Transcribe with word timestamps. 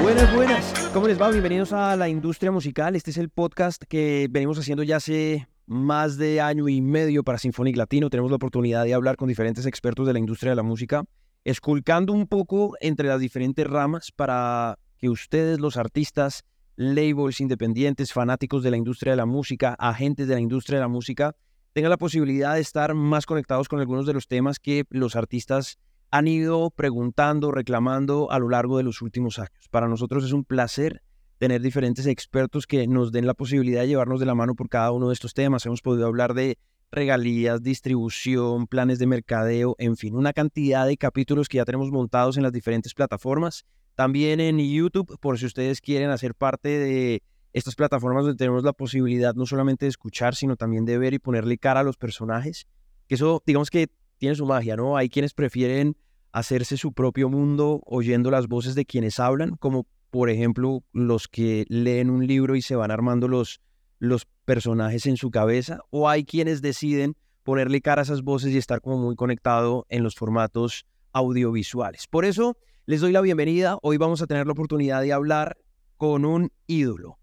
Buenas, 0.00 0.34
buenas. 0.36 0.90
¿Cómo 0.94 1.08
les 1.08 1.20
va? 1.20 1.30
Bienvenidos 1.30 1.72
a 1.72 1.96
La 1.96 2.08
Industria 2.08 2.52
Musical. 2.52 2.94
Este 2.94 3.10
es 3.10 3.16
el 3.16 3.28
podcast 3.28 3.82
que 3.88 4.28
venimos 4.30 4.56
haciendo 4.56 4.84
ya 4.84 4.98
hace 4.98 5.48
más 5.66 6.16
de 6.16 6.40
año 6.40 6.68
y 6.68 6.80
medio 6.80 7.24
para 7.24 7.38
Symphonic 7.38 7.76
Latino. 7.76 8.10
Tenemos 8.10 8.30
la 8.30 8.36
oportunidad 8.36 8.84
de 8.84 8.94
hablar 8.94 9.16
con 9.16 9.26
diferentes 9.26 9.66
expertos 9.66 10.06
de 10.06 10.12
la 10.12 10.20
industria 10.20 10.50
de 10.50 10.56
la 10.56 10.62
música, 10.62 11.02
esculcando 11.42 12.12
un 12.12 12.28
poco 12.28 12.76
entre 12.80 13.08
las 13.08 13.18
diferentes 13.18 13.66
ramas 13.66 14.12
para 14.12 14.78
que 14.96 15.08
ustedes, 15.08 15.58
los 15.58 15.76
artistas, 15.76 16.44
labels 16.78 17.40
independientes, 17.40 18.12
fanáticos 18.12 18.62
de 18.62 18.70
la 18.70 18.76
industria 18.76 19.12
de 19.12 19.16
la 19.16 19.26
música, 19.26 19.74
agentes 19.80 20.28
de 20.28 20.34
la 20.34 20.40
industria 20.40 20.78
de 20.78 20.84
la 20.84 20.88
música, 20.88 21.34
tengan 21.72 21.90
la 21.90 21.96
posibilidad 21.96 22.54
de 22.54 22.60
estar 22.60 22.94
más 22.94 23.26
conectados 23.26 23.68
con 23.68 23.80
algunos 23.80 24.06
de 24.06 24.12
los 24.12 24.28
temas 24.28 24.60
que 24.60 24.84
los 24.90 25.16
artistas 25.16 25.78
han 26.12 26.28
ido 26.28 26.70
preguntando, 26.70 27.50
reclamando 27.50 28.30
a 28.30 28.38
lo 28.38 28.48
largo 28.48 28.78
de 28.78 28.84
los 28.84 29.02
últimos 29.02 29.40
años. 29.40 29.68
Para 29.72 29.88
nosotros 29.88 30.24
es 30.24 30.32
un 30.32 30.44
placer 30.44 31.02
tener 31.38 31.60
diferentes 31.62 32.06
expertos 32.06 32.68
que 32.68 32.86
nos 32.86 33.10
den 33.10 33.26
la 33.26 33.34
posibilidad 33.34 33.80
de 33.80 33.88
llevarnos 33.88 34.20
de 34.20 34.26
la 34.26 34.36
mano 34.36 34.54
por 34.54 34.68
cada 34.68 34.92
uno 34.92 35.08
de 35.08 35.14
estos 35.14 35.34
temas. 35.34 35.66
Hemos 35.66 35.82
podido 35.82 36.06
hablar 36.06 36.32
de 36.32 36.58
regalías, 36.92 37.60
distribución, 37.60 38.68
planes 38.68 39.00
de 39.00 39.06
mercadeo, 39.08 39.74
en 39.78 39.96
fin, 39.96 40.14
una 40.14 40.32
cantidad 40.32 40.86
de 40.86 40.96
capítulos 40.96 41.48
que 41.48 41.56
ya 41.56 41.64
tenemos 41.64 41.90
montados 41.90 42.36
en 42.36 42.44
las 42.44 42.52
diferentes 42.52 42.94
plataformas. 42.94 43.66
También 43.98 44.38
en 44.38 44.60
YouTube, 44.60 45.18
por 45.18 45.40
si 45.40 45.46
ustedes 45.46 45.80
quieren 45.80 46.10
hacer 46.10 46.32
parte 46.32 46.68
de 46.68 47.20
estas 47.52 47.74
plataformas 47.74 48.22
donde 48.22 48.38
tenemos 48.38 48.62
la 48.62 48.72
posibilidad 48.72 49.34
no 49.34 49.44
solamente 49.44 49.86
de 49.86 49.90
escuchar, 49.90 50.36
sino 50.36 50.54
también 50.54 50.84
de 50.84 50.98
ver 50.98 51.14
y 51.14 51.18
ponerle 51.18 51.58
cara 51.58 51.80
a 51.80 51.82
los 51.82 51.96
personajes. 51.96 52.68
Que 53.08 53.16
eso, 53.16 53.42
digamos 53.44 53.70
que 53.70 53.88
tiene 54.18 54.36
su 54.36 54.46
magia, 54.46 54.76
¿no? 54.76 54.96
Hay 54.96 55.08
quienes 55.08 55.34
prefieren 55.34 55.96
hacerse 56.30 56.76
su 56.76 56.92
propio 56.92 57.28
mundo 57.28 57.82
oyendo 57.86 58.30
las 58.30 58.46
voces 58.46 58.76
de 58.76 58.84
quienes 58.84 59.18
hablan, 59.18 59.56
como 59.56 59.88
por 60.10 60.30
ejemplo 60.30 60.84
los 60.92 61.26
que 61.26 61.64
leen 61.68 62.08
un 62.08 62.24
libro 62.24 62.54
y 62.54 62.62
se 62.62 62.76
van 62.76 62.92
armando 62.92 63.26
los, 63.26 63.60
los 63.98 64.28
personajes 64.44 65.06
en 65.06 65.16
su 65.16 65.32
cabeza, 65.32 65.80
o 65.90 66.08
hay 66.08 66.24
quienes 66.24 66.62
deciden 66.62 67.16
ponerle 67.42 67.80
cara 67.80 68.02
a 68.02 68.04
esas 68.04 68.22
voces 68.22 68.54
y 68.54 68.58
estar 68.58 68.80
como 68.80 68.98
muy 68.98 69.16
conectado 69.16 69.86
en 69.88 70.04
los 70.04 70.14
formatos 70.14 70.86
audiovisuales. 71.10 72.06
Por 72.06 72.24
eso 72.24 72.56
les 72.88 73.02
doy 73.02 73.12
la 73.12 73.20
bienvenida. 73.20 73.76
Hoy 73.82 73.98
vamos 73.98 74.22
a 74.22 74.26
tener 74.26 74.46
la 74.46 74.54
oportunidad 74.54 75.02
de 75.02 75.12
hablar 75.12 75.58
con 75.98 76.24
un 76.24 76.50
ídolo. 76.66 77.18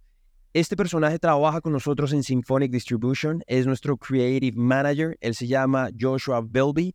Este 0.54 0.76
personaje 0.76 1.18
trabaja 1.18 1.60
con 1.60 1.74
nosotros 1.74 2.14
en 2.14 2.22
Symphonic 2.22 2.72
Distribution, 2.72 3.42
es 3.48 3.66
nuestro 3.66 3.98
Creative 3.98 4.56
Manager, 4.56 5.18
él 5.22 5.34
se 5.34 5.48
llama 5.48 5.90
Joshua 6.00 6.44
Belby 6.48 6.94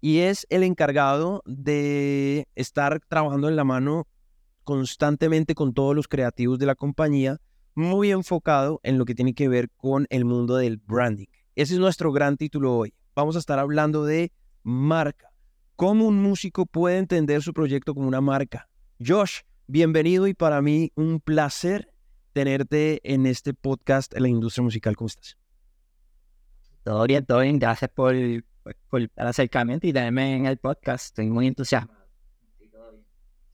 y 0.00 0.18
es 0.18 0.48
el 0.50 0.64
encargado 0.64 1.44
de 1.46 2.48
estar 2.56 2.98
trabajando 3.06 3.48
en 3.48 3.54
la 3.54 3.62
mano 3.62 4.08
constantemente 4.64 5.54
con 5.54 5.72
todos 5.72 5.94
los 5.94 6.08
creativos 6.08 6.58
de 6.58 6.66
la 6.66 6.74
compañía, 6.74 7.38
muy 7.76 8.10
enfocado 8.10 8.80
en 8.82 8.98
lo 8.98 9.04
que 9.04 9.14
tiene 9.14 9.32
que 9.32 9.48
ver 9.48 9.70
con 9.76 10.08
el 10.10 10.24
mundo 10.24 10.56
del 10.56 10.78
branding. 10.78 11.28
Ese 11.54 11.74
es 11.74 11.78
nuestro 11.78 12.10
gran 12.10 12.36
título 12.36 12.78
hoy. 12.78 12.92
Vamos 13.14 13.36
a 13.36 13.38
estar 13.38 13.60
hablando 13.60 14.04
de 14.04 14.32
marca. 14.64 15.27
¿Cómo 15.78 16.08
un 16.08 16.20
músico 16.20 16.66
puede 16.66 16.98
entender 16.98 17.40
su 17.40 17.52
proyecto 17.52 17.94
como 17.94 18.08
una 18.08 18.20
marca? 18.20 18.68
Josh, 18.98 19.42
bienvenido 19.68 20.26
y 20.26 20.34
para 20.34 20.60
mí 20.60 20.90
un 20.96 21.20
placer 21.20 21.94
tenerte 22.32 23.00
en 23.04 23.26
este 23.26 23.54
podcast 23.54 24.12
en 24.16 24.22
la 24.22 24.28
industria 24.28 24.64
musical. 24.64 24.96
¿Cómo 24.96 25.06
estás? 25.06 25.38
Todo 26.82 27.06
bien, 27.06 27.24
todo 27.24 27.42
bien. 27.42 27.60
Gracias 27.60 27.92
por, 27.92 28.12
por, 28.90 29.02
el 29.02 29.10
acercamiento 29.14 29.86
y 29.86 29.92
tenerme 29.92 30.34
en 30.34 30.46
el 30.46 30.56
podcast. 30.56 31.04
Estoy 31.04 31.30
muy 31.30 31.46
entusiasmado. 31.46 32.08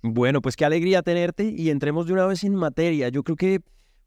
Bueno, 0.00 0.40
pues 0.40 0.56
qué 0.56 0.64
alegría 0.64 1.02
tenerte 1.02 1.44
y 1.44 1.68
entremos 1.68 2.06
de 2.06 2.14
una 2.14 2.24
vez 2.24 2.42
en 2.42 2.54
materia. 2.54 3.10
Yo 3.10 3.22
creo 3.22 3.36
que 3.36 3.60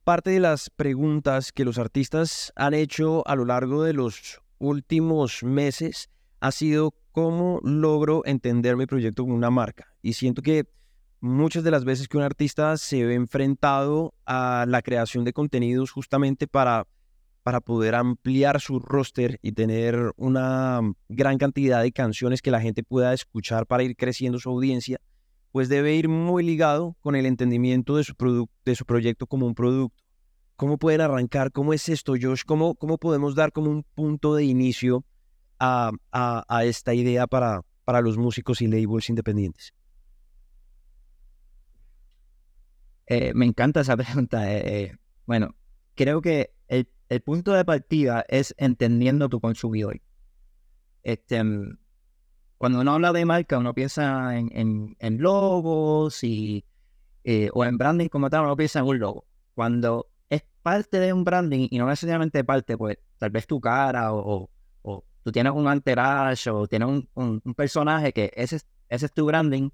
parte 0.03 0.31
de 0.31 0.39
las 0.39 0.71
preguntas 0.71 1.51
que 1.51 1.65
los 1.65 1.77
artistas 1.77 2.51
han 2.55 2.73
hecho 2.73 3.21
a 3.27 3.35
lo 3.35 3.45
largo 3.45 3.83
de 3.83 3.93
los 3.93 4.41
últimos 4.57 5.43
meses 5.43 6.09
ha 6.39 6.51
sido 6.51 6.95
cómo 7.17 7.59
logro 7.63 8.21
entender 8.25 8.77
mi 8.77 8.85
proyecto 8.85 9.23
como 9.23 9.33
una 9.33 9.49
marca. 9.49 9.87
Y 10.03 10.13
siento 10.13 10.43
que 10.43 10.67
muchas 11.19 11.63
de 11.63 11.71
las 11.71 11.83
veces 11.83 12.07
que 12.07 12.15
un 12.15 12.21
artista 12.21 12.77
se 12.77 13.03
ve 13.05 13.15
enfrentado 13.15 14.13
a 14.27 14.65
la 14.67 14.83
creación 14.83 15.23
de 15.23 15.33
contenidos 15.33 15.89
justamente 15.89 16.45
para, 16.45 16.85
para 17.41 17.59
poder 17.59 17.95
ampliar 17.95 18.61
su 18.61 18.77
roster 18.77 19.39
y 19.41 19.53
tener 19.53 20.11
una 20.15 20.79
gran 21.09 21.39
cantidad 21.39 21.81
de 21.81 21.91
canciones 21.91 22.43
que 22.43 22.51
la 22.51 22.61
gente 22.61 22.83
pueda 22.83 23.15
escuchar 23.15 23.65
para 23.65 23.81
ir 23.81 23.95
creciendo 23.95 24.37
su 24.37 24.51
audiencia, 24.51 24.99
pues 25.51 25.69
debe 25.69 25.95
ir 25.95 26.09
muy 26.09 26.43
ligado 26.43 26.97
con 26.99 27.15
el 27.15 27.25
entendimiento 27.25 27.95
de 27.95 28.03
su, 28.03 28.47
de 28.63 28.75
su 28.75 28.85
proyecto 28.85 29.25
como 29.25 29.47
un 29.47 29.55
producto. 29.55 30.03
¿Cómo 30.55 30.77
pueden 30.77 31.01
arrancar? 31.01 31.51
¿Cómo 31.51 31.73
es 31.73 31.89
esto, 31.89 32.13
Josh? 32.21 32.43
¿Cómo, 32.45 32.75
cómo 32.75 32.99
podemos 32.99 33.33
dar 33.33 33.51
como 33.51 33.71
un 33.71 33.81
punto 33.95 34.35
de 34.35 34.43
inicio 34.43 35.03
a, 35.59 35.91
a, 36.11 36.65
esta 36.65 36.93
idea 36.93 37.27
para, 37.27 37.61
para 37.83 38.01
los 38.01 38.17
músicos 38.17 38.61
y 38.61 38.67
labels 38.67 39.09
independientes? 39.09 39.73
Eh, 43.07 43.31
me 43.33 43.45
encanta 43.45 43.81
esa 43.81 43.97
pregunta. 43.97 44.51
Eh, 44.53 44.83
eh, 44.83 44.95
bueno, 45.25 45.55
creo 45.95 46.21
que 46.21 46.51
el, 46.67 46.89
el, 47.09 47.21
punto 47.21 47.53
de 47.53 47.65
partida 47.65 48.25
es 48.27 48.53
entendiendo 48.57 49.29
tu 49.29 49.39
consumidor. 49.39 50.01
Este, 51.03 51.43
mm, 51.43 51.77
cuando 52.57 52.81
uno 52.81 52.93
habla 52.93 53.13
de 53.13 53.25
marca, 53.25 53.57
uno 53.57 53.73
piensa 53.73 54.37
en, 54.37 54.95
en, 54.99 55.21
logos 55.21 56.23
y, 56.23 56.65
o 57.53 57.65
en 57.65 57.77
branding 57.77 58.09
como 58.09 58.29
tal, 58.29 58.43
uno 58.43 58.57
piensa 58.57 58.79
en 58.79 58.85
un 58.85 58.99
logo. 58.99 59.25
Cuando 59.53 60.09
es 60.29 60.43
parte 60.61 60.99
de 60.99 61.13
un 61.13 61.23
branding 61.23 61.67
y 61.69 61.77
no 61.77 61.87
necesariamente 61.87 62.43
parte, 62.43 62.77
pues 62.77 62.97
tal 63.17 63.29
vez 63.29 63.47
tu 63.47 63.59
cara 63.61 64.13
o, 64.13 64.49
tú 65.27 65.31
tienes 65.33 65.51
un 65.51 65.67
entourage 65.67 66.49
o 66.49 66.67
tienes 66.67 66.87
un, 66.87 67.09
un, 67.13 67.53
personaje 67.53 68.13
que 68.13 68.31
ese, 68.33 68.61
ese 68.87 69.05
es 69.07 69.13
tu 69.13 69.25
branding 69.25 69.71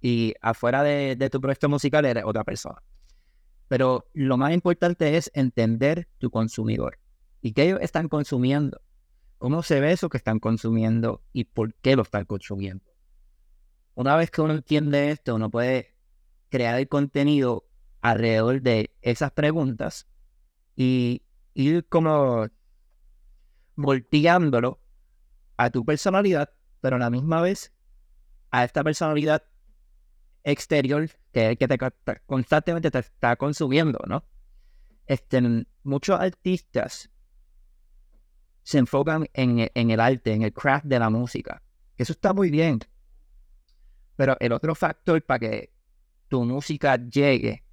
y 0.00 0.34
afuera 0.40 0.82
de, 0.82 1.14
de 1.14 1.30
tu 1.30 1.40
proyecto 1.40 1.68
musical 1.68 2.04
eres 2.04 2.24
otra 2.26 2.42
persona. 2.42 2.82
Pero 3.68 4.08
lo 4.14 4.36
más 4.36 4.52
importante 4.52 5.16
es 5.16 5.30
entender 5.32 6.08
tu 6.18 6.28
consumidor 6.28 6.98
y 7.40 7.52
qué 7.52 7.66
ellos 7.66 7.78
están 7.82 8.08
consumiendo 8.08 8.80
cómo 9.38 9.62
se 9.62 9.78
ve 9.78 9.92
eso 9.92 10.08
que 10.08 10.16
están 10.16 10.40
consumiendo 10.40 11.22
y 11.32 11.44
por 11.44 11.72
qué 11.74 11.94
lo 11.94 12.02
están 12.02 12.24
consumiendo. 12.24 12.84
Una 13.94 14.16
vez 14.16 14.32
que 14.32 14.40
uno 14.42 14.54
entiende 14.54 15.12
esto, 15.12 15.36
uno 15.36 15.52
puede 15.52 15.94
crear 16.48 16.80
el 16.80 16.88
contenido 16.88 17.64
alrededor 18.00 18.60
de 18.60 18.90
esas 19.02 19.30
preguntas 19.30 20.08
y 20.74 21.22
ir 21.54 21.86
como 21.88 22.48
volteándolo 23.76 24.79
a 25.60 25.68
tu 25.68 25.84
personalidad, 25.84 26.50
pero 26.80 26.96
a 26.96 26.98
la 26.98 27.10
misma 27.10 27.42
vez 27.42 27.70
a 28.50 28.64
esta 28.64 28.82
personalidad 28.82 29.44
exterior 30.42 31.10
que, 31.32 31.54
que 31.58 31.68
te, 31.68 31.78
constantemente 32.24 32.90
te 32.90 33.00
está 33.00 33.36
consumiendo, 33.36 33.98
¿no? 34.06 34.24
Este, 35.06 35.66
muchos 35.82 36.18
artistas 36.18 37.10
se 38.62 38.78
enfocan 38.78 39.28
en, 39.34 39.70
en, 39.74 39.90
el 39.90 40.00
arte, 40.00 40.32
en 40.32 40.42
el 40.44 40.52
craft 40.54 40.86
de 40.86 40.98
la 40.98 41.10
música. 41.10 41.62
Eso 41.98 42.14
está 42.14 42.32
muy 42.32 42.50
bien. 42.50 42.80
Pero 44.16 44.38
el 44.40 44.52
otro 44.52 44.74
factor 44.74 45.22
para 45.22 45.40
que 45.40 45.74
tu 46.28 46.42
música 46.42 46.96
llegue 46.96 47.64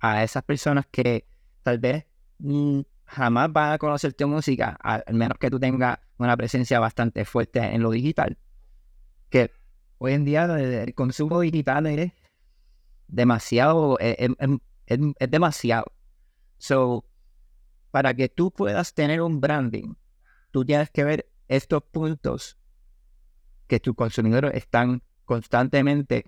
a 0.00 0.24
esas 0.24 0.42
personas 0.42 0.86
que 0.90 1.28
tal 1.62 1.78
vez 1.78 2.06
mm, 2.38 2.80
jamás 3.06 3.52
van 3.52 3.72
a 3.72 3.78
conocer 3.78 4.12
tu 4.14 4.28
música, 4.28 4.76
al 4.82 5.14
menos 5.14 5.38
que 5.38 5.50
tú 5.50 5.58
tengas 5.58 5.98
una 6.18 6.36
presencia 6.36 6.80
bastante 6.80 7.24
fuerte 7.24 7.60
en 7.60 7.82
lo 7.82 7.90
digital, 7.90 8.36
que 9.30 9.50
hoy 9.98 10.12
en 10.12 10.24
día 10.24 10.44
el 10.44 10.94
consumo 10.94 11.40
digital 11.40 11.86
es 11.86 12.12
demasiado, 13.08 13.98
es, 13.98 14.16
es, 14.18 15.00
es 15.18 15.30
demasiado. 15.30 15.92
So, 16.58 17.04
para 17.90 18.14
que 18.14 18.28
tú 18.28 18.50
puedas 18.50 18.94
tener 18.94 19.20
un 19.20 19.40
branding 19.40 19.94
tú 20.56 20.64
tienes 20.64 20.88
que 20.88 21.04
ver 21.04 21.30
estos 21.48 21.82
puntos 21.82 22.56
que 23.66 23.78
tus 23.78 23.94
consumidores 23.94 24.54
están 24.54 25.02
constantemente 25.26 26.24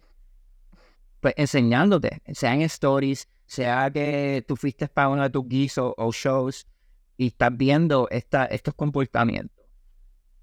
pues, 1.20 1.32
enseñándote, 1.38 2.20
sea 2.34 2.52
en 2.52 2.60
stories, 2.60 3.26
sea 3.48 3.90
que 3.90 4.44
tú 4.46 4.54
fuiste 4.54 4.86
para 4.86 5.08
uno 5.08 5.24
de 5.24 5.30
tus 5.30 5.48
guisos 5.48 5.92
o 5.96 6.12
shows 6.12 6.68
y 7.16 7.26
estás 7.26 7.50
viendo 7.56 8.06
esta, 8.10 8.44
estos 8.44 8.74
comportamientos. 8.74 9.66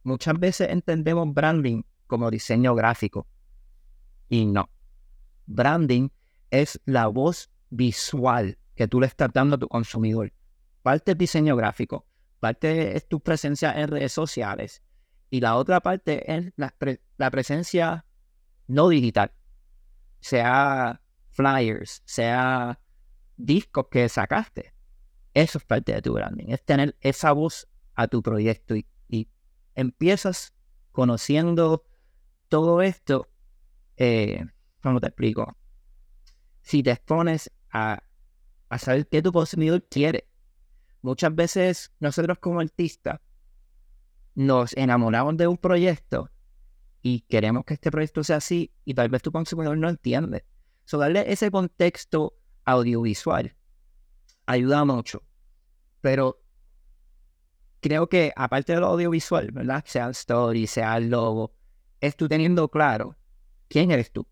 Muchas 0.03 0.37
veces 0.37 0.69
entendemos 0.69 1.33
branding 1.33 1.83
como 2.05 2.29
diseño 2.29 2.75
gráfico 2.75 3.25
y 4.27 4.45
no. 4.45 4.69
Branding 5.45 6.09
es 6.51 6.81
la 6.83 7.07
voz 7.07 7.49
visual 7.69 8.57
que 8.75 8.89
tú 8.89 8.99
le 8.99 9.07
estás 9.07 9.31
dando 9.31 9.55
a 9.55 9.59
tu 9.59 9.69
consumidor 9.69 10.33
parte 10.85 11.13
es 11.13 11.17
diseño 11.17 11.55
gráfico, 11.55 12.05
parte 12.39 12.95
es 12.95 13.07
tu 13.07 13.19
presencia 13.19 13.73
en 13.73 13.87
redes 13.87 14.13
sociales 14.13 14.83
y 15.31 15.39
la 15.41 15.55
otra 15.55 15.79
parte 15.79 16.31
es 16.31 16.53
la, 16.57 17.31
presencia 17.31 18.05
no 18.67 18.89
digital, 18.89 19.31
sea 20.19 21.01
flyers, 21.31 22.03
sea 22.05 22.79
discos 23.37 23.87
que 23.89 24.07
sacaste. 24.09 24.73
Eso 25.33 25.57
es 25.57 25.65
parte 25.65 25.93
de 25.93 26.01
tu 26.01 26.13
branding, 26.13 26.47
es 26.49 26.63
tener 26.63 26.95
esa 27.01 27.31
voz 27.33 27.67
a 27.93 28.07
tu 28.07 28.21
proyecto 28.21 28.75
y, 28.75 28.85
empiezas 29.77 30.53
conociendo 30.93 31.83
todo 32.47 32.81
esto. 32.81 33.27
Eh, 33.97 34.45
¿Cómo 34.81 35.01
te 35.01 35.07
explico? 35.07 35.57
Si 36.61 36.81
te 36.81 36.91
expones 36.91 37.51
a, 37.71 38.01
a 38.69 38.77
saber 38.79 39.05
qué 39.07 39.21
tu 39.21 39.33
consumidor 39.33 39.83
quiere, 39.83 40.29
muchas 41.01 41.35
veces 41.35 41.91
nosotros 41.99 42.39
como 42.39 42.61
artistas 42.61 43.19
nos 44.35 44.71
enamoramos 44.77 45.35
de 45.35 45.47
un 45.47 45.57
proyecto 45.57 46.29
y 47.01 47.21
queremos 47.21 47.65
que 47.65 47.75
este 47.75 47.91
proyecto 47.91 48.23
sea 48.23 48.37
así 48.37 48.71
y 48.83 48.93
tal 48.93 49.09
vez 49.09 49.21
tu 49.21 49.31
consumidor 49.31 49.77
no 49.77 49.89
entiende. 49.89 50.45
So, 50.85 50.97
darle 50.97 51.31
ese 51.31 51.51
contexto 51.51 52.33
audiovisual 52.65 53.55
ayuda 54.45 54.85
mucho. 54.85 55.23
Pero 56.01 56.41
creo 57.79 58.07
que 58.09 58.33
aparte 58.35 58.73
de 58.73 58.79
lo 58.79 58.87
audiovisual, 58.87 59.51
¿verdad? 59.51 59.83
Sea 59.87 60.05
el 60.05 60.11
story, 60.11 60.67
sea 60.67 60.97
el 60.97 61.09
logo, 61.09 61.53
es 61.99 62.15
tú 62.15 62.27
teniendo 62.27 62.69
claro 62.69 63.15
quién 63.67 63.91
eres 63.91 64.11
tú, 64.11 64.27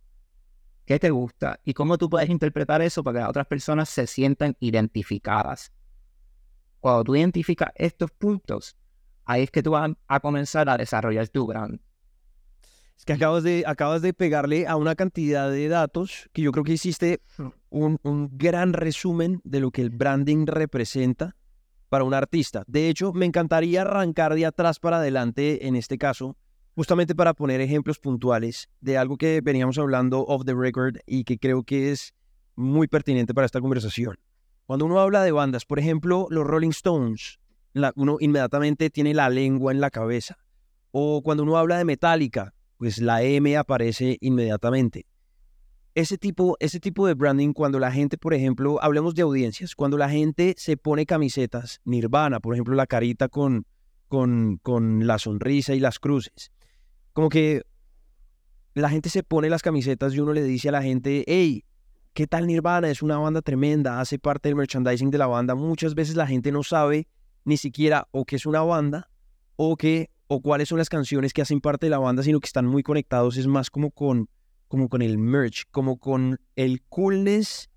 qué 0.86 1.00
te 1.00 1.10
gusta 1.10 1.60
y 1.64 1.74
cómo 1.74 1.98
tú 1.98 2.10
puedes 2.10 2.30
interpretar 2.30 2.82
eso 2.82 3.04
para 3.04 3.16
que 3.16 3.22
las 3.22 3.30
otras 3.30 3.48
personas 3.48 3.90
se 3.90 4.08
sientan 4.08 4.56
identificadas 4.60 5.72
cuando 6.84 7.06
tú 7.06 7.16
identificas 7.16 7.72
estos 7.76 8.12
puntos, 8.12 8.76
ahí 9.24 9.44
es 9.44 9.52
que 9.52 9.64
tú 9.64 9.72
vas 9.72 9.90
a 10.06 10.20
comenzar 10.20 10.68
a 10.68 10.76
desarrollar 10.76 11.30
tu 11.30 11.48
brand. 11.48 11.80
Es 13.04 13.06
que 13.06 13.12
acabas 13.12 13.44
de, 13.44 13.66
acabas 13.68 14.02
de 14.02 14.14
pegarle 14.14 14.66
a 14.66 14.78
una 14.78 14.96
cantidad 14.96 15.52
de 15.52 15.68
datos 15.68 16.30
que 16.32 16.42
yo 16.42 16.54
creo 16.54 16.64
que 16.64 16.72
hiciste 16.72 17.20
un, 17.70 18.00
un 18.02 18.30
gran 18.38 18.72
resumen 18.72 19.42
de 19.44 19.60
lo 19.60 19.72
que 19.72 19.82
el 19.82 19.90
branding 19.90 20.46
representa 20.48 21.36
para 21.90 22.06
un 22.06 22.14
artista. 22.14 22.64
De 22.66 22.88
hecho, 22.88 23.12
me 23.12 23.26
encantaría 23.26 23.82
arrancar 23.82 24.36
de 24.36 24.46
atrás 24.46 24.80
para 24.80 25.00
adelante 25.00 25.68
en 25.68 25.76
este 25.76 25.98
caso, 25.98 26.38
justamente 26.76 27.14
para 27.14 27.34
poner 27.34 27.60
ejemplos 27.60 28.00
puntuales 28.00 28.70
de 28.80 28.98
algo 28.98 29.18
que 29.18 29.42
veníamos 29.44 29.78
hablando 29.78 30.22
off 30.26 30.46
the 30.46 30.56
record 30.56 30.96
y 31.06 31.26
que 31.26 31.38
creo 31.38 31.64
que 31.64 31.92
es 31.92 32.14
muy 32.56 32.88
pertinente 32.88 33.34
para 33.34 33.44
esta 33.44 33.60
conversación. 33.60 34.18
Cuando 34.66 34.86
uno 34.86 35.02
habla 35.02 35.24
de 35.24 35.34
bandas, 35.34 35.66
por 35.66 35.78
ejemplo, 35.78 36.28
los 36.30 36.48
Rolling 36.48 36.70
Stones, 36.70 37.42
uno 37.98 38.16
inmediatamente 38.22 38.90
tiene 38.90 39.14
la 39.14 39.30
lengua 39.30 39.74
en 39.74 39.82
la 39.82 39.90
cabeza. 39.90 40.38
O 40.92 41.22
cuando 41.22 41.44
uno 41.44 41.58
habla 41.58 41.78
de 41.78 41.84
Metallica, 41.84 42.54
pues 42.78 43.00
la 43.00 43.24
M 43.24 43.56
aparece 43.58 44.18
inmediatamente. 44.22 45.06
Ese 45.96 46.18
tipo, 46.18 46.58
ese 46.60 46.80
tipo 46.80 47.06
de 47.06 47.14
branding, 47.14 47.54
cuando 47.54 47.78
la 47.78 47.92
gente, 47.92 48.18
por 48.18 48.34
ejemplo, 48.34 48.82
hablemos 48.82 49.14
de 49.14 49.22
audiencias, 49.22 49.76
cuando 49.76 49.98
la 49.98 50.10
gente 50.10 50.56
se 50.58 50.76
pone 50.76 51.06
camisetas, 51.06 51.82
Nirvana, 51.86 52.40
por 52.40 52.56
ejemplo, 52.56 52.74
la 52.76 52.88
carita 52.88 53.30
con, 53.30 53.66
con, 54.08 54.58
con 54.64 55.06
la 55.06 55.20
sonrisa 55.20 55.76
y 55.76 55.80
las 55.80 56.00
cruces, 56.00 56.52
como 57.14 57.30
que 57.30 57.62
la 58.74 58.90
gente 58.90 59.10
se 59.10 59.22
pone 59.22 59.50
las 59.50 59.62
camisetas 59.62 60.16
y 60.16 60.20
uno 60.20 60.34
le 60.34 60.44
dice 60.44 60.70
a 60.70 60.72
la 60.72 60.82
gente, 60.82 61.24
hey, 61.28 61.64
¿Qué 62.14 62.28
tal 62.28 62.46
Nirvana? 62.46 62.92
Es 62.92 63.02
una 63.02 63.18
banda 63.18 63.42
tremenda, 63.42 64.00
hace 64.00 64.20
parte 64.20 64.48
del 64.48 64.56
merchandising 64.56 65.10
de 65.10 65.18
la 65.18 65.26
banda. 65.26 65.56
Muchas 65.56 65.96
veces 65.96 66.16
la 66.16 66.28
gente 66.28 66.52
no 66.52 66.62
sabe 66.62 67.08
ni 67.44 67.58
siquiera 67.58 68.08
o 68.12 68.24
qué 68.24 68.36
es 68.36 68.46
una 68.46 68.62
banda 68.62 69.10
o 69.56 69.76
qué 69.76 70.12
o 70.28 70.42
cuáles 70.42 70.70
son 70.70 70.78
las 70.78 70.90
canciones 70.90 71.34
que 71.34 71.42
hacen 71.42 71.62
parte 71.62 71.86
de 71.86 71.92
la 71.92 72.00
banda, 72.00 72.24
sino 72.24 72.40
que 72.40 72.48
están 72.48 72.66
muy 72.66 72.84
conectados, 72.84 73.38
es 73.38 73.48
más 73.48 73.70
como 73.70 73.92
con 73.92 74.30
como 74.68 74.90
con 74.90 75.04
el 75.04 75.20
merch, 75.20 75.66
como 75.70 76.00
con 76.00 76.40
el 76.56 76.82
coolness 76.90 77.70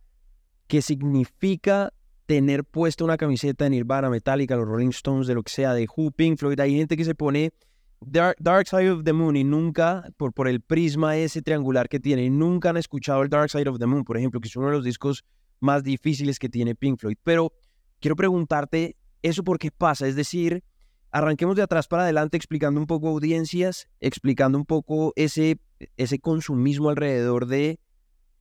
que 0.66 0.80
significa 0.80 1.92
tener 2.24 2.64
puesta 2.64 3.04
una 3.04 3.18
camiseta 3.18 3.64
de 3.64 3.70
Nirvana, 3.70 4.08
Metallica, 4.08 4.56
los 4.56 4.66
Rolling 4.66 4.88
Stones, 4.88 5.26
de 5.26 5.34
lo 5.34 5.42
que 5.42 5.52
sea, 5.52 5.74
de 5.74 5.86
Who, 5.94 6.10
Pink 6.12 6.38
Floyd. 6.38 6.58
Hay 6.58 6.74
gente 6.74 6.96
que 6.96 7.04
se 7.04 7.14
pone 7.14 7.52
Dark, 8.00 8.68
Side 8.68 8.90
of 8.90 9.04
the 9.04 9.12
Moon 9.12 9.36
y 9.36 9.44
nunca, 9.44 10.08
por, 10.16 10.32
por 10.32 10.48
el 10.48 10.60
prisma 10.60 11.16
ese 11.16 11.42
triangular 11.42 11.88
que 11.88 12.00
tiene, 12.00 12.28
nunca 12.30 12.70
han 12.70 12.76
escuchado 12.76 13.22
el 13.22 13.28
Dark 13.28 13.50
Side 13.50 13.68
of 13.68 13.78
the 13.78 13.86
Moon, 13.86 14.04
por 14.04 14.16
ejemplo, 14.16 14.40
que 14.40 14.48
es 14.48 14.56
uno 14.56 14.66
de 14.66 14.72
los 14.72 14.84
discos 14.84 15.24
más 15.60 15.82
difíciles 15.82 16.38
que 16.38 16.48
tiene 16.48 16.74
Pink 16.74 16.98
Floyd. 16.98 17.16
Pero 17.22 17.52
quiero 18.00 18.16
preguntarte, 18.16 18.96
¿eso 19.22 19.44
por 19.44 19.58
qué 19.58 19.70
pasa? 19.70 20.06
Es 20.06 20.16
decir, 20.16 20.64
arranquemos 21.10 21.56
de 21.56 21.62
atrás 21.62 21.88
para 21.88 22.02
adelante 22.02 22.36
explicando 22.36 22.80
un 22.80 22.86
poco 22.86 23.08
audiencias, 23.08 23.88
explicando 24.00 24.58
un 24.58 24.66
poco 24.66 25.12
ese, 25.16 25.58
ese 25.96 26.18
consumismo 26.18 26.90
alrededor 26.90 27.46
de 27.46 27.78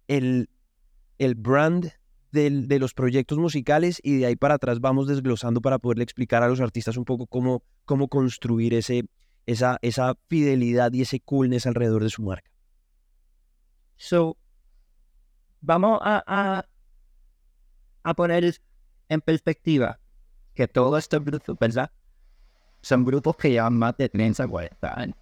el, 0.07 0.49
el 1.17 1.35
brand 1.35 1.91
de 2.31 2.79
los 2.79 2.93
proyectos 2.93 3.37
musicales 3.37 4.01
y 4.03 4.17
de 4.17 4.25
ahí 4.25 4.35
para 4.35 4.55
atrás 4.55 4.81
vamos 4.81 5.07
desglosando 5.07 5.61
para 5.61 5.79
poderle 5.79 6.03
explicar 6.03 6.43
a 6.43 6.49
los 6.49 6.59
artistas 6.59 6.97
un 6.97 7.05
poco 7.05 7.27
cómo, 7.27 7.63
cómo 7.85 8.09
construir 8.09 8.73
ese, 8.73 9.05
esa, 9.45 9.77
esa 9.81 10.15
fidelidad 10.27 10.91
y 10.91 11.01
ese 11.01 11.19
coolness 11.19 11.65
alrededor 11.65 12.03
de 12.03 12.09
su 12.09 12.23
marca. 12.23 12.51
So, 13.95 14.37
vamos 15.61 15.99
a, 16.01 16.65
a, 18.03 18.13
poner 18.13 18.59
en 19.07 19.21
perspectiva 19.21 19.99
que 20.53 20.67
todos 20.67 20.99
estos 20.99 21.23
grupos, 21.23 21.57
¿verdad? 21.59 21.91
Son 22.85 23.03
grupos 23.03 23.35
que 23.35 23.49
llevan 23.49 23.79
más 23.79 23.97
de 23.97 24.09
30, 24.09 24.47
40 24.47 24.99
años. 24.99 25.17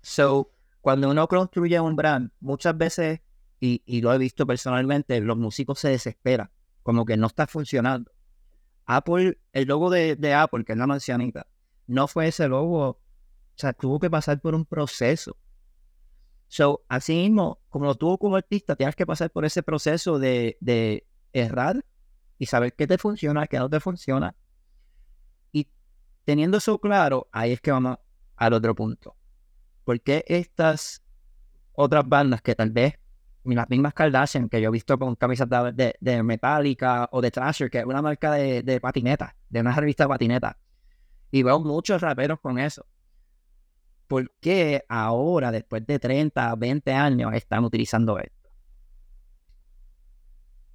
So, 0.00 0.52
cuando 0.80 1.10
uno 1.10 1.26
construye 1.26 1.80
un 1.80 1.96
brand, 1.96 2.30
muchas 2.38 2.78
veces, 2.78 3.20
y, 3.58 3.82
y 3.84 4.00
lo 4.00 4.14
he 4.14 4.18
visto 4.18 4.46
personalmente, 4.46 5.20
los 5.20 5.36
músicos 5.36 5.80
se 5.80 5.88
desesperan, 5.88 6.52
como 6.84 7.04
que 7.04 7.16
no 7.16 7.26
está 7.26 7.48
funcionando. 7.48 8.12
Apple, 8.84 9.40
el 9.52 9.66
logo 9.66 9.90
de, 9.90 10.14
de 10.14 10.34
Apple, 10.34 10.64
que 10.64 10.74
es 10.74 10.78
la 10.78 10.86
manzanita, 10.86 11.48
no 11.88 12.06
fue 12.06 12.28
ese 12.28 12.46
logo 12.46 12.90
o 12.90 13.00
sea, 13.56 13.72
tuvo 13.72 13.98
que 13.98 14.08
pasar 14.08 14.40
por 14.40 14.54
un 14.54 14.64
proceso. 14.64 15.36
So, 16.46 16.84
así 16.88 17.16
mismo, 17.16 17.58
como 17.70 17.92
tuvo 17.96 18.18
como 18.18 18.36
artista, 18.36 18.76
tienes 18.76 18.94
que 18.94 19.04
pasar 19.04 19.32
por 19.32 19.44
ese 19.44 19.64
proceso 19.64 20.20
de, 20.20 20.58
de 20.60 21.08
errar 21.32 21.84
y 22.38 22.46
saber 22.46 22.72
qué 22.74 22.86
te 22.86 22.98
funciona, 22.98 23.48
qué 23.48 23.58
no 23.58 23.68
te 23.68 23.80
funciona. 23.80 24.36
Teniendo 26.24 26.58
eso 26.58 26.78
claro, 26.78 27.28
ahí 27.32 27.52
es 27.52 27.60
que 27.60 27.72
vamos 27.72 27.98
al 28.36 28.52
otro 28.52 28.74
punto. 28.74 29.16
¿Por 29.84 30.00
qué 30.00 30.24
estas 30.28 31.02
otras 31.72 32.08
bandas 32.08 32.42
que 32.42 32.54
tal 32.54 32.70
vez 32.70 32.94
las 33.44 33.68
mismas 33.68 33.92
Kardashian 33.92 34.48
que 34.48 34.60
yo 34.60 34.68
he 34.68 34.72
visto 34.72 34.96
con 34.98 35.16
camisas 35.16 35.48
de, 35.48 36.22
Metallica 36.22 37.08
o 37.10 37.20
de 37.20 37.30
Thrasher, 37.30 37.70
que 37.70 37.78
es 37.80 37.84
una 37.84 38.00
marca 38.00 38.32
de, 38.32 38.62
de 38.62 38.80
patineta, 38.80 39.34
de 39.48 39.60
una 39.60 39.74
revista 39.74 40.04
de 40.04 40.08
patineta, 40.08 40.58
y 41.32 41.42
veo 41.42 41.58
muchos 41.58 42.00
raperos 42.00 42.38
con 42.40 42.58
eso. 42.58 42.86
¿por 44.12 44.30
qué 44.40 44.84
ahora, 44.90 45.50
después 45.50 45.86
de 45.86 45.98
30, 45.98 46.54
20 46.56 46.92
años, 46.92 47.32
están 47.32 47.64
utilizando 47.64 48.18
esto? 48.18 48.50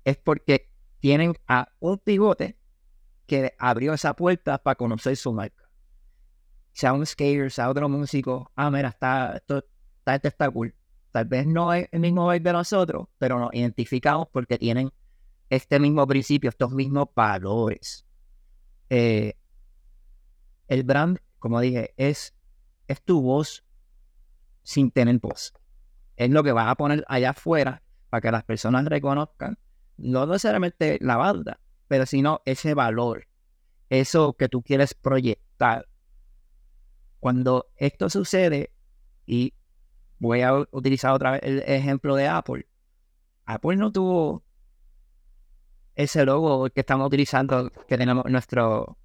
Es 0.04 0.18
porque 0.18 0.72
tienen 1.00 1.36
a 1.48 1.68
un 1.80 2.00
pivote 2.00 2.58
que 3.28 3.54
abrió 3.60 3.94
esa 3.94 4.16
puerta 4.16 4.58
para 4.58 4.76
conocer 4.76 5.16
su 5.16 5.34
marca. 5.34 5.70
Sea 6.74 6.94
un 6.94 7.06
skater, 7.06 7.52
sea 7.52 7.70
otro 7.70 7.90
músico, 7.90 8.52
ah, 8.56 8.72
mira, 8.72 8.90
está, 8.90 9.36
esto, 9.36 9.64
está 10.06 10.50
cool. 10.50 10.74
Tal 11.12 11.26
vez 11.26 11.46
no 11.46 11.74
es 11.74 11.88
el 11.92 12.00
mismo 12.00 12.30
vibe 12.30 12.40
de 12.40 12.54
nosotros, 12.54 13.08
pero 13.18 13.40
nos 13.40 13.54
identificamos 13.54 14.28
porque 14.32 14.58
tienen 14.58 14.92
este 15.50 15.80
mismo 15.80 16.06
principio, 16.08 16.50
estos 16.50 16.72
mismos 16.72 17.08
valores. 17.16 18.06
Eh, 18.90 19.34
el 20.68 20.84
brand, 20.84 21.20
como 21.40 21.60
dije, 21.60 21.94
es 21.98 22.34
es 22.88 23.02
tu 23.02 23.22
voz 23.22 23.64
sin 24.64 24.92
tener 24.92 25.20
voz. 25.20 25.54
Es 26.16 26.30
lo 26.30 26.44
que 26.44 26.52
vas 26.52 26.68
a 26.68 26.76
poner 26.76 27.06
allá 27.08 27.32
afuera 27.32 27.84
para 28.10 28.22
que 28.22 28.32
las 28.32 28.44
personas 28.44 28.86
reconozcan, 28.86 29.58
no 29.98 30.26
necesariamente 30.26 30.98
la 31.02 31.18
banda, 31.18 31.60
pero 31.88 32.06
sino 32.06 32.42
ese 32.46 32.74
valor, 32.74 33.28
eso 33.90 34.34
que 34.34 34.50
tú 34.50 34.62
quieres 34.62 34.94
proyectar. 34.94 35.88
Cuando 37.20 37.68
esto 37.76 38.10
sucede, 38.10 38.72
y 39.26 39.54
voy 40.20 40.42
a 40.42 40.66
utilizar 40.72 41.14
otra 41.14 41.32
vez 41.32 41.42
el 41.44 41.60
ejemplo 41.60 42.16
de 42.16 42.28
Apple, 42.28 42.68
Apple 43.46 43.76
no 43.78 43.92
tuvo 43.92 44.44
ese 45.96 46.26
logo 46.26 46.70
que 46.70 46.82
estamos 46.82 47.08
utilizando, 47.08 47.72
que 47.88 47.98
tenemos 47.98 48.26
nuestro, 48.26 48.98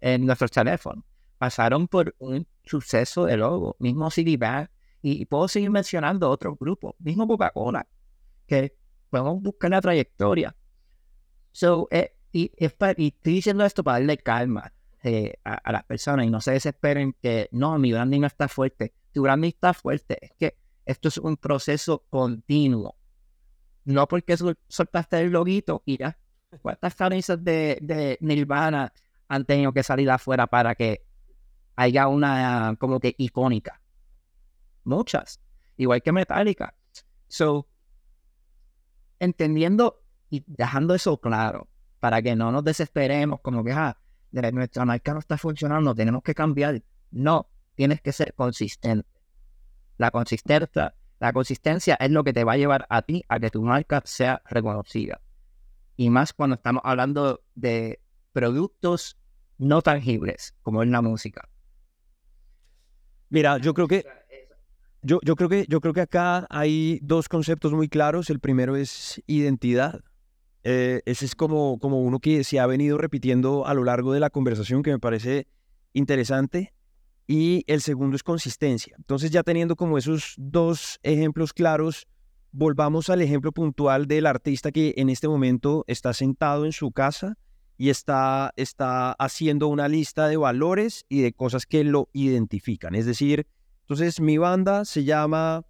en 0.00 0.26
nuestros 0.26 0.50
teléfonos 0.50 1.04
pasaron 1.38 1.88
por 1.88 2.14
un 2.20 2.46
suceso 2.64 3.26
de 3.26 3.36
logo, 3.36 3.76
mismo 3.78 4.10
Citibank, 4.10 4.70
y, 5.02 5.26
puedo 5.26 5.46
seguir 5.48 5.70
mencionando 5.70 6.30
otros 6.30 6.56
grupos, 6.58 6.94
mismo 6.98 7.28
Coca-Cola, 7.28 7.86
que 8.46 8.74
podemos 9.10 9.42
buscar 9.42 9.70
la 9.70 9.82
trayectoria. 9.82 10.56
So, 11.54 11.86
es, 11.92 12.10
y, 12.32 12.50
estoy 12.56 13.12
diciendo 13.22 13.64
esto 13.64 13.84
para 13.84 14.00
darle 14.00 14.18
calma 14.18 14.72
eh, 15.04 15.34
a, 15.44 15.70
las 15.70 15.84
personas 15.84 16.26
y 16.26 16.30
no 16.30 16.40
se 16.40 16.50
desesperen 16.50 17.14
que 17.22 17.48
no, 17.52 17.78
mi 17.78 17.92
branding 17.92 18.22
no 18.22 18.26
está 18.26 18.48
fuerte. 18.48 18.92
Tu 19.12 19.22
branding 19.22 19.50
está 19.50 19.72
fuerte. 19.72 20.18
Es 20.20 20.32
que 20.32 20.58
esto 20.84 21.06
es 21.06 21.16
un 21.16 21.36
proceso 21.36 22.04
continuo. 22.10 22.96
No 23.84 24.08
porque 24.08 24.36
soltaste 24.66 25.20
el 25.20 25.30
loguito 25.30 25.84
y 25.86 25.98
ya. 25.98 26.18
¿Cuántas 26.60 26.96
camisas 26.96 27.42
de, 27.44 27.78
de 27.80 28.18
Nirvana 28.20 28.92
han 29.28 29.44
tenido 29.44 29.72
que 29.72 29.84
salir 29.84 30.10
afuera 30.10 30.48
para 30.48 30.74
que 30.74 31.04
haya 31.76 32.08
una 32.08 32.74
como 32.80 32.98
que 32.98 33.14
icónica? 33.16 33.80
Muchas. 34.82 35.40
Igual 35.76 36.02
que 36.02 36.10
Metallica. 36.10 36.74
So, 37.28 37.68
entendiendo 39.20 40.03
y 40.30 40.44
dejando 40.46 40.94
eso 40.94 41.20
claro, 41.20 41.68
para 42.00 42.22
que 42.22 42.36
no 42.36 42.52
nos 42.52 42.64
desesperemos 42.64 43.40
como 43.40 43.64
que, 43.64 43.72
ah, 43.72 43.96
nuestra 44.30 44.84
marca 44.84 45.12
no 45.12 45.20
está 45.20 45.38
funcionando, 45.38 45.94
tenemos 45.94 46.22
que 46.22 46.34
cambiar. 46.34 46.82
No, 47.10 47.48
tienes 47.74 48.00
que 48.00 48.12
ser 48.12 48.34
consistente. 48.34 49.08
La 49.96 50.10
consistencia, 50.10 50.94
la 51.20 51.32
consistencia 51.32 51.94
es 52.00 52.10
lo 52.10 52.24
que 52.24 52.32
te 52.32 52.44
va 52.44 52.54
a 52.54 52.56
llevar 52.56 52.86
a 52.90 53.02
ti 53.02 53.24
a 53.28 53.38
que 53.38 53.50
tu 53.50 53.62
marca 53.62 54.02
sea 54.04 54.42
reconocida. 54.46 55.20
Y 55.96 56.10
más 56.10 56.32
cuando 56.32 56.56
estamos 56.56 56.82
hablando 56.84 57.42
de 57.54 58.00
productos 58.32 59.16
no 59.58 59.82
tangibles, 59.82 60.54
como 60.62 60.82
es 60.82 60.88
la 60.88 61.00
música. 61.00 61.48
Mira, 63.30 63.58
yo 63.58 63.72
creo 63.72 63.86
que 63.86 64.04
yo, 65.02 65.20
yo, 65.22 65.36
creo 65.36 65.48
que 65.48 65.66
yo 65.68 65.80
creo 65.80 65.92
que 65.92 66.00
acá 66.00 66.46
hay 66.50 66.98
dos 67.02 67.28
conceptos 67.28 67.72
muy 67.72 67.88
claros. 67.88 68.30
El 68.30 68.40
primero 68.40 68.74
es 68.74 69.22
identidad. 69.26 70.00
Eh, 70.64 71.02
ese 71.04 71.26
es 71.26 71.34
como, 71.34 71.78
como 71.78 72.00
uno 72.00 72.18
que 72.20 72.42
se 72.42 72.58
ha 72.58 72.66
venido 72.66 72.96
repitiendo 72.98 73.66
a 73.66 73.74
lo 73.74 73.84
largo 73.84 74.12
de 74.12 74.20
la 74.20 74.30
conversación, 74.30 74.82
que 74.82 74.90
me 74.90 74.98
parece 74.98 75.46
interesante. 75.92 76.72
Y 77.26 77.64
el 77.66 77.80
segundo 77.80 78.16
es 78.16 78.22
consistencia. 78.22 78.96
Entonces, 78.98 79.30
ya 79.30 79.42
teniendo 79.42 79.76
como 79.76 79.96
esos 79.96 80.34
dos 80.36 80.98
ejemplos 81.02 81.52
claros, 81.52 82.06
volvamos 82.52 83.10
al 83.10 83.20
ejemplo 83.20 83.52
puntual 83.52 84.06
del 84.06 84.26
artista 84.26 84.72
que 84.72 84.94
en 84.96 85.08
este 85.08 85.28
momento 85.28 85.84
está 85.86 86.12
sentado 86.12 86.64
en 86.64 86.72
su 86.72 86.92
casa 86.92 87.36
y 87.76 87.90
está, 87.90 88.52
está 88.56 89.12
haciendo 89.12 89.68
una 89.68 89.88
lista 89.88 90.28
de 90.28 90.36
valores 90.36 91.04
y 91.08 91.22
de 91.22 91.32
cosas 91.32 91.66
que 91.66 91.82
lo 91.82 92.08
identifican. 92.12 92.94
Es 92.94 93.06
decir, 93.06 93.46
entonces 93.80 94.20
mi 94.20 94.38
banda 94.38 94.84
se 94.84 95.04
llama 95.04 95.64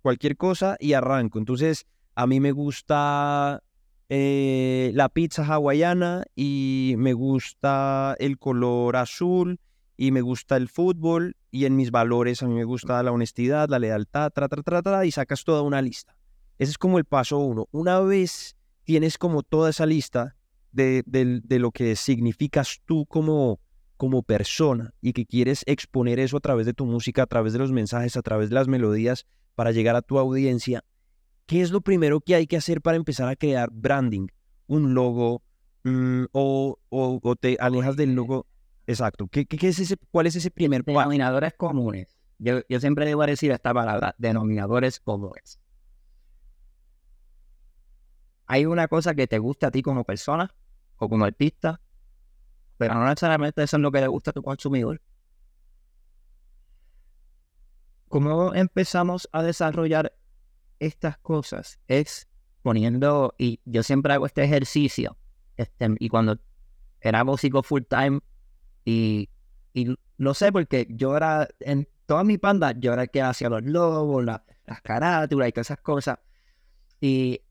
cualquier 0.00 0.36
cosa 0.36 0.76
y 0.80 0.94
arranco. 0.94 1.38
Entonces, 1.38 1.86
a 2.14 2.26
mí 2.26 2.40
me 2.40 2.52
gusta 2.52 3.62
eh, 4.08 4.90
la 4.94 5.08
pizza 5.08 5.44
hawaiana 5.44 6.24
y 6.34 6.94
me 6.96 7.12
gusta 7.12 8.16
el 8.18 8.38
color 8.38 8.96
azul 8.96 9.60
y 9.96 10.12
me 10.12 10.22
gusta 10.22 10.56
el 10.56 10.68
fútbol 10.68 11.36
y 11.50 11.66
en 11.66 11.76
mis 11.76 11.90
valores 11.90 12.42
a 12.42 12.46
mí 12.46 12.54
me 12.54 12.64
gusta 12.64 13.02
la 13.02 13.12
honestidad, 13.12 13.68
la 13.68 13.78
lealtad, 13.78 14.30
tra, 14.30 14.48
tra, 14.48 14.62
tra, 14.62 14.80
tra, 14.80 15.04
y 15.04 15.10
sacas 15.10 15.44
toda 15.44 15.62
una 15.62 15.82
lista. 15.82 16.14
Ese 16.58 16.70
es 16.70 16.78
como 16.78 16.98
el 16.98 17.04
paso 17.04 17.38
uno. 17.38 17.68
Una 17.70 18.00
vez 18.00 18.56
tienes 18.84 19.18
como 19.18 19.42
toda 19.42 19.70
esa 19.70 19.86
lista 19.86 20.36
de, 20.72 21.02
de, 21.04 21.58
lo 21.58 21.70
que 21.72 21.96
significas 21.96 22.80
tú 22.84 23.06
como, 23.06 23.60
como 23.96 24.22
persona 24.22 24.94
y 25.00 25.12
que 25.12 25.26
quieres 25.26 25.62
exponer 25.66 26.18
eso 26.20 26.36
a 26.36 26.40
través 26.40 26.66
de 26.66 26.74
tu 26.74 26.86
música, 26.86 27.24
a 27.24 27.26
través 27.26 27.52
de 27.52 27.58
los 27.58 27.72
mensajes, 27.72 28.16
a 28.16 28.22
través 28.22 28.48
de 28.48 28.54
las 28.54 28.68
melodías 28.68 29.26
para 29.54 29.72
llegar 29.72 29.96
a 29.96 30.02
tu 30.02 30.18
audiencia, 30.18 30.84
¿qué 31.48 31.62
es 31.62 31.70
lo 31.70 31.80
primero 31.80 32.20
que 32.20 32.34
hay 32.34 32.46
que 32.46 32.58
hacer 32.58 32.82
para 32.82 32.98
empezar 32.98 33.26
a 33.26 33.34
crear 33.34 33.70
branding? 33.72 34.28
Un 34.66 34.92
logo 34.94 35.42
mm, 35.82 36.26
o, 36.30 36.78
o, 36.90 37.36
te 37.36 37.56
alejas 37.58 37.96
del 37.96 38.14
logo. 38.14 38.46
Exacto. 38.86 39.26
¿Qué, 39.28 39.46
qué, 39.46 39.68
es 39.68 39.78
ese, 39.78 39.96
¿Cuál 40.10 40.26
es 40.26 40.36
ese 40.36 40.50
primer 40.50 40.84
Denominadores 40.84 41.54
comunes. 41.56 42.14
Yo, 42.38 42.60
yo 42.68 42.78
siempre 42.80 43.06
debo 43.06 43.24
decir 43.26 43.50
esta 43.50 43.72
palabra, 43.72 44.14
denominadores 44.18 45.00
comunes. 45.00 45.58
Hay 48.46 48.66
una 48.66 48.86
cosa 48.86 49.14
que 49.14 49.26
te 49.26 49.38
gusta 49.38 49.68
a 49.68 49.70
ti 49.70 49.82
como 49.82 50.04
persona 50.04 50.54
o 50.98 51.08
como 51.08 51.24
artista, 51.24 51.80
pero 52.76 52.94
no 52.94 53.06
necesariamente 53.06 53.62
eso 53.62 53.76
es 53.78 53.82
lo 53.82 53.90
que 53.90 54.00
le 54.00 54.08
gusta 54.08 54.30
a 54.30 54.34
tu 54.34 54.42
consumidor. 54.42 55.00
¿Cómo 58.08 58.54
empezamos 58.54 59.28
a 59.32 59.42
desarrollar 59.42 60.17
estas 60.78 61.18
cosas 61.18 61.80
es 61.86 62.28
poniendo, 62.62 63.34
y 63.38 63.60
yo 63.64 63.82
siempre 63.82 64.12
hago 64.12 64.26
este 64.26 64.44
ejercicio, 64.44 65.16
este, 65.56 65.88
y 65.98 66.08
cuando 66.08 66.38
era 67.00 67.24
músico 67.24 67.62
full 67.62 67.82
time, 67.88 68.20
y, 68.84 69.28
y 69.72 69.96
lo 70.16 70.34
sé 70.34 70.52
porque 70.52 70.86
yo 70.90 71.16
era, 71.16 71.48
en 71.60 71.88
toda 72.06 72.24
mi 72.24 72.36
banda, 72.36 72.72
yo 72.78 72.92
era 72.92 73.02
el 73.02 73.10
que 73.10 73.22
hacía 73.22 73.48
los 73.48 73.62
logos, 73.62 74.24
las 74.24 74.82
carátulas 74.82 75.48
y 75.48 75.52
todas 75.52 75.66
esas 75.66 75.80
cosas. 75.80 76.18
Y 77.00 77.42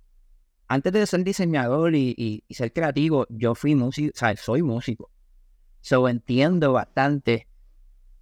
antes 0.67 0.91
de 0.91 1.05
ser 1.05 1.23
diseñador 1.23 1.95
y, 1.95 2.43
y, 2.47 2.53
ser 2.53 2.73
creativo, 2.73 3.25
yo 3.29 3.55
fui 3.55 3.75
músico, 3.75 4.11
o 4.13 4.17
sea, 4.17 4.35
soy 4.35 4.63
músico. 4.63 5.11
So 5.81 6.09
entiendo 6.09 6.73
bastante 6.73 7.47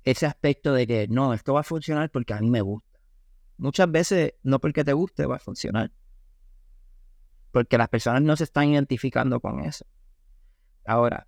ese 0.03 0.25
aspecto 0.25 0.73
de 0.73 0.85
que 0.85 1.07
no, 1.07 1.33
esto 1.33 1.53
va 1.53 1.61
a 1.61 1.63
funcionar 1.63 2.11
porque 2.11 2.33
a 2.33 2.39
mí 2.39 2.49
me 2.49 2.61
gusta. 2.61 2.84
Muchas 3.57 3.91
veces 3.91 4.33
no 4.43 4.59
porque 4.59 4.83
te 4.83 4.93
guste 4.93 5.25
va 5.25 5.37
a 5.37 5.39
funcionar. 5.39 5.91
Porque 7.51 7.77
las 7.77 7.89
personas 7.89 8.21
no 8.21 8.35
se 8.35 8.43
están 8.43 8.69
identificando 8.69 9.39
con 9.39 9.61
eso. 9.61 9.85
Ahora, 10.85 11.27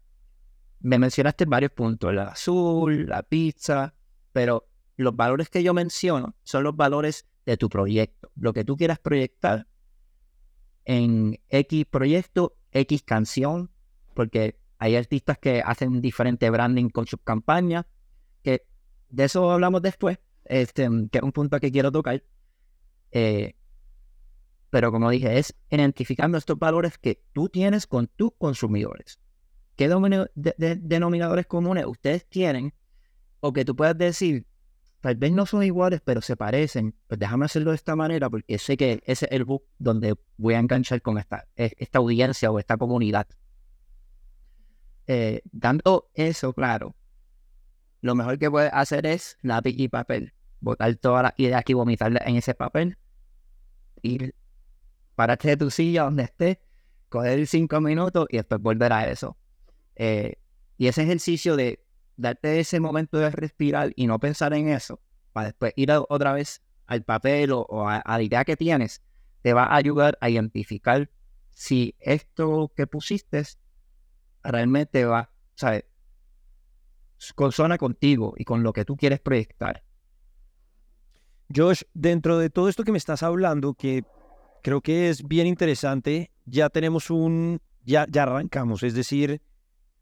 me 0.79 0.99
mencionaste 0.99 1.45
varios 1.45 1.71
puntos, 1.71 2.11
el 2.11 2.19
azul, 2.19 3.07
la 3.07 3.23
pizza, 3.23 3.95
pero 4.33 4.67
los 4.97 5.15
valores 5.15 5.49
que 5.49 5.63
yo 5.63 5.73
menciono 5.73 6.35
son 6.43 6.63
los 6.63 6.75
valores 6.75 7.27
de 7.45 7.57
tu 7.57 7.69
proyecto, 7.69 8.31
lo 8.35 8.53
que 8.53 8.65
tú 8.65 8.75
quieras 8.75 8.99
proyectar 8.99 9.67
en 10.85 11.39
X 11.49 11.85
proyecto, 11.85 12.57
X 12.71 13.03
canción, 13.03 13.71
porque 14.13 14.59
hay 14.79 14.95
artistas 14.95 15.37
que 15.37 15.61
hacen 15.65 16.01
diferente 16.01 16.49
branding 16.49 16.89
con 16.89 17.07
sus 17.07 17.21
campañas, 17.23 17.85
que 18.43 18.65
de 19.09 19.23
eso 19.23 19.51
hablamos 19.51 19.81
después, 19.81 20.19
este, 20.49 20.89
que 21.11 21.17
es 21.17 21.23
un 21.23 21.31
punto 21.31 21.59
que 21.59 21.71
quiero 21.71 21.91
tocar. 21.91 22.23
Eh, 23.11 23.55
pero 24.69 24.91
como 24.91 25.09
dije, 25.09 25.39
es 25.39 25.55
identificando 25.69 26.37
estos 26.37 26.59
valores 26.59 26.97
que 26.97 27.21
tú 27.33 27.49
tienes 27.49 27.87
con 27.87 28.07
tus 28.07 28.31
consumidores. 28.37 29.19
¿Qué 29.75 29.87
denominadores 30.37 31.45
comunes 31.45 31.85
ustedes 31.85 32.27
tienen? 32.27 32.73
O 33.39 33.53
que 33.53 33.63
tú 33.63 33.75
puedas 33.75 33.97
decir, 33.97 34.45
tal 35.01 35.15
vez 35.15 35.31
no 35.31 35.45
son 35.45 35.63
iguales, 35.63 36.01
pero 36.03 36.21
se 36.21 36.35
parecen. 36.35 36.95
Pues 37.07 37.19
déjame 37.19 37.45
hacerlo 37.45 37.71
de 37.71 37.75
esta 37.75 37.95
manera 37.95 38.29
porque 38.29 38.57
sé 38.57 38.75
que 38.75 39.01
ese 39.05 39.25
es 39.27 39.31
el 39.31 39.45
book 39.45 39.63
donde 39.77 40.15
voy 40.37 40.55
a 40.55 40.59
enganchar 40.59 41.01
con 41.01 41.17
esta, 41.17 41.47
esta 41.55 41.99
audiencia 41.99 42.51
o 42.51 42.59
esta 42.59 42.75
comunidad. 42.75 43.27
Eh, 45.05 45.41
dando 45.51 46.09
eso 46.13 46.51
claro, 46.53 46.95
lo 48.01 48.13
mejor 48.13 48.37
que 48.37 48.51
puedes 48.51 48.73
hacer 48.73 49.05
es 49.05 49.37
lápiz 49.41 49.75
y 49.77 49.87
papel 49.87 50.33
botar 50.59 50.95
todas 50.95 51.23
las 51.23 51.33
ideas 51.37 51.59
aquí, 51.59 51.73
vomitarlas 51.73 52.23
en 52.25 52.35
ese 52.35 52.53
papel, 52.53 52.97
y 54.01 54.31
pararte 55.15 55.49
de 55.49 55.57
tu 55.57 55.71
silla 55.71 56.03
donde 56.03 56.23
estés, 56.23 56.57
coger 57.09 57.45
cinco 57.47 57.81
minutos 57.81 58.27
y 58.29 58.37
después 58.37 58.61
volver 58.61 58.93
a 58.93 59.09
eso. 59.09 59.37
Eh, 59.95 60.35
y 60.77 60.87
ese 60.87 61.03
ejercicio 61.03 61.55
de 61.55 61.83
darte 62.17 62.59
ese 62.59 62.79
momento 62.79 63.17
de 63.17 63.29
respirar 63.29 63.93
y 63.95 64.07
no 64.07 64.19
pensar 64.19 64.53
en 64.53 64.69
eso, 64.69 64.99
para 65.33 65.47
después 65.47 65.73
ir 65.75 65.91
otra 66.09 66.33
vez 66.33 66.61
al 66.85 67.03
papel 67.03 67.51
o, 67.51 67.87
a, 67.87 68.03
la 68.05 68.21
idea 68.21 68.45
que 68.45 68.57
tienes, 68.57 69.01
te 69.41 69.53
va 69.53 69.65
a 69.65 69.75
ayudar 69.75 70.17
a 70.21 70.29
identificar 70.29 71.09
si 71.51 71.95
esto 71.99 72.71
que 72.75 72.87
pusiste 72.87 73.43
realmente 74.43 75.05
va, 75.05 75.31
¿sabes? 75.55 75.85
Consona 77.35 77.77
contigo 77.77 78.35
y 78.37 78.45
con 78.45 78.63
lo 78.63 78.73
que 78.73 78.85
tú 78.85 78.95
quieres 78.95 79.19
proyectar. 79.19 79.83
Josh, 81.53 81.83
dentro 81.93 82.37
de 82.37 82.49
todo 82.49 82.69
esto 82.69 82.83
que 82.83 82.91
me 82.91 82.97
estás 82.97 83.23
hablando, 83.23 83.73
que 83.73 84.03
creo 84.63 84.81
que 84.81 85.09
es 85.09 85.23
bien 85.23 85.47
interesante, 85.47 86.31
ya 86.45 86.69
tenemos 86.69 87.09
un, 87.09 87.59
ya, 87.83 88.05
ya 88.09 88.23
arrancamos, 88.23 88.83
es 88.83 88.93
decir, 88.93 89.41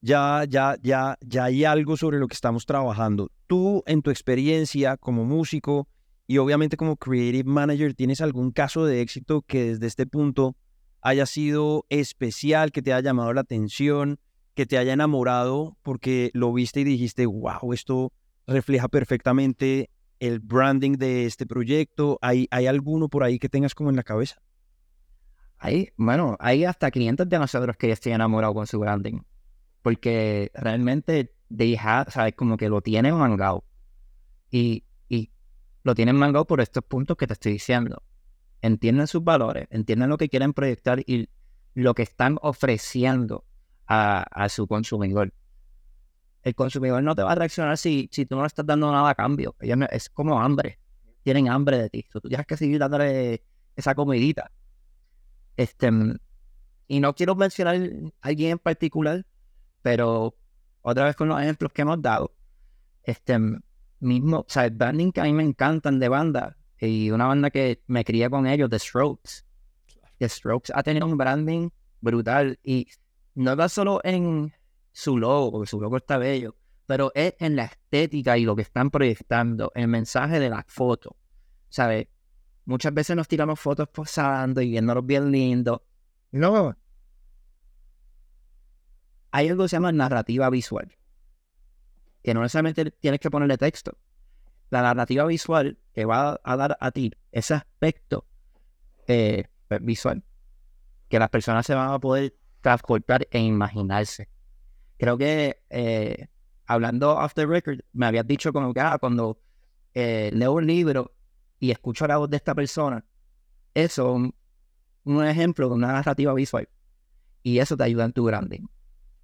ya, 0.02 0.44
ya, 0.48 0.76
ya, 0.82 1.18
ya 1.22 1.46
hay 1.46 1.66
algo 1.66 1.98
sobre 1.98 2.20
lo 2.20 2.28
que 2.28 2.34
estamos 2.34 2.66
trabajando. 2.66 3.32
Tú, 3.48 3.84
en 3.86 4.02
tu 4.02 4.10
experiencia 4.10 4.98
como 4.98 5.24
músico 5.26 5.88
y 6.28 6.40
obviamente 6.40 6.78
como 6.78 6.98
creative 6.98 7.50
manager, 7.50 7.94
¿tienes 7.94 8.22
algún 8.22 8.52
caso 8.52 8.86
de 8.86 9.02
éxito 9.02 9.44
que 9.44 9.66
desde 9.66 9.88
este 9.88 10.08
punto 10.08 10.56
haya 11.02 11.28
sido 11.28 11.86
especial, 11.90 12.72
que 12.72 12.82
te 12.82 12.92
haya 12.92 13.10
llamado 13.10 13.34
la 13.34 13.42
atención, 13.42 14.20
que 14.56 14.66
te 14.66 14.78
haya 14.78 14.94
enamorado 14.94 15.78
porque 15.84 16.32
lo 16.34 16.52
viste 16.52 16.82
y 16.82 16.84
dijiste, 16.86 17.28
wow, 17.28 17.74
esto 17.74 18.12
refleja 18.48 18.88
perfectamente 18.88 19.90
el 20.20 20.40
branding 20.40 20.94
de 20.94 21.26
este 21.26 21.46
proyecto? 21.46 22.20
¿Hay, 22.22 22.48
¿Hay 22.52 22.68
alguno 22.68 23.10
por 23.10 23.24
ahí 23.24 23.40
que 23.40 23.50
tengas 23.50 23.76
como 23.76 23.90
en 23.90 23.96
la 23.96 24.04
cabeza? 24.04 24.42
hay, 25.66 25.90
bueno, 25.98 26.38
hay 26.40 26.66
hasta 26.66 26.92
clientes 26.92 27.28
de 27.28 27.40
nosotros 27.40 27.76
que 27.78 27.88
ya 27.88 27.94
estoy 27.94 28.12
enamorado 28.12 28.54
con 28.54 28.68
su 28.68 28.80
branding. 28.80 29.22
Porque 29.82 30.52
realmente 30.54 31.34
they 31.56 31.78
have. 31.80 32.34
Como 32.34 32.58
que 32.58 32.70
lo 32.70 32.82
tienen 32.82 33.16
mangado. 33.16 33.64
Y, 34.52 34.86
y 35.10 35.32
lo 35.84 35.96
tienen 35.96 36.16
mangado 36.16 36.46
por 36.46 36.62
estos 36.62 36.84
puntos 36.84 37.18
que 37.18 37.28
te 37.28 37.34
estoy 37.34 37.54
diciendo. 37.54 38.04
Entienden 38.62 39.08
sus 39.08 39.24
valores, 39.24 39.68
entienden 39.70 40.10
lo 40.10 40.18
que 40.18 40.30
quieren 40.30 40.54
proyectar 40.54 41.02
y 41.06 41.30
lo 41.74 41.94
que 41.94 42.04
están 42.04 42.38
ofreciendo 42.42 43.46
a, 43.88 44.24
a 44.24 44.50
su 44.50 44.68
consumidor. 44.68 45.34
El 46.46 46.54
consumidor 46.54 47.02
no 47.02 47.16
te 47.16 47.24
va 47.24 47.32
a 47.32 47.36
reaccionar 47.36 47.76
si, 47.76 48.08
si 48.12 48.28
tú 48.28 48.36
no 48.36 48.42
le 48.42 48.48
estás 48.48 48.66
dando 48.66 48.92
nada 48.92 49.10
a 49.10 49.16
cambio. 49.16 49.56
es 49.60 50.10
como 50.10 50.40
hambre. 50.40 50.80
Tienen 51.24 51.50
hambre 51.50 51.80
de 51.80 51.90
ti. 51.90 52.06
tú 52.12 52.22
tienes 52.22 52.46
que 52.46 52.56
seguir 52.56 52.78
dándole 52.78 53.44
esa 53.76 53.96
comidita. 53.96 54.52
Este, 55.58 55.90
y 56.88 57.00
no 57.00 57.16
quiero 57.16 57.34
mencionar 57.34 57.76
a 57.76 58.28
alguien 58.28 58.52
en 58.52 58.60
particular, 58.60 59.26
pero 59.82 60.36
otra 60.84 61.06
vez 61.06 61.16
con 61.16 61.30
los 61.30 61.42
ejemplos 61.42 61.72
que 61.74 61.82
hemos 61.82 62.00
dado, 62.00 62.32
este 63.04 63.40
mismo, 64.00 64.42
o 64.42 64.46
sea, 64.48 64.66
el 64.66 64.72
branding 64.72 65.12
que 65.12 65.22
a 65.22 65.24
mí 65.24 65.34
me 65.34 65.44
encantan 65.44 65.98
de 65.98 66.10
banda, 66.10 66.58
y 66.80 67.10
una 67.10 67.26
banda 67.26 67.50
que 67.50 67.82
me 67.88 68.06
crié 68.06 68.30
con 68.30 68.46
ellos, 68.46 68.70
The 68.70 68.78
Strokes. 68.78 69.46
The 70.20 70.30
Strokes 70.30 70.72
ha 70.76 70.84
tenido 70.84 71.08
un 71.08 71.18
branding 71.18 71.70
brutal 72.02 72.60
y 72.64 72.88
no 73.34 73.56
va 73.56 73.68
solo 73.68 74.00
en 74.04 74.54
su 74.96 75.18
logo, 75.18 75.52
porque 75.52 75.70
su 75.70 75.82
logo 75.82 75.98
está 75.98 76.18
bello, 76.18 76.56
pero 76.86 77.12
es 77.14 77.36
en 77.40 77.58
la 77.58 77.66
estética 77.66 78.38
y 78.38 78.46
lo 78.46 78.56
que 78.56 78.62
están 78.62 78.90
proyectando, 78.90 79.74
el 79.76 79.90
mensaje 79.90 80.40
de 80.40 80.50
la 80.50 80.64
foto. 80.70 81.18
¿Sabes? 81.68 82.08
Muchas 82.64 82.94
veces 82.94 83.18
nos 83.18 83.28
tiramos 83.28 83.60
fotos 83.60 83.90
posando 83.90 84.62
y 84.62 84.70
viéndonos 84.70 85.06
bien 85.06 85.32
lindos. 85.32 85.82
No. 86.32 86.78
Hay 89.32 89.50
algo 89.50 89.64
que 89.64 89.70
se 89.70 89.76
llama 89.76 89.92
narrativa 89.92 90.50
visual. 90.50 90.96
Que 92.24 92.34
no 92.34 92.42
necesariamente 92.42 92.90
tienes 92.92 93.20
que 93.20 93.30
ponerle 93.30 93.58
texto. 93.58 93.98
La 94.70 94.82
narrativa 94.82 95.26
visual 95.26 95.78
que 95.94 96.06
va 96.06 96.40
a 96.42 96.56
dar 96.56 96.78
a 96.80 96.92
ti 96.92 97.12
ese 97.34 97.54
aspecto 97.54 98.26
eh, 99.08 99.44
visual 99.82 100.24
que 101.10 101.20
las 101.20 101.30
personas 101.30 101.66
se 101.66 101.76
van 101.76 101.92
a 101.92 102.00
poder 102.00 102.34
transportar 102.62 103.28
e 103.30 103.40
imaginarse. 103.40 104.30
Creo 104.98 105.18
que 105.18 105.62
eh, 105.70 106.28
hablando 106.66 107.16
off 107.18 107.34
the 107.34 107.46
record, 107.46 107.80
me 107.94 108.06
habías 108.06 108.26
dicho 108.26 108.54
como 108.54 108.74
que 108.74 108.80
ah, 108.80 108.98
cuando 109.00 109.40
eh, 109.94 110.32
leo 110.34 110.54
un 110.54 110.68
libro 110.68 111.16
y 111.60 111.72
escucho 111.72 112.08
la 112.08 112.18
voz 112.18 112.30
de 112.30 112.38
esta 112.38 112.56
persona, 112.56 113.06
eso 113.74 114.16
es 114.16 114.32
un, 115.04 115.26
ejemplo 115.26 115.70
de 115.70 115.76
una 115.76 115.92
narrativa 115.92 116.34
visual. 116.34 116.70
Y 117.44 117.60
eso 117.60 117.78
te 117.78 117.84
ayuda 117.84 118.06
en 118.06 118.14
tu 118.14 118.24
branding. 118.24 118.66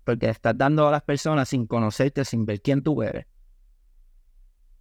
Porque 0.04 0.30
estás 0.30 0.58
dando 0.58 0.88
a 0.88 0.92
las 0.92 1.04
personas 1.04 1.50
sin 1.50 1.66
conocerte, 1.66 2.25
sin 2.25 2.46
ver 2.46 2.62
quién 2.62 2.84
tú 2.84 3.01
eres. 3.01 3.25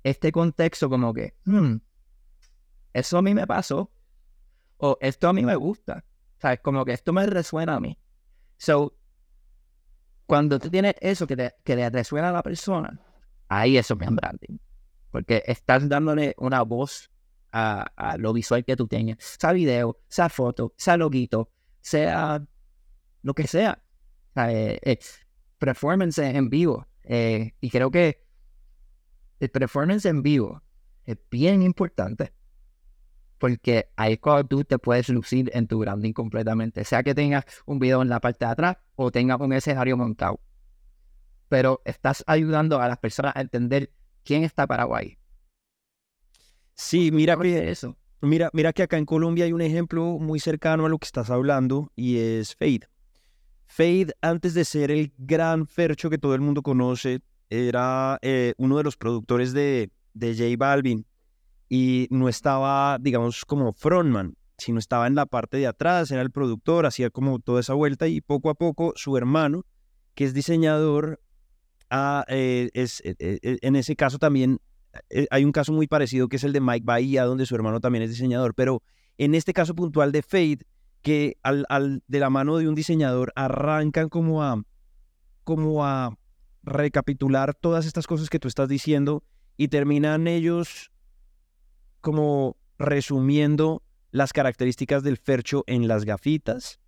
Este 0.03 0.33
contexto 0.33 0.89
como 0.89 1.15
que, 1.15 1.35
hmm, 1.45 1.77
eso 2.93 3.19
a 3.19 3.23
mí 3.23 3.35
me 3.35 3.47
pasó. 3.47 3.91
O 4.77 4.99
esto 5.01 5.29
a 5.29 5.33
mí 5.33 5.45
me 5.45 5.57
gusta. 5.57 6.05
¿Sabes? 6.39 6.61
Como 6.61 6.85
que 6.85 6.93
esto 6.93 7.13
me 7.13 7.27
resuena 7.27 7.77
a 7.77 7.81
mí. 7.81 7.99
So, 8.57 8.95
cuando 10.31 10.61
tú 10.61 10.71
tienes 10.71 10.95
eso 11.01 11.27
que, 11.27 11.35
te, 11.35 11.55
que 11.65 11.75
le 11.75 11.91
resuena 11.91 12.29
a 12.29 12.33
la 12.33 12.41
persona, 12.41 13.01
ahí 13.49 13.77
eso 13.77 13.99
es 14.01 14.11
branding. 14.15 14.59
Porque 15.11 15.43
estás 15.45 15.89
dándole 15.89 16.37
una 16.39 16.63
voz 16.63 17.11
a, 17.51 18.15
lo 18.17 18.33
visual 18.33 18.65
que 18.65 18.77
tú 18.77 18.87
tengas, 18.87 19.17
sea 19.19 19.51
video, 19.51 19.99
sea 20.07 20.29
foto, 20.29 20.73
sea 20.77 20.97
loguito, 20.97 21.51
sea 21.81 22.47
lo 23.23 23.35
que 23.35 23.49
sea. 23.49 23.83
Eh, 24.37 24.79
eh, 24.85 25.01
performance 25.59 26.19
en 26.19 26.49
vivo. 26.49 26.87
Eh, 27.03 27.53
y 27.61 27.69
creo 27.69 27.91
que 27.91 28.25
el 29.41 29.51
performance 29.51 30.05
en 30.07 30.23
vivo 30.23 30.63
es 31.07 31.19
bien 31.29 31.61
importante 31.61 32.33
porque 33.41 33.89
ahí 33.97 34.13
es 34.13 34.19
cuando 34.21 34.47
tú 34.47 34.65
te 34.65 34.79
puedes 34.79 35.09
lucir 35.09 35.51
en 35.55 35.67
tu 35.67 35.79
branding 35.79 36.13
completamente, 36.13 36.85
sea 36.85 37.03
que 37.03 37.15
tengas 37.15 37.45
un 37.65 37.79
video 37.79 38.03
en 38.03 38.11
la 38.11 38.21
parte 38.21 38.45
de 38.45 38.51
atrás 38.51 38.77
o 38.97 39.11
tengas 39.11 39.41
un 39.41 39.55
escenario 39.55 39.97
montado. 39.97 40.39
Pero 41.49 41.81
estás 41.87 42.23
ayudando 42.27 42.81
a 42.81 42.87
las 42.87 42.99
personas 42.99 43.33
a 43.35 43.41
entender 43.41 43.91
quién 44.23 44.45
está 44.45 44.67
Paraguay, 44.67 45.17
Sí, 46.75 47.11
mira 47.13 47.37
que 47.37 47.71
eso. 47.71 47.97
Mira, 48.23 48.49
mira 48.55 48.73
que 48.73 48.83
acá 48.83 48.97
en 48.97 49.05
Colombia 49.05 49.45
hay 49.45 49.53
un 49.53 49.61
ejemplo 49.61 50.19
muy 50.19 50.41
cercano 50.41 50.87
a 50.87 50.89
lo 50.89 50.99
que 50.99 51.05
estás 51.05 51.29
hablando 51.31 51.93
y 51.95 52.19
es 52.19 52.55
Fade. 52.55 52.89
Fade, 53.67 54.15
antes 54.23 54.55
de 54.55 54.65
ser 54.65 54.91
el 54.91 55.13
gran 55.19 55.67
Fercho 55.67 56.09
que 56.09 56.19
todo 56.19 56.35
el 56.35 56.41
mundo 56.41 56.63
conoce, 56.63 57.21
era 57.51 58.19
eh, 58.23 58.55
uno 58.57 58.79
de 58.79 58.85
los 58.85 58.97
productores 58.97 59.53
de, 59.53 59.91
de 60.15 60.35
J 60.35 60.57
Balvin 60.57 61.07
y 61.71 62.09
no 62.11 62.29
estaba, 62.29 62.99
digamos, 63.01 63.45
como 63.47 63.73
frontman, 63.73 64.35
sino 64.59 64.81
estaba 64.81 65.07
en 65.07 65.15
la 65.15 65.25
parte 65.25 65.57
de 65.57 65.69
atrás, 65.69 66.11
era 66.11 66.21
el 66.21 66.33
productor, 66.33 66.85
hacía 66.85 67.11
como 67.11 67.39
toda 67.39 67.61
esa 67.61 67.75
vuelta 67.75 68.09
y 68.09 68.21
poco 68.21 68.51
a 68.51 68.55
poco 68.55 68.93
su 68.97 69.17
hermano, 69.17 69.65
que 70.17 70.25
es 70.25 70.35
diseñador, 70.35 71.21
ah, 71.89 72.25
eh, 72.27 72.71
es, 72.75 73.01
eh, 73.05 73.39
en 73.63 73.77
ese 73.77 73.95
caso 73.95 74.19
también 74.19 74.59
eh, 75.11 75.29
hay 75.31 75.45
un 75.45 75.53
caso 75.53 75.73
muy 75.73 75.87
parecido 75.87 76.29
que 76.29 76.37
es 76.37 76.45
el 76.45 76.53
de 76.53 76.61
Mike 76.61 76.85
Bahía, 76.85 77.25
donde 77.25 77.47
su 77.47 77.55
hermano 77.55 77.81
también 77.81 78.03
es 78.03 78.11
diseñador, 78.11 78.55
pero 78.57 78.83
en 79.17 79.37
este 79.37 79.53
caso 79.53 79.77
puntual 79.77 80.11
de 80.11 80.23
Fade, 80.23 80.67
que 81.03 81.37
al, 81.45 81.67
al, 81.69 82.03
de 82.09 82.19
la 82.19 82.31
mano 82.31 82.57
de 82.59 82.69
un 82.69 82.75
diseñador 82.75 83.33
arrancan 83.37 84.09
como 84.09 84.43
a, 84.43 84.61
como 85.45 85.85
a 85.87 86.19
recapitular 86.65 87.55
todas 87.55 87.87
estas 87.87 88.09
cosas 88.09 88.29
que 88.29 88.41
tú 88.41 88.49
estás 88.49 88.69
diciendo 88.69 89.23
y 89.57 89.69
terminan 89.69 90.27
ellos 90.27 90.91
como 92.01 92.57
resumiendo 92.79 93.83
las 94.11 94.33
características 94.33 95.03
del 95.03 95.17
fercho 95.17 95.65
en 95.67 95.87
las 95.87 96.05
gafitas, 96.05 96.81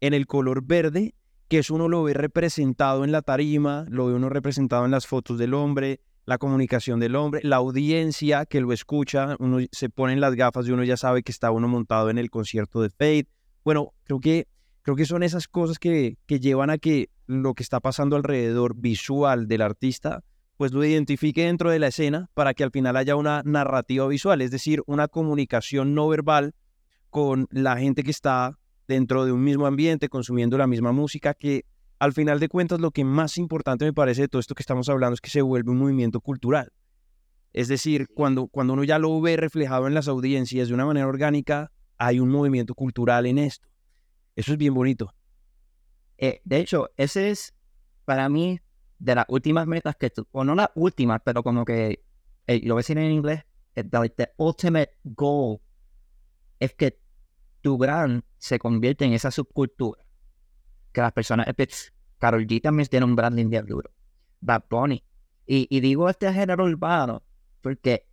en 0.00 0.14
el 0.14 0.26
color 0.26 0.64
verde, 0.64 1.14
que 1.48 1.58
es 1.58 1.70
uno 1.70 1.88
lo 1.88 2.04
ve 2.04 2.14
representado 2.14 3.04
en 3.04 3.12
la 3.12 3.22
tarima, 3.22 3.84
lo 3.88 4.06
ve 4.06 4.14
uno 4.14 4.28
representado 4.28 4.84
en 4.84 4.92
las 4.92 5.06
fotos 5.06 5.38
del 5.38 5.54
hombre, 5.54 6.00
la 6.24 6.38
comunicación 6.38 7.00
del 7.00 7.16
hombre, 7.16 7.40
la 7.42 7.56
audiencia 7.56 8.46
que 8.46 8.60
lo 8.60 8.72
escucha, 8.72 9.36
uno 9.40 9.58
se 9.72 9.88
pone 9.88 10.12
en 10.12 10.20
las 10.20 10.34
gafas 10.36 10.68
y 10.68 10.70
uno 10.70 10.84
ya 10.84 10.96
sabe 10.96 11.22
que 11.22 11.32
está 11.32 11.50
uno 11.50 11.66
montado 11.66 12.08
en 12.08 12.18
el 12.18 12.30
concierto 12.30 12.80
de 12.80 12.90
Fate. 12.90 13.28
Bueno, 13.64 13.92
creo 14.04 14.20
que, 14.20 14.46
creo 14.82 14.96
que 14.96 15.06
son 15.06 15.22
esas 15.22 15.48
cosas 15.48 15.78
que, 15.78 16.16
que 16.26 16.38
llevan 16.38 16.70
a 16.70 16.78
que 16.78 17.10
lo 17.26 17.54
que 17.54 17.62
está 17.62 17.80
pasando 17.80 18.16
alrededor 18.16 18.76
visual 18.76 19.48
del 19.48 19.62
artista, 19.62 20.22
pues 20.60 20.72
lo 20.72 20.84
identifique 20.84 21.46
dentro 21.46 21.70
de 21.70 21.78
la 21.78 21.86
escena 21.86 22.28
para 22.34 22.52
que 22.52 22.62
al 22.62 22.70
final 22.70 22.94
haya 22.94 23.16
una 23.16 23.40
narrativa 23.46 24.06
visual, 24.06 24.42
es 24.42 24.50
decir, 24.50 24.82
una 24.84 25.08
comunicación 25.08 25.94
no 25.94 26.06
verbal 26.06 26.52
con 27.08 27.48
la 27.50 27.78
gente 27.78 28.02
que 28.02 28.10
está 28.10 28.58
dentro 28.86 29.24
de 29.24 29.32
un 29.32 29.42
mismo 29.42 29.64
ambiente, 29.64 30.10
consumiendo 30.10 30.58
la 30.58 30.66
misma 30.66 30.92
música, 30.92 31.32
que 31.32 31.64
al 31.98 32.12
final 32.12 32.40
de 32.40 32.50
cuentas 32.50 32.78
lo 32.78 32.90
que 32.90 33.06
más 33.06 33.38
importante 33.38 33.86
me 33.86 33.94
parece 33.94 34.20
de 34.20 34.28
todo 34.28 34.38
esto 34.38 34.54
que 34.54 34.62
estamos 34.62 34.90
hablando 34.90 35.14
es 35.14 35.22
que 35.22 35.30
se 35.30 35.40
vuelve 35.40 35.70
un 35.70 35.78
movimiento 35.78 36.20
cultural. 36.20 36.70
Es 37.54 37.68
decir, 37.68 38.08
cuando, 38.12 38.46
cuando 38.46 38.74
uno 38.74 38.84
ya 38.84 38.98
lo 38.98 39.18
ve 39.18 39.38
reflejado 39.38 39.86
en 39.86 39.94
las 39.94 40.08
audiencias 40.08 40.68
de 40.68 40.74
una 40.74 40.84
manera 40.84 41.06
orgánica, 41.06 41.72
hay 41.96 42.20
un 42.20 42.28
movimiento 42.28 42.74
cultural 42.74 43.24
en 43.24 43.38
esto. 43.38 43.66
Eso 44.36 44.52
es 44.52 44.58
bien 44.58 44.74
bonito. 44.74 45.14
Eh, 46.18 46.42
de 46.44 46.58
hecho, 46.58 46.90
ese 46.98 47.30
es 47.30 47.54
para 48.04 48.28
mí 48.28 48.60
de 49.00 49.14
las 49.16 49.24
últimas 49.28 49.66
metas 49.66 49.96
que 49.96 50.10
tú, 50.10 50.28
o 50.30 50.44
no 50.44 50.54
las 50.54 50.70
últimas, 50.76 51.20
pero 51.24 51.42
como 51.42 51.64
que, 51.64 52.04
eh, 52.46 52.60
lo 52.64 52.74
voy 52.74 52.84
a 52.86 52.92
en 52.92 53.10
inglés, 53.10 53.44
the, 53.74 53.82
the 53.82 54.32
ultimate 54.36 54.96
goal 55.02 55.60
es 56.60 56.74
que 56.74 57.00
tu 57.62 57.76
brand 57.76 58.22
se 58.38 58.58
convierte 58.58 59.04
en 59.04 59.14
esa 59.14 59.30
subcultura 59.30 60.04
que 60.92 61.00
las 61.00 61.12
personas... 61.12 61.46
Carol 62.18 62.46
G 62.46 62.60
también 62.60 62.86
tiene 62.86 63.06
un 63.06 63.16
branding 63.16 63.48
de 63.48 63.62
duro. 63.62 63.90
Bad 64.40 64.64
Bunny. 64.68 65.02
Y, 65.46 65.66
y 65.70 65.80
digo 65.80 66.08
este 66.08 66.30
género 66.32 66.64
urbano 66.64 67.22
porque 67.62 68.06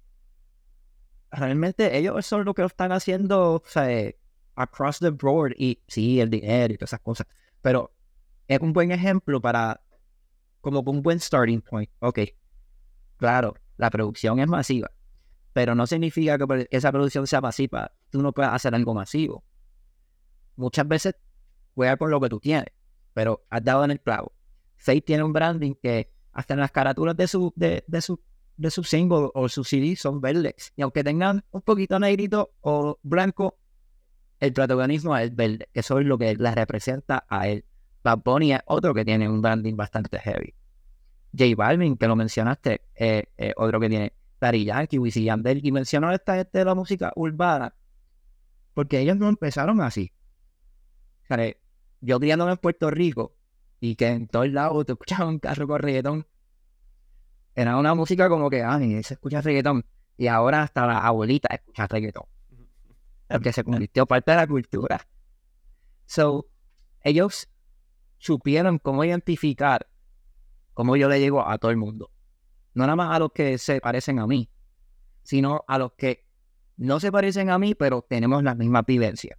realmente 1.30 1.98
ellos 1.98 2.26
son 2.26 2.46
lo 2.46 2.54
que 2.54 2.62
lo 2.62 2.68
están 2.68 2.94
haciendo 2.94 3.56
o 3.56 3.64
sea, 3.66 4.10
across 4.56 5.00
the 5.00 5.10
board. 5.10 5.54
Y 5.58 5.84
sí, 5.88 6.22
el 6.22 6.30
dinero 6.30 6.74
y 6.74 6.78
todas 6.78 6.92
esas 6.92 7.02
cosas. 7.02 7.28
Pero 7.62 7.94
es 8.48 8.60
un 8.62 8.72
buen 8.72 8.92
ejemplo 8.92 9.42
para, 9.42 9.82
como 10.62 10.82
un 10.82 11.02
buen 11.02 11.20
starting 11.20 11.62
point. 11.62 11.90
Ok, 12.00 12.20
claro, 13.18 13.56
la 13.78 13.90
producción 13.90 14.40
es 14.40 14.48
masiva. 14.48 14.92
Pero 15.54 15.74
no 15.74 15.88
significa 15.88 16.38
que 16.38 16.68
esa 16.70 16.92
producción 16.92 17.26
sea 17.26 17.42
masiva. 17.42 17.92
Tú 18.10 18.22
no 18.22 18.32
puedes 18.32 18.52
hacer 18.52 18.76
algo 18.76 18.94
masivo. 18.94 19.44
Muchas 20.56 20.88
veces 20.88 21.16
juega 21.74 21.98
con 21.98 22.12
lo 22.12 22.20
que 22.20 22.30
tú 22.30 22.40
tienes, 22.40 22.68
pero 23.14 23.46
has 23.50 23.64
dado 23.64 23.84
en 23.84 23.92
el 23.92 24.00
clavo. 24.00 24.34
Faith 24.76 25.06
tiene 25.06 25.24
un 25.24 25.34
branding 25.34 25.74
que 25.82 26.12
hasta 26.32 26.54
en 26.54 26.60
las 26.60 26.72
carátulas 26.72 27.18
de 27.18 27.28
su, 27.28 27.52
de, 27.56 27.84
de 27.88 28.02
su, 28.02 28.22
de 28.58 28.70
su 28.70 28.84
single 28.84 29.30
o 29.34 29.50
su 29.50 29.64
CD 29.64 29.96
son 29.96 30.22
verdes. 30.22 30.74
Y 30.76 30.84
aunque 30.84 31.04
tengan 31.04 31.44
un 31.52 31.62
poquito 31.62 32.00
negrito 32.00 32.54
o 32.62 33.00
blanco, 33.02 33.58
el 34.40 34.54
protagonismo 34.54 35.18
es 35.18 35.36
verde, 35.36 35.68
eso 35.74 36.00
es 36.00 36.06
lo 36.06 36.18
que 36.18 36.36
le 36.36 36.52
representa 36.54 37.26
a 37.28 37.48
él. 37.48 37.66
Bad 38.08 38.20
Bunny 38.24 38.54
es 38.54 38.62
otro 38.68 38.94
que 38.94 39.04
tiene 39.04 39.28
un 39.28 39.42
branding 39.42 39.76
bastante 39.76 40.18
heavy. 40.18 40.56
J 41.38 41.56
Balvin, 41.58 41.98
que 41.98 42.08
lo 42.08 42.16
mencionaste, 42.16 42.82
eh, 42.96 43.26
eh, 43.38 43.54
otro 43.58 43.82
que 43.82 43.90
tiene 43.90 44.14
Daddy 44.40 44.64
Yankee, 44.64 44.98
Wisin 44.98 45.26
Yandel, 45.26 45.60
y 45.62 45.74
mencionó 45.74 46.14
esta 46.14 46.36
gente 46.36 46.60
de 46.60 46.64
la 46.64 46.74
música 46.74 47.12
urbana, 47.18 47.76
porque 48.74 49.02
ellos 49.02 49.18
no 49.18 49.28
empezaron 49.28 49.82
así. 49.82 50.14
O 51.24 51.36
sea, 51.36 51.54
yo 52.00 52.18
criándome 52.18 52.54
en 52.54 52.58
Puerto 52.60 52.90
Rico, 52.90 53.36
y 53.82 53.98
que 53.98 54.08
en 54.08 54.30
todos 54.30 54.48
lados 54.52 54.86
te 54.86 54.94
escuchaba 54.94 55.30
un 55.30 55.40
carro 55.40 55.68
con 55.68 55.80
reggaetón, 55.80 56.26
era 57.56 57.76
una 57.76 57.94
música 57.94 58.30
como 58.30 58.50
que, 58.50 58.64
ay, 58.64 59.04
se 59.04 59.16
escucha 59.16 59.42
reggaetón, 59.42 59.86
y 60.16 60.28
ahora 60.28 60.64
hasta 60.64 60.88
la 60.88 61.00
abuelita 61.00 61.54
escucha 61.54 61.88
reggaetón, 61.88 62.24
porque 63.28 63.52
se 63.52 63.64
convirtió 63.66 64.06
parte 64.06 64.32
de 64.32 64.38
la 64.38 64.48
cultura. 64.48 65.06
So, 66.06 66.48
ellos 67.04 67.50
supieron 68.18 68.80
cómo 68.80 69.04
identificar 69.04 69.88
cómo 70.74 70.96
yo 70.96 71.10
le 71.10 71.20
llego 71.20 71.48
a 71.48 71.58
todo 71.58 71.72
el 71.72 71.78
mundo. 71.78 72.12
No 72.74 72.84
nada 72.84 72.96
más 72.96 73.16
a 73.16 73.20
los 73.20 73.32
que 73.32 73.58
se 73.58 73.82
parecen 73.82 74.20
a 74.20 74.28
mí, 74.28 74.50
sino 75.24 75.64
a 75.68 75.80
los 75.80 75.94
que 75.94 76.28
no 76.78 77.00
se 77.00 77.12
parecen 77.12 77.50
a 77.50 77.58
mí, 77.58 77.74
pero 77.74 78.06
tenemos 78.08 78.44
la 78.44 78.54
misma 78.54 78.84
vivencia. 78.84 79.38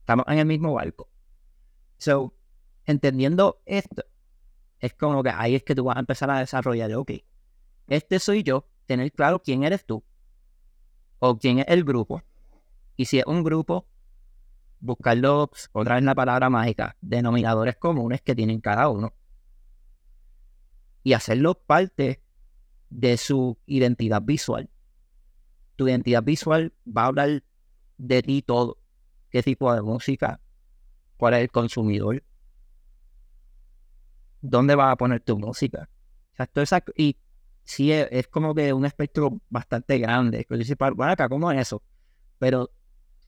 Estamos 0.00 0.24
en 0.28 0.38
el 0.38 0.46
mismo 0.46 0.72
barco. 0.72 1.10
So, 1.98 2.34
entendiendo 2.86 3.62
esto, 3.66 4.04
es 4.80 4.94
como 4.94 5.22
que 5.22 5.30
ahí 5.30 5.54
es 5.54 5.62
que 5.62 5.74
tú 5.74 5.84
vas 5.84 5.96
a 5.96 6.00
empezar 6.00 6.30
a 6.30 6.38
desarrollar, 6.38 6.92
ok, 6.94 7.12
este 7.88 8.18
soy 8.18 8.42
yo, 8.42 8.66
tener 8.86 9.12
claro 9.12 9.42
quién 9.42 9.64
eres 9.64 9.84
tú 9.84 10.02
o 11.18 11.38
quién 11.38 11.58
es 11.58 11.66
el 11.68 11.84
grupo. 11.84 12.22
Y 12.96 13.06
si 13.06 13.18
es 13.18 13.26
un 13.26 13.44
grupo, 13.44 13.86
buscarlo, 14.84 15.50
otra 15.72 15.94
vez 15.94 16.04
la 16.04 16.14
palabra 16.14 16.50
mágica, 16.50 16.96
denominadores 17.00 17.76
comunes 17.76 18.20
que 18.20 18.34
tienen 18.34 18.60
cada 18.60 18.88
uno 18.88 19.14
y 21.02 21.14
hacerlo 21.14 21.54
parte 21.54 22.22
de 22.90 23.16
su 23.16 23.58
identidad 23.66 24.22
visual. 24.22 24.70
Tu 25.76 25.88
identidad 25.88 26.22
visual 26.22 26.72
va 26.86 27.02
a 27.02 27.06
hablar 27.06 27.42
de 27.96 28.22
ti 28.22 28.42
todo. 28.42 28.78
¿Qué 29.30 29.42
tipo 29.42 29.72
de 29.74 29.82
música? 29.82 30.40
¿Cuál 31.16 31.34
es 31.34 31.40
el 31.40 31.50
consumidor? 31.50 32.22
¿Dónde 34.40 34.74
vas 34.74 34.92
a 34.92 34.96
poner 34.96 35.20
tu 35.20 35.38
música? 35.38 35.88
O 36.38 36.66
sea, 36.66 36.84
y 36.96 37.16
sí, 37.64 37.90
es, 37.90 38.28
como 38.28 38.54
que 38.54 38.72
un 38.72 38.84
espectro 38.84 39.40
bastante 39.48 39.98
grande. 39.98 40.46
Acá, 41.00 41.28
¿cómo 41.28 41.50
es 41.50 41.60
eso? 41.60 41.82
Pero 42.38 42.70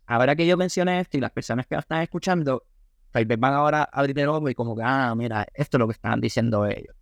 ahora 0.07 0.37
que 0.37 0.47
yo 0.47 0.57
mencioné 0.57 1.01
esto 1.01 1.17
y 1.17 1.21
las 1.21 1.33
personas 1.33 1.67
que 1.67 1.75
lo 1.75 1.81
están 1.81 2.03
escuchando, 2.03 2.65
tal 3.11 3.25
vez 3.25 3.39
van 3.39 3.55
ahora 3.55 3.83
a 3.83 4.01
abrir 4.01 4.19
el 4.19 4.29
ojo 4.29 4.49
y 4.49 4.55
como 4.55 4.77
que, 4.77 4.83
ah, 4.85 5.15
mira, 5.15 5.47
esto 5.55 5.77
es 5.77 5.79
lo 5.81 5.87
que 5.87 5.93
están 5.93 6.21
diciendo 6.21 6.67
ellos. 6.67 6.95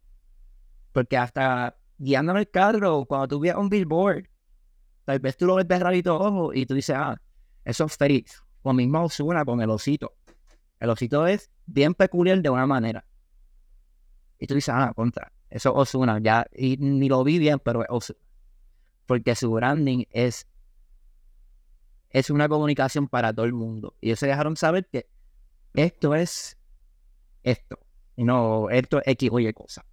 Porque 0.92 1.16
hasta 1.16 1.76
guiando 1.98 2.36
el 2.36 2.48
carro, 2.50 3.04
cuando 3.04 3.28
tú 3.28 3.40
veas 3.40 3.56
un 3.56 3.68
billboard, 3.68 4.28
tal 5.04 5.18
vez 5.18 5.36
tú 5.36 5.46
lo 5.46 5.56
ves 5.56 5.68
de 5.68 5.78
rarito 5.78 6.16
ojo 6.16 6.54
y 6.54 6.66
tú 6.66 6.74
dices, 6.74 6.96
ah, 6.96 7.20
eso 7.64 7.84
es 7.84 7.96
feliz. 7.96 8.42
O 8.62 8.72
mismo 8.72 9.02
Osuna 9.02 9.44
con 9.44 9.60
el 9.60 9.70
osito. 9.70 10.14
El 10.80 10.90
osito 10.90 11.26
es 11.26 11.50
bien 11.66 11.94
peculiar 11.94 12.40
de 12.40 12.50
una 12.50 12.66
manera. 12.66 13.04
Y 14.38 14.46
tú 14.46 14.54
dices, 14.54 14.74
ah, 14.74 14.92
contra, 14.94 15.32
eso 15.50 15.70
es 15.70 15.76
Osuna. 15.76 16.18
Ya, 16.22 16.46
y 16.54 16.76
ni 16.78 17.08
lo 17.08 17.24
vi 17.24 17.38
bien, 17.38 17.58
pero 17.58 17.82
es 17.82 17.88
Osuna. 17.90 18.18
Porque 19.06 19.34
su 19.34 19.50
branding 19.50 20.04
es, 20.10 20.46
es 22.14 22.30
una 22.30 22.48
comunicación 22.48 23.08
para 23.08 23.32
todo 23.32 23.44
el 23.44 23.52
mundo. 23.52 23.96
Y 24.00 24.06
ellos 24.06 24.20
se 24.20 24.28
dejaron 24.28 24.56
saber 24.56 24.86
que 24.86 25.08
esto 25.74 26.14
es 26.14 26.56
esto. 27.42 27.76
Y 28.16 28.22
no, 28.22 28.70
esto 28.70 28.98
es 28.98 29.08
X 29.08 29.30
o 29.32 29.40
Y 29.40 29.52
cosa. 29.52 29.84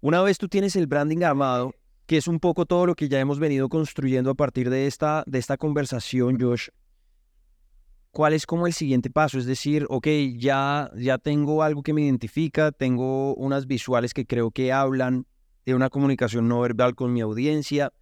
Una 0.00 0.22
vez 0.22 0.38
tú 0.38 0.48
tienes 0.48 0.74
el 0.74 0.86
branding 0.86 1.22
armado, 1.22 1.74
que 2.06 2.16
es 2.16 2.26
un 2.26 2.40
poco 2.40 2.64
todo 2.64 2.86
lo 2.86 2.94
que 2.94 3.10
ya 3.10 3.20
hemos 3.20 3.38
venido 3.38 3.68
construyendo 3.68 4.30
a 4.30 4.34
partir 4.34 4.70
de 4.70 4.86
esta, 4.86 5.22
de 5.26 5.38
esta 5.38 5.58
conversación, 5.58 6.40
Josh, 6.40 6.68
¿cuál 8.10 8.32
es 8.32 8.46
como 8.46 8.66
el 8.66 8.72
siguiente 8.72 9.10
paso? 9.10 9.38
Es 9.38 9.44
decir, 9.44 9.84
ok, 9.90 10.06
ya, 10.38 10.90
ya 10.96 11.18
tengo 11.18 11.62
algo 11.62 11.82
que 11.82 11.92
me 11.92 12.00
identifica, 12.02 12.72
tengo 12.72 13.34
unas 13.34 13.66
visuales 13.66 14.14
que 14.14 14.24
creo 14.24 14.50
que 14.50 14.72
hablan 14.72 15.26
de 15.66 15.74
una 15.74 15.90
comunicación 15.90 16.48
no 16.48 16.60
verbal 16.60 16.94
con 16.94 17.12
mi 17.12 17.20
audiencia. 17.20 17.92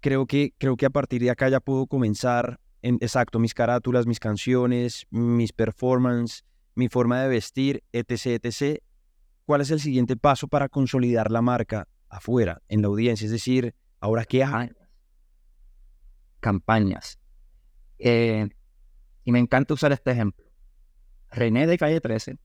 Creo 0.00 0.26
que, 0.26 0.54
creo 0.58 0.76
que 0.76 0.86
a 0.86 0.90
partir 0.90 1.20
de 1.22 1.30
acá 1.30 1.48
ya 1.48 1.60
puedo 1.60 1.86
comenzar, 1.86 2.60
en, 2.82 2.96
exacto, 3.00 3.38
mis 3.38 3.54
carátulas, 3.54 4.06
mis 4.06 4.20
canciones, 4.20 5.06
mis 5.10 5.52
performances, 5.52 6.44
mi 6.74 6.88
forma 6.88 7.20
de 7.22 7.28
vestir, 7.28 7.82
etc., 7.92 8.44
etc. 8.44 8.82
¿cuál 9.48 9.62
es 9.62 9.70
el 9.70 9.80
siguiente 9.80 10.14
paso 10.14 10.46
para 10.46 10.68
consolidar 10.68 11.30
la 11.30 11.40
marca 11.40 11.88
afuera, 12.10 12.60
en 12.68 12.82
la 12.82 12.88
audiencia? 12.88 13.24
Es 13.24 13.32
decir, 13.32 13.74
¿ahora 13.98 14.26
qué 14.26 14.44
hay? 14.44 14.70
Campañas. 16.40 17.18
Eh, 17.98 18.46
y 19.24 19.32
me 19.32 19.38
encanta 19.38 19.72
usar 19.72 19.90
este 19.92 20.10
ejemplo. 20.10 20.44
René 21.30 21.66
de 21.66 21.78
Calle 21.78 21.98
13, 21.98 22.38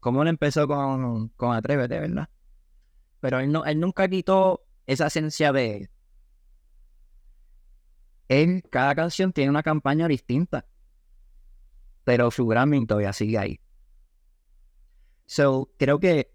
¿cómo 0.00 0.22
él 0.22 0.28
empezó 0.28 0.66
con, 0.66 1.28
con 1.36 1.54
Atrévete, 1.54 2.00
verdad? 2.00 2.30
Pero 3.20 3.38
él, 3.40 3.52
no, 3.52 3.66
él 3.66 3.78
nunca 3.78 4.08
quitó 4.08 4.64
esa 4.86 5.08
esencia 5.08 5.52
de 5.52 5.90
cada 8.70 8.94
canción 8.94 9.32
tiene 9.32 9.50
una 9.50 9.62
campaña 9.62 10.08
distinta, 10.08 10.64
pero 12.04 12.30
su 12.30 12.46
gran 12.46 12.86
todavía 12.86 13.12
sigue 13.12 13.38
ahí. 13.38 13.60
So, 15.26 15.70
creo 15.78 15.98
que 15.98 16.32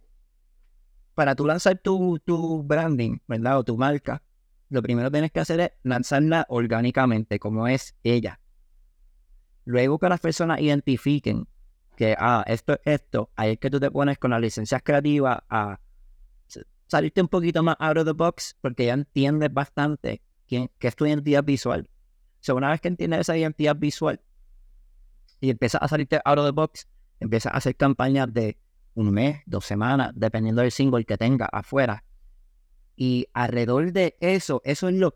para 1.16 1.36
tú 1.36 1.46
lanzar 1.46 1.78
tu, 1.80 2.20
tu 2.20 2.64
branding, 2.64 3.20
¿verdad? 3.28 3.60
O 3.60 3.64
tu 3.64 3.78
marca, 3.78 4.22
lo 4.70 4.82
primero 4.82 5.10
que 5.10 5.14
tienes 5.14 5.32
que 5.32 5.40
hacer 5.40 5.60
es 5.60 5.72
lanzarla 5.84 6.46
orgánicamente, 6.50 7.40
como 7.40 7.68
es 7.68 7.96
ella. 8.04 8.40
Luego 9.66 10.00
que 10.00 10.10
las 10.10 10.20
personas 10.20 10.62
identifiquen 10.62 11.48
que, 11.96 12.16
ah, 12.18 12.44
esto 12.48 12.74
es 12.74 12.80
esto, 12.86 13.32
ahí 13.36 13.54
es 13.54 13.60
que 13.60 13.70
tú 13.70 13.80
te 13.80 13.90
pones 13.90 14.20
con 14.20 14.32
las 14.32 14.42
licencias 14.42 14.82
creativas 14.84 15.40
a 15.50 15.80
salirte 16.86 17.22
un 17.22 17.28
poquito 17.28 17.64
más 17.64 17.76
out 17.80 17.98
of 17.98 18.06
the 18.06 18.14
box, 18.14 18.56
porque 18.62 18.86
ya 18.86 18.94
entiendes 18.94 19.52
bastante 19.52 20.22
qué 20.48 20.70
es 20.80 20.96
tu 20.96 21.06
identidad 21.06 21.44
visual. 21.44 21.90
So, 22.40 22.56
una 22.56 22.72
vez 22.72 22.82
que 22.82 22.88
entiendes 22.88 23.22
esa 23.22 23.38
identidad 23.38 23.76
visual 23.76 24.22
y 25.40 25.50
empiezas 25.50 25.82
a 25.82 25.88
salirte 25.88 26.20
out 26.24 26.40
of 26.40 26.46
the 26.46 26.52
box, 26.52 26.88
empiezas 27.20 27.54
a 27.54 27.58
hacer 27.58 27.76
campañas 27.76 28.34
de 28.34 28.58
un 28.96 29.12
mes, 29.12 29.42
dos 29.46 29.66
semanas, 29.66 30.12
dependiendo 30.16 30.62
del 30.62 30.72
single 30.72 31.06
que 31.06 31.18
tenga 31.18 31.46
afuera. 31.52 32.04
Y 32.96 33.28
alrededor 33.34 33.92
de 33.92 34.18
eso, 34.20 34.62
eso 34.66 34.90
es 34.90 34.96
lo, 34.96 35.16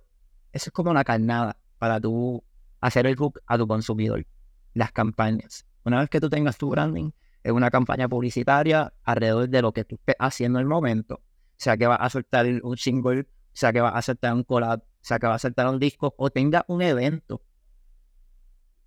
eso 0.51 0.69
es 0.69 0.71
como 0.71 0.91
una 0.91 1.03
carnada 1.03 1.57
para 1.79 1.99
tú 1.99 2.43
hacer 2.79 3.07
el 3.07 3.15
hook 3.15 3.41
a 3.47 3.57
tu 3.57 3.67
consumidor. 3.67 4.25
Las 4.73 4.91
campañas. 4.91 5.65
Una 5.83 5.99
vez 5.99 6.09
que 6.09 6.19
tú 6.19 6.29
tengas 6.29 6.57
tu 6.57 6.69
branding, 6.69 7.11
es 7.43 7.51
una 7.51 7.71
campaña 7.71 8.07
publicitaria 8.07 8.93
alrededor 9.03 9.49
de 9.49 9.61
lo 9.61 9.71
que 9.71 9.83
tú 9.83 9.95
estés 9.95 10.15
haciendo 10.19 10.59
en 10.59 10.63
el 10.63 10.69
momento. 10.69 11.15
O 11.15 11.63
sea 11.63 11.75
que 11.75 11.87
vas 11.87 11.97
a 12.01 12.09
soltar 12.09 12.45
un 12.63 12.77
single, 12.77 13.27
sea 13.53 13.73
que 13.73 13.81
vas 13.81 13.95
a 13.95 14.01
soltar 14.01 14.33
un 14.33 14.43
collab, 14.43 14.83
sea 15.01 15.19
que 15.19 15.27
vas 15.27 15.35
a 15.43 15.47
soltar 15.47 15.67
un 15.67 15.79
disco, 15.79 16.13
o 16.17 16.29
tenga 16.29 16.65
un 16.67 16.81
evento. 16.81 17.41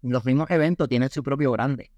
Los 0.03 0.25
mismos 0.25 0.51
eventos 0.51 0.89
tienen 0.89 1.11
su 1.11 1.23
propio 1.23 1.53
branding. 1.53 1.89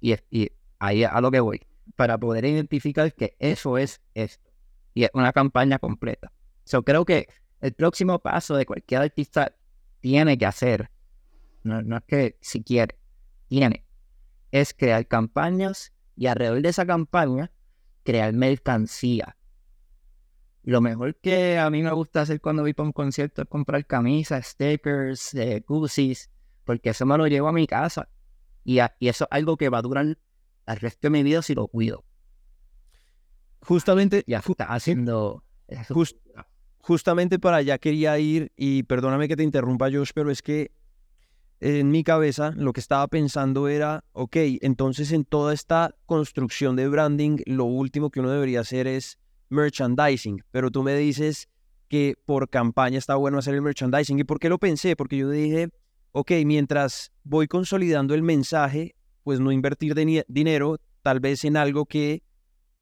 Y, 0.00 0.16
y 0.30 0.50
ahí 0.78 1.04
a 1.04 1.20
lo 1.20 1.30
que 1.30 1.40
voy 1.40 1.60
para 1.96 2.18
poder 2.18 2.44
identificar 2.44 3.12
que 3.14 3.36
eso 3.38 3.78
es 3.78 4.00
esto. 4.14 4.50
Y 4.94 5.04
es 5.04 5.10
una 5.14 5.32
campaña 5.32 5.78
completa. 5.78 6.32
Yo 6.66 6.82
creo 6.82 7.04
que 7.04 7.28
el 7.60 7.72
próximo 7.72 8.18
paso 8.18 8.56
de 8.56 8.66
cualquier 8.66 9.02
artista 9.02 9.54
tiene 10.00 10.36
que 10.36 10.46
hacer, 10.46 10.90
no, 11.62 11.96
es 11.96 12.02
que 12.06 12.36
si 12.40 12.62
quiere, 12.62 12.98
tiene, 13.48 13.84
es 14.50 14.74
crear 14.74 15.06
campañas 15.06 15.92
y 16.16 16.26
alrededor 16.26 16.60
de 16.60 16.68
esa 16.68 16.84
campaña 16.84 17.52
crear 18.02 18.32
mercancía. 18.32 19.36
Lo 20.64 20.80
mejor 20.80 21.16
que 21.16 21.58
a 21.58 21.68
mí 21.70 21.82
me 21.82 21.90
gusta 21.90 22.20
hacer 22.20 22.40
cuando 22.40 22.62
voy 22.62 22.72
para 22.72 22.86
un 22.86 22.92
concierto 22.92 23.42
es 23.42 23.48
comprar 23.48 23.84
camisas, 23.84 24.46
stickers, 24.46 25.34
eh, 25.34 25.64
porque 26.64 26.90
eso 26.90 27.04
me 27.04 27.18
lo 27.18 27.26
llevo 27.26 27.48
a 27.48 27.52
mi 27.52 27.66
casa. 27.66 28.08
Y, 28.64 28.78
y 29.00 29.08
eso 29.08 29.24
es 29.24 29.28
algo 29.30 29.56
que 29.56 29.68
va 29.68 29.78
a 29.78 29.82
durar 29.82 30.18
al 30.66 30.76
resto 30.76 31.00
de 31.02 31.10
mi 31.10 31.22
vida 31.24 31.42
si 31.42 31.54
lo 31.54 31.66
cuido. 31.66 32.04
Justamente, 33.62 34.24
ya 34.26 34.38
está 34.38 34.66
haciendo. 34.66 35.42
justamente 36.78 37.38
para 37.38 37.58
allá 37.58 37.78
quería 37.78 38.18
ir, 38.18 38.52
y 38.56 38.84
perdóname 38.84 39.28
que 39.28 39.36
te 39.36 39.42
interrumpa, 39.42 39.90
Josh, 39.90 40.10
pero 40.14 40.30
es 40.30 40.42
que 40.42 40.72
en 41.60 41.90
mi 41.90 42.02
cabeza 42.02 42.52
lo 42.56 42.72
que 42.72 42.80
estaba 42.80 43.06
pensando 43.06 43.68
era, 43.68 44.04
ok, 44.12 44.36
entonces 44.62 45.12
en 45.12 45.24
toda 45.24 45.54
esta 45.54 45.94
construcción 46.06 46.74
de 46.74 46.88
branding, 46.88 47.38
lo 47.46 47.64
último 47.64 48.10
que 48.10 48.18
uno 48.18 48.30
debería 48.30 48.60
hacer 48.60 48.88
es 48.88 49.18
merchandising, 49.52 50.42
pero 50.50 50.70
tú 50.70 50.82
me 50.82 50.94
dices 50.96 51.48
que 51.88 52.16
por 52.24 52.48
campaña 52.48 52.98
está 52.98 53.16
bueno 53.16 53.38
hacer 53.38 53.54
el 53.54 53.62
merchandising. 53.62 54.18
¿Y 54.18 54.24
por 54.24 54.38
qué 54.38 54.48
lo 54.48 54.58
pensé? 54.58 54.96
Porque 54.96 55.18
yo 55.18 55.28
dije, 55.30 55.68
ok, 56.12 56.32
mientras 56.46 57.12
voy 57.22 57.48
consolidando 57.48 58.14
el 58.14 58.22
mensaje, 58.22 58.94
pues 59.22 59.40
no 59.40 59.52
invertir 59.52 59.94
dinero 60.26 60.78
tal 61.02 61.20
vez 61.20 61.44
en 61.44 61.56
algo 61.56 61.86
que 61.86 62.22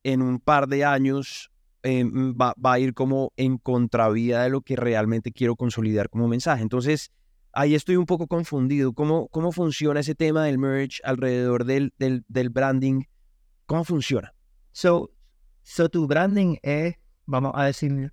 en 0.05 0.23
un 0.23 0.41
par 0.41 0.69
de 0.69 0.85
años 0.85 1.51
eh, 1.83 2.05
va, 2.05 2.55
va, 2.55 2.75
a 2.75 2.79
ir 2.79 2.95
como 2.95 3.33
en 3.37 3.59
contravía 3.59 4.43
de 4.43 4.51
lo 4.51 4.61
que 4.61 4.77
realmente 4.77 5.33
quiero 5.33 5.57
consolidar 5.57 6.09
como 6.09 6.29
mensaje. 6.29 6.63
Entonces, 6.63 7.11
ahí 7.53 7.75
estoy 7.75 7.97
un 7.97 8.07
poco 8.07 8.27
confundido. 8.27 8.93
¿Cómo, 8.93 9.29
cómo 9.29 9.53
funciona 9.53 10.01
ese 10.01 10.15
tema 10.15 10.45
del 10.45 10.59
merge 10.59 10.99
alrededor 11.05 11.65
del, 11.65 11.93
del, 11.99 12.25
del 12.29 12.51
branding? 12.51 13.03
¿Cómo 13.67 13.85
funciona? 13.85 14.33
So, 14.73 15.11
so 15.71 15.89
tu 15.89 16.09
branding 16.09 16.57
es, 16.63 16.97
vamos 17.27 17.53
a 17.55 17.65
decir, 17.65 18.13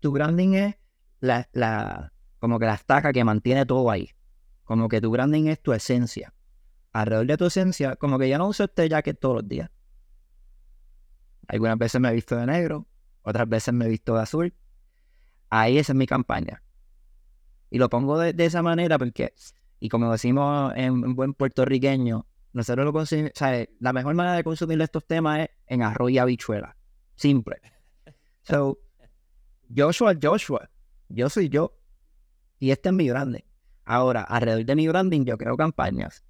tu 0.00 0.10
branding 0.10 0.54
es 0.54 0.74
la, 1.20 1.48
la, 1.52 2.12
como 2.40 2.58
que 2.58 2.66
la 2.66 2.74
estaca 2.74 3.12
que 3.12 3.22
mantiene 3.22 3.64
todo 3.64 3.88
ahí. 3.88 4.10
Como 4.64 4.88
que 4.88 5.00
tu 5.00 5.12
branding 5.12 5.46
es 5.46 5.62
tu 5.62 5.72
esencia. 5.72 6.34
Alrededor 6.92 7.26
de 7.28 7.36
tu 7.36 7.46
esencia, 7.46 7.94
como 7.94 8.18
que 8.18 8.28
yo 8.28 8.36
no 8.38 8.48
uso 8.48 8.64
este 8.64 8.88
jacket 8.88 9.16
todos 9.20 9.36
los 9.36 9.48
días. 9.48 9.70
Algunas 11.46 11.78
veces 11.78 12.00
me 12.00 12.08
he 12.08 12.12
visto 12.14 12.34
de 12.34 12.46
negro, 12.46 12.88
otras 13.22 13.48
veces 13.48 13.72
me 13.72 13.84
he 13.84 13.88
visto 13.88 14.16
de 14.16 14.22
azul. 14.22 14.54
Ahí 15.48 15.78
esa 15.78 15.92
es 15.92 15.96
mi 15.96 16.08
campaña. 16.08 16.64
Y 17.70 17.78
lo 17.78 17.88
pongo 17.88 18.18
de, 18.18 18.34
esa 18.44 18.62
manera 18.62 18.98
porque, 18.98 19.34
y 19.78 19.88
como 19.88 20.10
decimos 20.10 20.72
en, 20.74 21.14
buen 21.14 21.32
puertorriqueño, 21.32 22.26
nosotros 22.56 22.86
lo 22.86 22.92
consumimos, 22.94 23.32
o 23.34 23.38
sea, 23.38 23.66
la 23.80 23.92
mejor 23.92 24.14
manera 24.14 24.34
de 24.34 24.42
consumir 24.42 24.80
estos 24.80 25.06
temas 25.06 25.40
es 25.40 25.50
en 25.66 25.82
arroz 25.82 26.10
y 26.10 26.16
habichuela. 26.16 26.74
Simple. 27.14 27.60
So, 28.48 28.78
Joshua, 29.76 30.14
Joshua, 30.22 30.70
yo 31.08 31.28
soy 31.28 31.48
yo. 31.48 31.76
Y 32.60 32.70
este 32.70 32.90
es 32.90 32.94
mi 32.94 33.10
branding. 33.10 33.42
Ahora, 33.84 34.22
alrededor 34.22 34.64
de 34.64 34.76
mi 34.76 34.86
branding, 34.86 35.24
yo 35.24 35.36
creo 35.36 35.56
campañas. 35.56 36.24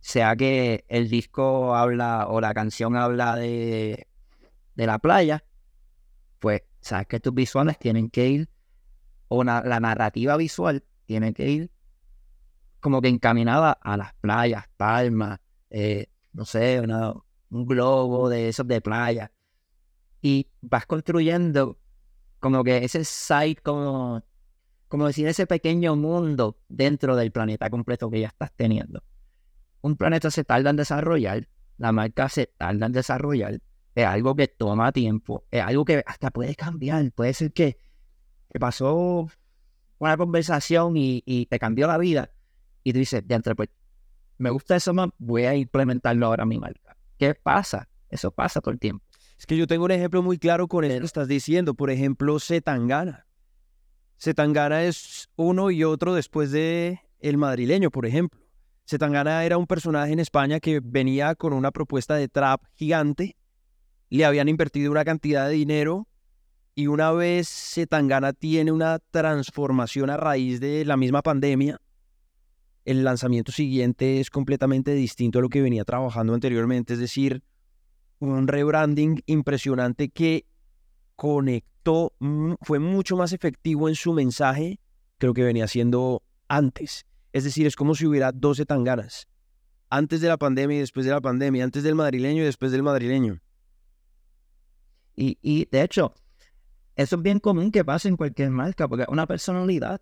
Sea 0.00 0.36
que 0.36 0.84
el 0.88 1.08
disco 1.08 1.74
habla 1.74 2.26
o 2.28 2.42
la 2.42 2.52
canción 2.52 2.96
habla 2.96 3.34
de, 3.36 4.06
de 4.74 4.86
la 4.86 4.98
playa, 4.98 5.42
pues 6.38 6.62
sabes 6.82 7.06
que 7.06 7.18
tus 7.18 7.32
visuales 7.32 7.78
tienen 7.78 8.10
que 8.10 8.28
ir 8.28 8.50
o 9.28 9.42
la 9.42 9.80
narrativa 9.80 10.36
visual 10.36 10.84
tiene 11.06 11.32
que 11.32 11.48
ir 11.48 11.70
como 12.80 13.00
que 13.00 13.08
encaminada 13.08 13.72
a 13.72 13.96
las 13.96 14.12
playas, 14.20 14.66
palmas, 14.76 15.40
eh, 15.76 16.06
no 16.32 16.44
sé, 16.44 16.80
un 17.50 17.66
globo 17.66 18.28
de 18.28 18.48
esos 18.48 18.66
de 18.68 18.80
playa. 18.80 19.32
Y 20.22 20.48
vas 20.60 20.86
construyendo 20.86 21.78
como 22.38 22.62
que 22.62 22.84
ese 22.84 23.04
site, 23.04 23.60
como, 23.62 24.22
como 24.88 25.06
decir, 25.06 25.26
ese 25.26 25.46
pequeño 25.46 25.96
mundo 25.96 26.58
dentro 26.68 27.16
del 27.16 27.32
planeta 27.32 27.68
completo 27.70 28.10
que 28.10 28.20
ya 28.20 28.28
estás 28.28 28.52
teniendo. 28.54 29.02
Un 29.80 29.96
planeta 29.96 30.30
se 30.30 30.44
tarda 30.44 30.70
en 30.70 30.76
desarrollar, 30.76 31.48
la 31.76 31.92
marca 31.92 32.28
se 32.28 32.46
tarda 32.46 32.86
en 32.86 32.92
desarrollar, 32.92 33.60
es 33.94 34.06
algo 34.06 34.34
que 34.34 34.48
toma 34.48 34.92
tiempo, 34.92 35.44
es 35.50 35.62
algo 35.62 35.84
que 35.84 36.02
hasta 36.06 36.30
puede 36.30 36.54
cambiar, 36.54 37.10
puede 37.12 37.34
ser 37.34 37.52
que 37.52 37.78
que 38.54 38.60
pasó 38.60 39.28
una 39.98 40.16
conversación 40.16 40.94
y, 40.96 41.46
te 41.50 41.58
cambió 41.58 41.88
la 41.88 41.98
vida, 41.98 42.30
y 42.84 42.92
tú 42.92 43.00
dices, 43.00 43.26
de 43.26 43.34
entre, 43.34 43.56
pues, 43.56 43.68
me 44.38 44.50
gusta 44.50 44.76
eso 44.76 44.92
más, 44.94 45.10
voy 45.18 45.44
a 45.44 45.54
implementarlo 45.54 46.26
ahora 46.26 46.42
a 46.42 46.46
mi 46.46 46.58
marca. 46.58 46.96
¿Qué 47.18 47.34
pasa? 47.34 47.88
Eso 48.08 48.30
pasa 48.30 48.60
todo 48.60 48.72
el 48.72 48.78
tiempo. 48.78 49.04
Es 49.38 49.46
que 49.46 49.56
yo 49.56 49.66
tengo 49.66 49.84
un 49.84 49.90
ejemplo 49.90 50.22
muy 50.22 50.38
claro 50.38 50.68
con 50.68 50.84
eso 50.84 51.00
que 51.00 51.06
estás 51.06 51.28
diciendo. 51.28 51.74
Por 51.74 51.90
ejemplo, 51.90 52.38
Zetangana. 52.38 53.26
Zetangana 54.18 54.84
es 54.84 55.28
uno 55.36 55.70
y 55.70 55.84
otro 55.84 56.14
después 56.14 56.50
de 56.50 57.00
el 57.20 57.36
madrileño, 57.36 57.90
por 57.90 58.06
ejemplo. 58.06 58.40
Zetangana 58.86 59.44
era 59.44 59.56
un 59.56 59.66
personaje 59.66 60.12
en 60.12 60.20
España 60.20 60.60
que 60.60 60.80
venía 60.82 61.34
con 61.34 61.52
una 61.52 61.70
propuesta 61.70 62.14
de 62.14 62.28
trap 62.28 62.62
gigante. 62.74 63.36
Le 64.10 64.24
habían 64.24 64.48
invertido 64.48 64.90
una 64.90 65.04
cantidad 65.04 65.48
de 65.48 65.54
dinero 65.54 66.06
y 66.74 66.86
una 66.86 67.12
vez 67.12 67.48
Zetangana 67.48 68.32
tiene 68.32 68.72
una 68.72 68.98
transformación 69.10 70.10
a 70.10 70.16
raíz 70.16 70.60
de 70.60 70.84
la 70.84 70.96
misma 70.96 71.22
pandemia, 71.22 71.80
el 72.84 73.04
lanzamiento 73.04 73.52
siguiente 73.52 74.20
es 74.20 74.30
completamente 74.30 74.94
distinto 74.94 75.38
a 75.38 75.42
lo 75.42 75.48
que 75.48 75.62
venía 75.62 75.84
trabajando 75.84 76.34
anteriormente, 76.34 76.94
es 76.94 76.98
decir, 76.98 77.42
un 78.18 78.46
rebranding 78.46 79.22
impresionante 79.26 80.08
que 80.08 80.46
conectó, 81.16 82.14
fue 82.62 82.78
mucho 82.78 83.16
más 83.16 83.32
efectivo 83.32 83.88
en 83.88 83.94
su 83.94 84.12
mensaje 84.12 84.80
que 85.18 85.26
lo 85.26 85.34
que 85.34 85.44
venía 85.44 85.64
haciendo 85.64 86.22
antes. 86.48 87.06
Es 87.32 87.44
decir, 87.44 87.66
es 87.66 87.76
como 87.76 87.94
si 87.94 88.06
hubiera 88.06 88.32
12 88.32 88.66
tanganas. 88.66 89.28
Antes 89.90 90.20
de 90.20 90.28
la 90.28 90.36
pandemia 90.36 90.76
y 90.76 90.80
después 90.80 91.06
de 91.06 91.12
la 91.12 91.20
pandemia, 91.20 91.64
antes 91.64 91.82
del 91.82 91.94
madrileño 91.94 92.42
y 92.42 92.46
después 92.46 92.72
del 92.72 92.82
madrileño. 92.82 93.40
Y, 95.16 95.38
y 95.40 95.68
de 95.70 95.82
hecho, 95.82 96.14
eso 96.96 97.16
es 97.16 97.22
bien 97.22 97.38
común 97.38 97.70
que 97.70 97.84
pase 97.84 98.08
en 98.08 98.16
cualquier 98.16 98.50
marca, 98.50 98.88
porque 98.88 99.04
una 99.08 99.26
personalidad. 99.26 100.00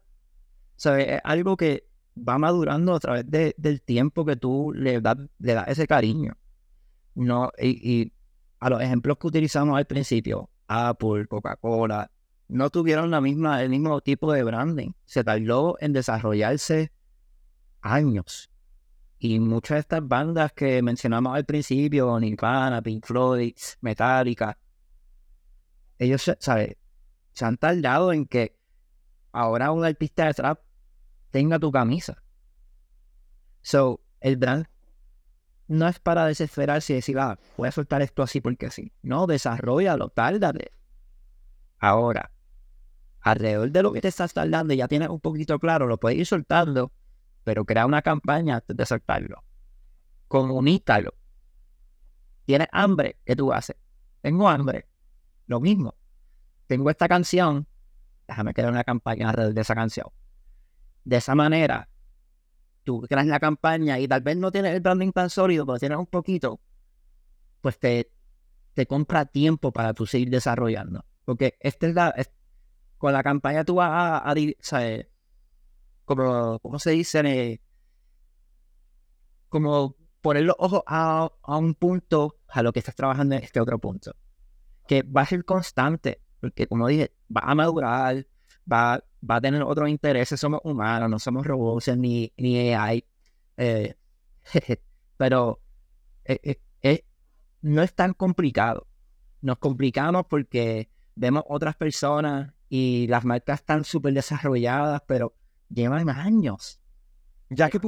¿Sabes? 0.76 1.06
Es 1.08 1.20
algo 1.24 1.56
que 1.56 1.86
va 2.16 2.38
madurando 2.38 2.94
a 2.94 3.00
través 3.00 3.24
del 3.56 3.82
tiempo 3.82 4.24
que 4.24 4.36
tú 4.36 4.72
le 4.74 5.00
das, 5.00 5.16
le 5.38 5.54
das 5.54 5.68
ese 5.68 5.86
cariño. 5.86 6.36
No, 7.14 7.50
y, 7.58 8.12
a 8.60 8.70
los 8.70 8.80
ejemplos 8.80 9.18
que 9.18 9.26
utilizamos 9.26 9.76
al 9.76 9.86
principio, 9.86 10.50
Apple, 10.68 11.26
Coca-Cola, 11.26 12.10
no 12.48 12.70
tuvieron 12.70 13.10
la 13.10 13.20
misma, 13.20 13.62
el 13.62 13.70
mismo 13.70 14.00
tipo 14.00 14.32
de 14.32 14.44
branding. 14.44 14.92
Se 15.04 15.24
tardó 15.24 15.76
en 15.80 15.92
desarrollarse 15.92 16.92
años. 17.80 18.50
Y 19.18 19.40
muchas 19.40 19.76
de 19.76 19.80
estas 19.80 20.06
bandas 20.06 20.52
que 20.52 20.82
mencionamos 20.82 21.34
al 21.34 21.44
principio, 21.44 22.18
Nirvana, 22.18 22.82
Pink 22.82 23.06
Floyd, 23.06 23.54
Metallica, 23.80 24.58
ellos, 25.98 26.30
¿sabes? 26.38 26.76
se 27.32 27.44
han 27.44 27.56
tardado 27.56 28.12
en 28.12 28.26
que 28.26 28.56
ahora 29.32 29.72
un 29.72 29.84
artista 29.84 30.26
de 30.26 30.34
trap 30.34 30.60
tenga 31.32 31.58
tu 31.58 31.72
camisa. 31.72 32.22
So, 33.62 34.00
el 34.20 34.36
brand 34.36 34.66
no 35.66 35.88
es 35.88 35.98
para 35.98 36.26
desesperarse 36.26 36.92
y 36.92 36.96
decir, 36.96 37.18
ah, 37.18 37.38
voy 37.56 37.66
a 37.66 37.72
soltar 37.72 38.02
esto 38.02 38.22
así 38.22 38.40
porque 38.40 38.70
sí. 38.70 38.92
No, 39.02 39.26
desarrollalo, 39.26 40.10
tárdate. 40.10 40.70
Ahora, 41.78 42.30
alrededor 43.20 43.72
de 43.72 43.82
lo 43.82 43.92
que 43.92 44.00
te 44.00 44.08
estás 44.08 44.32
tardando, 44.32 44.74
ya 44.74 44.86
tienes 44.86 45.08
un 45.08 45.18
poquito 45.18 45.58
claro, 45.58 45.88
lo 45.88 45.98
puedes 45.98 46.18
ir 46.18 46.26
soltando, 46.26 46.92
pero 47.42 47.64
crea 47.64 47.86
una 47.86 48.02
campaña 48.02 48.56
antes 48.56 48.76
de 48.76 48.86
soltarlo. 48.86 49.42
Comunícalo. 50.28 51.14
¿Tienes 52.44 52.68
hambre? 52.70 53.16
¿Qué 53.24 53.34
tú 53.34 53.52
haces? 53.52 53.76
Tengo 54.20 54.48
hambre. 54.48 54.86
Lo 55.46 55.60
mismo 55.60 55.96
tengo 56.72 56.88
esta 56.88 57.06
canción, 57.06 57.66
déjame 58.26 58.54
crear 58.54 58.70
una 58.70 58.82
campaña 58.82 59.28
alrededor 59.28 59.52
de 59.52 59.60
esa 59.60 59.74
canción. 59.74 60.06
De 61.04 61.16
esa 61.16 61.34
manera, 61.34 61.88
tú 62.84 63.02
creas 63.02 63.26
la 63.26 63.40
campaña 63.40 63.98
y 63.98 64.08
tal 64.08 64.20
vez 64.20 64.36
no 64.36 64.50
tienes 64.52 64.74
el 64.74 64.80
branding 64.80 65.12
tan 65.12 65.30
sólido, 65.30 65.66
pero 65.66 65.78
tienes 65.78 65.98
un 65.98 66.06
poquito, 66.06 66.60
pues 67.60 67.78
te, 67.78 68.12
te 68.74 68.86
compra 68.86 69.26
tiempo 69.26 69.72
para 69.72 69.94
tú 69.94 70.06
seguir 70.06 70.30
desarrollando. 70.30 71.04
Porque 71.24 71.56
esta 71.60 71.86
es 71.86 71.94
la, 71.94 72.14
con 72.98 73.12
la 73.12 73.22
campaña 73.22 73.64
tú 73.64 73.76
vas 73.76 73.90
a, 73.90 74.30
a, 74.30 74.34
como, 76.04 76.58
¿cómo 76.60 76.78
se 76.78 76.90
dice? 76.90 77.60
como 79.48 79.96
poner 80.20 80.44
los 80.44 80.56
ojos 80.58 80.82
a, 80.86 81.30
a, 81.42 81.56
un 81.58 81.74
punto 81.74 82.38
a 82.48 82.62
lo 82.62 82.72
que 82.72 82.78
estás 82.78 82.94
trabajando 82.94 83.34
en 83.34 83.42
este 83.42 83.60
otro 83.60 83.78
punto. 83.78 84.14
Que 84.86 85.02
va 85.02 85.22
a 85.22 85.26
ser 85.26 85.44
constante 85.44 86.22
porque 86.42 86.66
como 86.66 86.88
dije, 86.88 87.14
va 87.34 87.42
a 87.44 87.54
madurar, 87.54 88.26
va, 88.70 89.02
va 89.28 89.36
a 89.36 89.40
tener 89.40 89.62
otros 89.62 89.88
intereses, 89.88 90.38
somos 90.38 90.60
humanos, 90.64 91.08
no 91.10 91.18
somos 91.18 91.46
robots 91.46 91.96
ni, 91.96 92.32
ni 92.36 92.72
AI. 92.74 93.04
Eh, 93.56 93.94
pero 95.16 95.60
eh, 96.24 96.58
eh, 96.82 97.04
no 97.62 97.82
es 97.82 97.94
tan 97.94 98.14
complicado. 98.14 98.86
Nos 99.40 99.58
complicamos 99.58 100.26
porque 100.28 100.88
vemos 101.14 101.44
otras 101.48 101.76
personas 101.76 102.52
y 102.68 103.06
las 103.08 103.24
marcas 103.24 103.60
están 103.60 103.84
súper 103.84 104.14
desarrolladas, 104.14 105.02
pero 105.06 105.34
llevan 105.68 106.08
años. 106.08 106.80
Ya 107.50 107.68
que, 107.68 107.80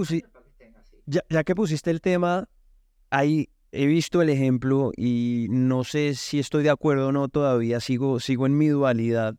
ya, 1.07 1.23
ya 1.29 1.45
que 1.45 1.55
pusiste 1.55 1.91
el 1.91 2.01
tema, 2.01 2.49
hay 3.11 3.49
he 3.75 3.87
visto 3.87 4.23
el 4.23 4.29
ejemplo 4.31 4.93
y 4.97 5.49
no 5.51 5.83
sé 5.83 6.15
si 6.15 6.39
estoy 6.39 6.63
de 6.63 6.71
acuerdo 6.71 7.09
o 7.09 7.13
no 7.13 7.29
todavía, 7.29 7.81
sigo, 7.81 8.21
sigo 8.21 8.47
en 8.47 8.57
mi 8.57 8.69
dualidad. 8.69 9.35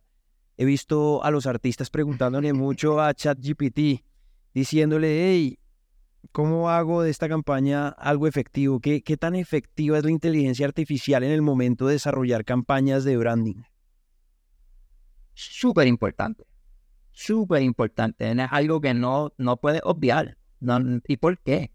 He 0.57 0.65
visto 0.65 1.23
a 1.23 1.31
los 1.31 1.47
artistas 1.47 1.89
preguntándole 1.89 2.53
mucho 2.53 3.01
a 3.01 3.13
ChatGPT, 3.13 4.05
diciéndole, 4.53 5.29
hey, 5.29 5.59
¿cómo 6.31 6.69
hago 6.69 7.01
de 7.01 7.09
esta 7.09 7.27
campaña 7.27 7.89
algo 7.89 8.27
efectivo? 8.27 8.79
¿Qué, 8.79 9.03
¿Qué 9.03 9.17
tan 9.17 9.35
efectiva 9.35 9.97
es 9.97 10.05
la 10.05 10.11
inteligencia 10.11 10.65
artificial 10.65 11.23
en 11.23 11.31
el 11.31 11.41
momento 11.41 11.87
de 11.87 11.93
desarrollar 11.93 12.45
campañas 12.45 13.03
de 13.03 13.17
branding? 13.17 13.63
Súper 15.33 15.87
importante, 15.87 16.45
súper 17.11 17.61
importante, 17.61 18.31
es 18.31 18.37
algo 18.49 18.79
que 18.79 18.93
no, 18.93 19.33
no 19.37 19.57
puedes 19.57 19.81
obviar. 19.83 20.37
¿Y 21.07 21.17
por 21.17 21.37
qué? 21.39 21.73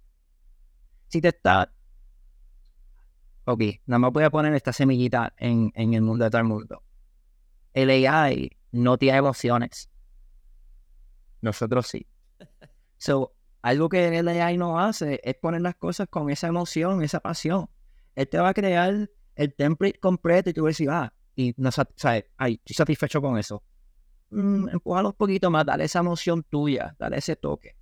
Si 1.08 1.20
te 1.20 1.28
está... 1.28 1.70
Ok, 3.44 3.62
no 3.84 3.98
me 3.98 4.08
voy 4.10 4.24
a 4.24 4.30
poner 4.30 4.54
esta 4.54 4.72
semillita 4.72 5.34
en, 5.36 5.70
en 5.74 5.92
el 5.92 6.00
mundo 6.00 6.24
de 6.24 6.30
todo 6.30 6.40
el 6.40 6.48
mundo. 6.48 6.82
El 7.74 7.90
AI 7.90 8.50
no 8.72 8.98
tiene 8.98 9.18
emociones. 9.18 9.90
Nosotros 11.40 11.86
sí. 11.86 12.06
So, 13.02 13.32
algo 13.62 13.88
que 13.88 14.18
el 14.18 14.28
AI 14.28 14.58
no 14.58 14.78
hace 14.78 15.22
es 15.24 15.34
poner 15.34 15.62
las 15.62 15.74
cosas 15.74 16.06
con 16.08 16.28
esa 16.28 16.48
emoción, 16.48 17.02
esa 17.02 17.20
pasión. 17.20 17.70
Él 18.14 18.28
te 18.28 18.38
va 18.38 18.50
a 18.50 18.54
crear 18.54 19.08
el 19.36 19.54
template 19.54 19.98
completo 19.98 20.50
y 20.50 20.52
tú 20.52 20.64
vas 20.64 20.68
a 20.68 20.72
decir, 20.72 20.90
ah, 20.90 21.12
y 21.34 21.54
no 21.56 21.70
sabes, 21.72 22.26
ay, 22.36 22.54
estoy 22.54 22.74
satisfecho 22.74 23.22
con 23.22 23.38
eso. 23.38 23.62
Mm, 24.28 24.68
un 24.84 25.12
poquito 25.14 25.50
más, 25.50 25.64
dale 25.64 25.84
esa 25.84 26.00
emoción 26.00 26.42
tuya, 26.42 26.94
dale 26.98 27.18
ese 27.18 27.36
toque. 27.36 27.74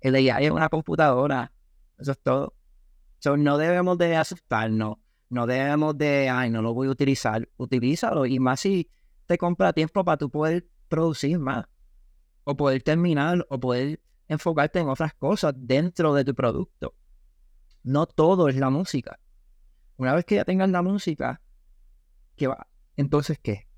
El 0.00 0.14
AI 0.14 0.46
es 0.46 0.50
una 0.50 0.70
computadora, 0.70 1.52
eso 1.98 2.12
es 2.12 2.18
todo. 2.20 2.54
So, 3.18 3.36
no 3.36 3.58
debemos 3.58 3.98
de 3.98 4.16
asustarnos, 4.16 4.96
no 5.30 5.46
debemos 5.46 5.96
de, 5.96 6.28
ay, 6.28 6.50
no 6.50 6.62
lo 6.62 6.74
voy 6.74 6.88
a 6.88 6.90
utilizar, 6.90 7.48
utilízalo. 7.56 8.26
Y 8.26 8.38
más 8.38 8.60
si 8.60 8.88
te 9.26 9.38
compra 9.38 9.72
tiempo 9.72 10.04
para 10.04 10.18
tú 10.18 10.30
poder 10.30 10.68
producir 10.88 11.38
más, 11.38 11.66
o 12.44 12.56
poder 12.56 12.82
terminar, 12.82 13.46
o 13.48 13.58
poder 13.58 14.00
enfocarte 14.28 14.80
en 14.80 14.88
otras 14.88 15.14
cosas 15.14 15.54
dentro 15.56 16.14
de 16.14 16.24
tu 16.24 16.34
producto. 16.34 16.94
No 17.82 18.06
todo 18.06 18.48
es 18.48 18.56
la 18.56 18.70
música. 18.70 19.18
Una 19.96 20.14
vez 20.14 20.24
que 20.24 20.36
ya 20.36 20.44
tengan 20.44 20.72
la 20.72 20.82
música, 20.82 21.40
¿qué 22.36 22.46
va? 22.46 22.66
Entonces, 22.96 23.38
¿qué? 23.40 23.68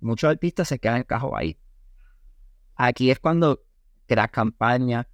Muchos 0.00 0.30
artistas 0.30 0.68
se 0.68 0.78
quedan 0.78 0.98
encajados 0.98 1.34
ahí. 1.36 1.58
Aquí 2.74 3.10
es 3.10 3.18
cuando 3.18 3.62
creas 4.06 4.30
campaña, 4.30 5.08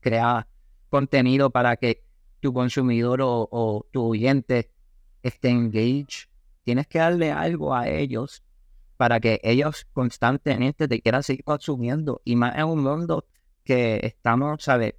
creas 0.00 0.46
contenido 0.88 1.50
para 1.50 1.76
que 1.76 2.04
tu 2.40 2.52
consumidor 2.52 3.20
o, 3.22 3.86
tu 3.90 4.04
oyente 4.04 4.70
esté 5.22 5.48
engaged. 5.48 6.28
Tienes 6.62 6.86
que 6.86 6.98
darle 6.98 7.32
algo 7.32 7.74
a 7.74 7.88
ellos 7.88 8.44
para 8.96 9.20
que 9.20 9.40
ellos 9.42 9.86
constantemente 9.92 10.88
te 10.88 11.00
quieran 11.00 11.22
seguir 11.22 11.44
consumiendo. 11.44 12.22
Y 12.24 12.36
más 12.36 12.56
en 12.56 12.64
un 12.64 12.82
mundo 12.82 13.26
que 13.64 14.00
estamos, 14.02 14.62
¿sabes? 14.62 14.94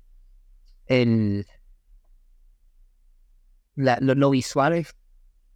El, 0.85 1.45
lo, 3.75 4.29
visual 4.29 4.73
es 4.73 4.95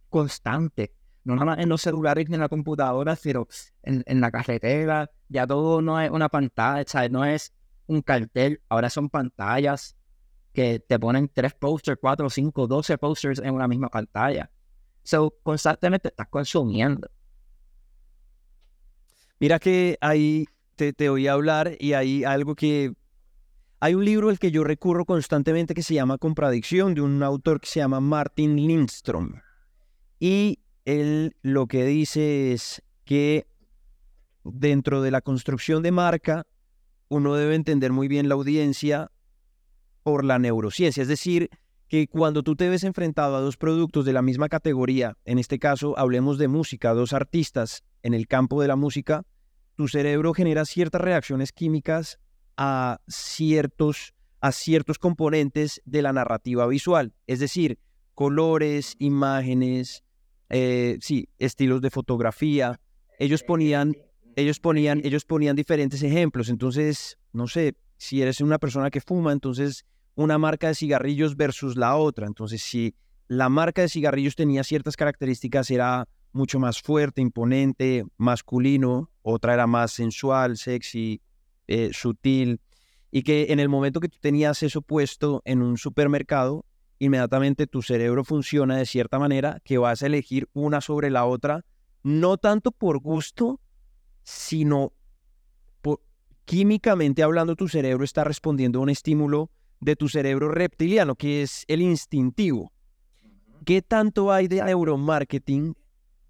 constante. 0.08 0.94
No 1.24 1.34
nada 1.34 1.46
más 1.46 1.58
en 1.58 1.68
los 1.68 1.82
celulares 1.82 2.28
ni 2.28 2.34
en 2.34 2.40
la 2.40 2.48
computadora, 2.48 3.14
sino 3.16 3.46
en, 3.82 4.20
la 4.20 4.30
carretera. 4.30 5.10
Ya 5.28 5.46
todo 5.46 5.80
no 5.80 6.00
es 6.00 6.10
una 6.10 6.28
pantalla, 6.28 6.84
¿sabes? 6.86 7.10
No 7.10 7.24
es 7.24 7.52
un 7.86 8.02
cartel. 8.02 8.60
Ahora 8.68 8.90
son 8.90 9.08
pantallas 9.08 9.96
que 10.52 10.80
te 10.80 10.98
ponen 10.98 11.30
tres 11.32 11.54
posters, 11.54 11.98
cuatro, 12.00 12.28
cinco, 12.28 12.66
doce 12.66 12.98
posters 12.98 13.38
en 13.38 13.54
una 13.54 13.68
misma 13.68 13.88
pantalla. 13.88 14.50
So, 15.04 15.34
constantemente 15.42 16.08
estás 16.08 16.28
consumiendo. 16.28 17.08
Mira 19.42 19.58
que 19.58 19.98
ahí 20.00 20.46
te, 20.76 20.92
te 20.92 21.10
oí 21.10 21.26
hablar 21.26 21.72
y 21.80 21.94
hay 21.94 22.22
algo 22.22 22.54
que 22.54 22.92
hay 23.80 23.94
un 23.94 24.04
libro 24.04 24.28
al 24.28 24.38
que 24.38 24.52
yo 24.52 24.62
recurro 24.62 25.04
constantemente 25.04 25.74
que 25.74 25.82
se 25.82 25.94
llama 25.94 26.16
Compradicción, 26.16 26.94
de 26.94 27.00
un 27.00 27.20
autor 27.24 27.60
que 27.60 27.66
se 27.66 27.80
llama 27.80 27.98
Martin 27.98 28.54
Lindstrom. 28.54 29.40
Y 30.20 30.60
él 30.84 31.34
lo 31.42 31.66
que 31.66 31.84
dice 31.84 32.52
es 32.52 32.84
que 33.04 33.48
dentro 34.44 35.02
de 35.02 35.10
la 35.10 35.22
construcción 35.22 35.82
de 35.82 35.90
marca, 35.90 36.46
uno 37.08 37.34
debe 37.34 37.56
entender 37.56 37.90
muy 37.90 38.06
bien 38.06 38.28
la 38.28 38.36
audiencia 38.36 39.10
por 40.04 40.24
la 40.24 40.38
neurociencia. 40.38 41.02
Es 41.02 41.08
decir, 41.08 41.50
que 41.88 42.06
cuando 42.06 42.44
tú 42.44 42.54
te 42.54 42.68
ves 42.68 42.84
enfrentado 42.84 43.34
a 43.34 43.40
dos 43.40 43.56
productos 43.56 44.04
de 44.04 44.12
la 44.12 44.22
misma 44.22 44.48
categoría, 44.48 45.16
en 45.24 45.40
este 45.40 45.58
caso 45.58 45.98
hablemos 45.98 46.38
de 46.38 46.46
música, 46.46 46.94
dos 46.94 47.12
artistas 47.12 47.82
en 48.04 48.14
el 48.14 48.28
campo 48.28 48.62
de 48.62 48.68
la 48.68 48.76
música, 48.76 49.24
tu 49.74 49.88
cerebro 49.88 50.34
genera 50.34 50.64
ciertas 50.64 51.00
reacciones 51.00 51.52
químicas 51.52 52.18
a 52.56 53.00
ciertos, 53.08 54.14
a 54.40 54.52
ciertos 54.52 54.98
componentes 54.98 55.80
de 55.84 56.02
la 56.02 56.12
narrativa 56.12 56.66
visual, 56.66 57.12
es 57.26 57.40
decir, 57.40 57.78
colores, 58.14 58.94
imágenes, 58.98 60.04
eh, 60.50 60.98
sí, 61.00 61.28
estilos 61.38 61.80
de 61.80 61.90
fotografía. 61.90 62.78
Ellos 63.18 63.42
ponían, 63.42 63.96
ellos 64.36 64.60
ponían, 64.60 65.00
ellos 65.04 65.24
ponían 65.24 65.56
diferentes 65.56 66.02
ejemplos. 66.02 66.48
Entonces, 66.50 67.18
no 67.32 67.48
sé, 67.48 67.74
si 67.96 68.20
eres 68.20 68.40
una 68.40 68.58
persona 68.58 68.90
que 68.90 69.00
fuma, 69.00 69.32
entonces 69.32 69.86
una 70.14 70.36
marca 70.36 70.68
de 70.68 70.74
cigarrillos 70.74 71.36
versus 71.36 71.76
la 71.76 71.96
otra. 71.96 72.26
Entonces, 72.26 72.62
si 72.62 72.94
la 73.28 73.48
marca 73.48 73.82
de 73.82 73.88
cigarrillos 73.88 74.36
tenía 74.36 74.62
ciertas 74.62 74.96
características, 74.96 75.70
era 75.70 76.06
mucho 76.32 76.58
más 76.58 76.80
fuerte, 76.80 77.20
imponente, 77.20 78.04
masculino, 78.16 79.10
otra 79.22 79.54
era 79.54 79.66
más 79.66 79.92
sensual, 79.92 80.56
sexy, 80.56 81.20
eh, 81.68 81.90
sutil, 81.92 82.60
y 83.10 83.22
que 83.22 83.52
en 83.52 83.60
el 83.60 83.68
momento 83.68 84.00
que 84.00 84.08
tú 84.08 84.18
tenías 84.20 84.62
eso 84.62 84.82
puesto 84.82 85.42
en 85.44 85.62
un 85.62 85.76
supermercado, 85.76 86.64
inmediatamente 86.98 87.66
tu 87.66 87.82
cerebro 87.82 88.24
funciona 88.24 88.76
de 88.76 88.86
cierta 88.86 89.18
manera 89.18 89.60
que 89.64 89.78
vas 89.78 90.02
a 90.02 90.06
elegir 90.06 90.48
una 90.52 90.80
sobre 90.80 91.10
la 91.10 91.26
otra, 91.26 91.64
no 92.02 92.36
tanto 92.38 92.72
por 92.72 92.98
gusto, 93.00 93.60
sino 94.22 94.92
por, 95.82 96.00
químicamente 96.44 97.22
hablando, 97.22 97.56
tu 97.56 97.68
cerebro 97.68 98.04
está 98.04 98.24
respondiendo 98.24 98.78
a 98.78 98.82
un 98.82 98.88
estímulo 98.88 99.50
de 99.80 99.96
tu 99.96 100.08
cerebro 100.08 100.48
reptiliano, 100.48 101.16
que 101.16 101.42
es 101.42 101.64
el 101.68 101.82
instintivo. 101.82 102.72
¿Qué 103.64 103.82
tanto 103.82 104.32
hay 104.32 104.48
de 104.48 104.62
neuromarketing 104.62 105.74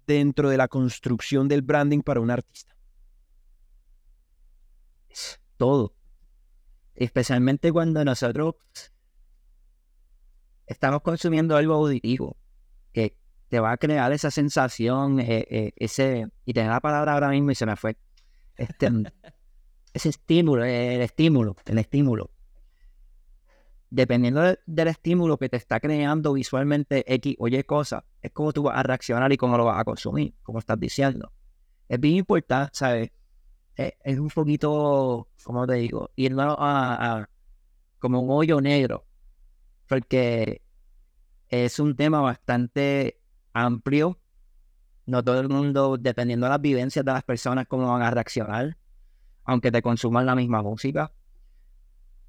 dentro 0.05 0.49
de 0.49 0.57
la 0.57 0.67
construcción 0.67 1.47
del 1.47 1.61
branding 1.61 2.01
para 2.01 2.19
un 2.19 2.31
artista? 2.31 2.73
todo. 5.57 5.95
Especialmente 6.95 7.71
cuando 7.71 8.03
nosotros 8.03 8.55
estamos 10.67 11.01
consumiendo 11.01 11.55
algo 11.55 11.73
auditivo, 11.75 12.35
que 12.91 13.17
te 13.47 13.61
va 13.61 13.71
a 13.71 13.77
crear 13.77 14.11
esa 14.11 14.29
sensación, 14.29 15.21
eh, 15.21 15.47
eh, 15.49 15.71
ese, 15.77 16.27
y 16.45 16.53
tengo 16.53 16.69
la 16.69 16.81
palabra 16.81 17.13
ahora 17.13 17.29
mismo 17.29 17.51
y 17.51 17.55
se 17.55 17.65
me 17.65 17.75
fue, 17.77 17.95
este, 18.57 18.89
ese 19.93 20.09
estímulo, 20.09 20.65
el 20.65 21.01
estímulo, 21.01 21.55
el 21.65 21.77
estímulo. 21.77 22.29
Dependiendo 23.93 24.41
del 24.65 24.87
estímulo 24.87 25.37
que 25.37 25.49
te 25.49 25.57
está 25.57 25.79
creando 25.79 26.33
visualmente 26.33 27.03
X 27.13 27.35
o 27.37 27.47
Y 27.47 27.61
cosa, 27.61 28.03
es 28.23 28.31
como 28.31 28.51
tú 28.51 28.63
vas 28.63 28.75
a 28.75 28.81
reaccionar 28.81 29.31
y 29.31 29.37
cómo 29.37 29.55
lo 29.55 29.65
vas 29.65 29.79
a 29.79 29.83
consumir, 29.83 30.33
como 30.41 30.57
estás 30.57 30.79
diciendo. 30.79 31.31
Es 31.87 31.99
bien 31.99 32.15
importante, 32.15 32.71
¿sabes? 32.73 33.11
Eh, 33.77 33.95
es, 34.03 34.17
un 34.17 34.29
poquito, 34.29 35.29
como 35.43 35.67
te 35.67 35.75
digo, 35.75 36.09
irnos 36.15 36.55
a, 36.57 37.29
como 37.99 38.19
un 38.21 38.31
hoyo 38.31 38.59
negro, 38.61 39.05
porque 39.87 40.63
es 41.49 41.77
un 41.77 41.95
tema 41.95 42.19
bastante 42.19 43.19
amplio. 43.53 44.17
No 45.05 45.23
todo 45.23 45.39
el 45.39 45.49
mundo, 45.49 45.97
dependiendo 45.99 46.47
de 46.47 46.49
las 46.49 46.61
vivencias 46.61 47.05
de 47.05 47.11
las 47.11 47.23
personas, 47.23 47.67
cómo 47.67 47.91
van 47.91 48.01
a 48.01 48.09
reaccionar, 48.09 48.75
aunque 49.43 49.71
te 49.71 49.83
consuman 49.83 50.25
la 50.25 50.33
misma 50.33 50.63
música. 50.63 51.11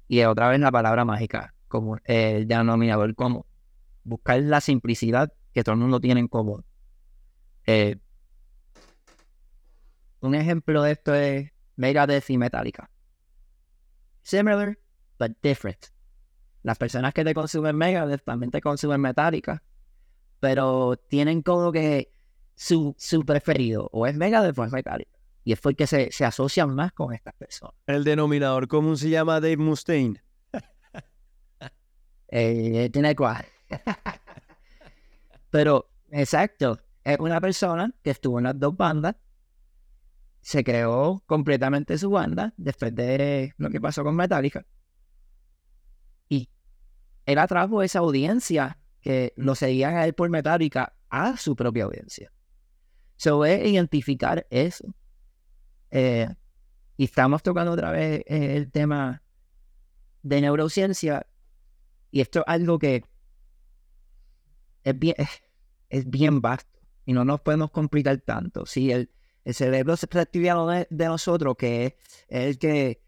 Y 0.07 0.21
otra 0.21 0.49
vez 0.49 0.59
la 0.59 0.71
palabra 0.71 1.03
mágica, 1.05 1.54
como 1.75 1.97
el 2.05 2.47
denominador 2.47 3.13
común. 3.15 3.43
Buscar 4.03 4.41
la 4.41 4.61
simplicidad 4.61 5.33
que 5.53 5.63
todo 5.63 5.73
el 5.73 5.81
mundo 5.81 5.99
tiene 5.99 6.21
en 6.21 6.27
común. 6.27 6.63
Eh, 7.65 7.97
un 10.21 10.35
ejemplo 10.35 10.83
de 10.83 10.91
esto 10.93 11.13
es 11.13 11.51
Megadeth 11.75 12.29
y 12.29 12.37
Metallica. 12.37 12.89
Similar, 14.21 14.77
but 15.19 15.33
different. 15.41 15.87
Las 16.63 16.77
personas 16.77 17.13
que 17.13 17.23
te 17.23 17.33
consumen 17.33 17.75
Megadeth 17.75 18.23
también 18.23 18.51
te 18.51 18.61
consumen 18.61 19.01
Metallica, 19.01 19.61
pero 20.39 20.95
tienen 21.09 21.41
como 21.41 21.71
que 21.71 22.11
su, 22.55 22.95
su 22.97 23.25
preferido, 23.25 23.89
o 23.91 24.07
es 24.07 24.15
Megadeth 24.15 24.57
o 24.57 24.63
es 24.63 24.71
Metallica. 24.71 25.11
Y 25.43 25.51
es 25.51 25.59
porque 25.59 25.85
se, 25.85 26.11
se 26.11 26.25
asocian 26.25 26.73
más 26.73 26.91
con 26.93 27.13
estas 27.13 27.35
personas. 27.35 27.75
El 27.85 28.03
denominador 28.03 28.67
común 28.67 28.97
se 28.97 29.09
llama 29.09 29.39
Dave 29.41 29.57
Mustaine. 29.57 30.24
Eh, 32.27 32.89
tiene 32.91 33.15
cual. 33.15 33.45
pero, 35.49 35.89
exacto, 36.11 36.79
es 37.03 37.19
una 37.19 37.39
persona 37.41 37.93
que 38.03 38.11
estuvo 38.11 38.39
en 38.39 38.45
las 38.45 38.59
dos 38.59 38.75
bandas 38.75 39.15
se 40.45 40.63
creó 40.63 41.23
completamente 41.25 41.97
su 41.97 42.11
banda 42.11 42.53
después 42.55 42.93
de 42.93 43.55
lo 43.57 43.71
que 43.71 43.81
pasó 43.81 44.03
con 44.03 44.15
Metallica. 44.15 44.63
Y 46.29 46.49
él 47.25 47.39
atrajo 47.39 47.81
esa 47.81 47.97
audiencia 47.97 48.77
que 49.01 49.33
lo 49.37 49.55
seguían 49.55 49.95
a 49.95 50.05
él 50.05 50.13
por 50.13 50.29
Metallica 50.29 50.95
a 51.09 51.35
su 51.37 51.55
propia 51.55 51.85
audiencia. 51.85 52.31
Se 53.15 53.31
es 53.47 53.67
identificar 53.67 54.45
eso. 54.51 54.93
Eh, 55.89 56.29
Y 56.97 57.05
estamos 57.05 57.41
tocando 57.41 57.71
otra 57.71 57.89
vez 57.89 58.21
eh, 58.27 58.55
el 58.55 58.71
tema 58.71 59.23
de 60.21 60.41
neurociencia. 60.41 61.25
Y 62.11 62.21
esto 62.21 62.39
es 62.39 62.45
algo 62.47 62.79
que 62.79 63.03
es 64.83 64.99
bien, 64.99 65.15
es 65.89 66.09
bien 66.09 66.41
vasto 66.41 66.79
y 67.05 67.13
no 67.13 67.23
nos 67.23 67.41
podemos 67.41 67.71
complicar 67.71 68.17
tanto. 68.21 68.65
Si 68.65 68.91
el, 68.91 69.11
el 69.43 69.53
cerebro 69.53 69.95
se 69.95 70.07
actividad 70.19 70.67
de, 70.67 70.87
de 70.89 71.05
nosotros, 71.05 71.55
que 71.57 71.85
es 71.85 71.95
el 72.27 72.57
que 72.57 73.01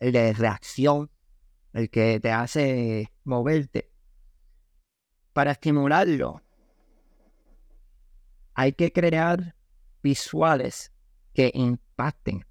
el 0.00 0.12
de 0.12 0.32
reacción, 0.32 1.10
el 1.72 1.90
que 1.90 2.20
te 2.20 2.30
hace 2.30 3.12
moverte. 3.24 3.90
Para 5.32 5.52
estimularlo, 5.52 6.42
hay 8.54 8.72
que 8.72 8.92
crear 8.92 9.56
visuales 10.02 10.92
que 11.34 11.50
impacten, 11.54 12.46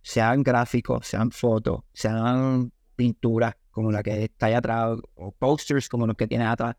sean 0.00 0.42
gráficos, 0.42 1.06
sean 1.06 1.30
fotos, 1.30 1.82
sean 1.92 2.72
pinturas 2.96 3.54
como 3.78 3.92
la 3.92 4.02
que 4.02 4.24
está 4.24 4.46
ahí 4.46 4.54
atrás, 4.54 4.98
o 5.14 5.30
posters 5.30 5.88
como 5.88 6.04
los 6.04 6.16
que 6.16 6.26
tiene 6.26 6.44
atrás. 6.44 6.74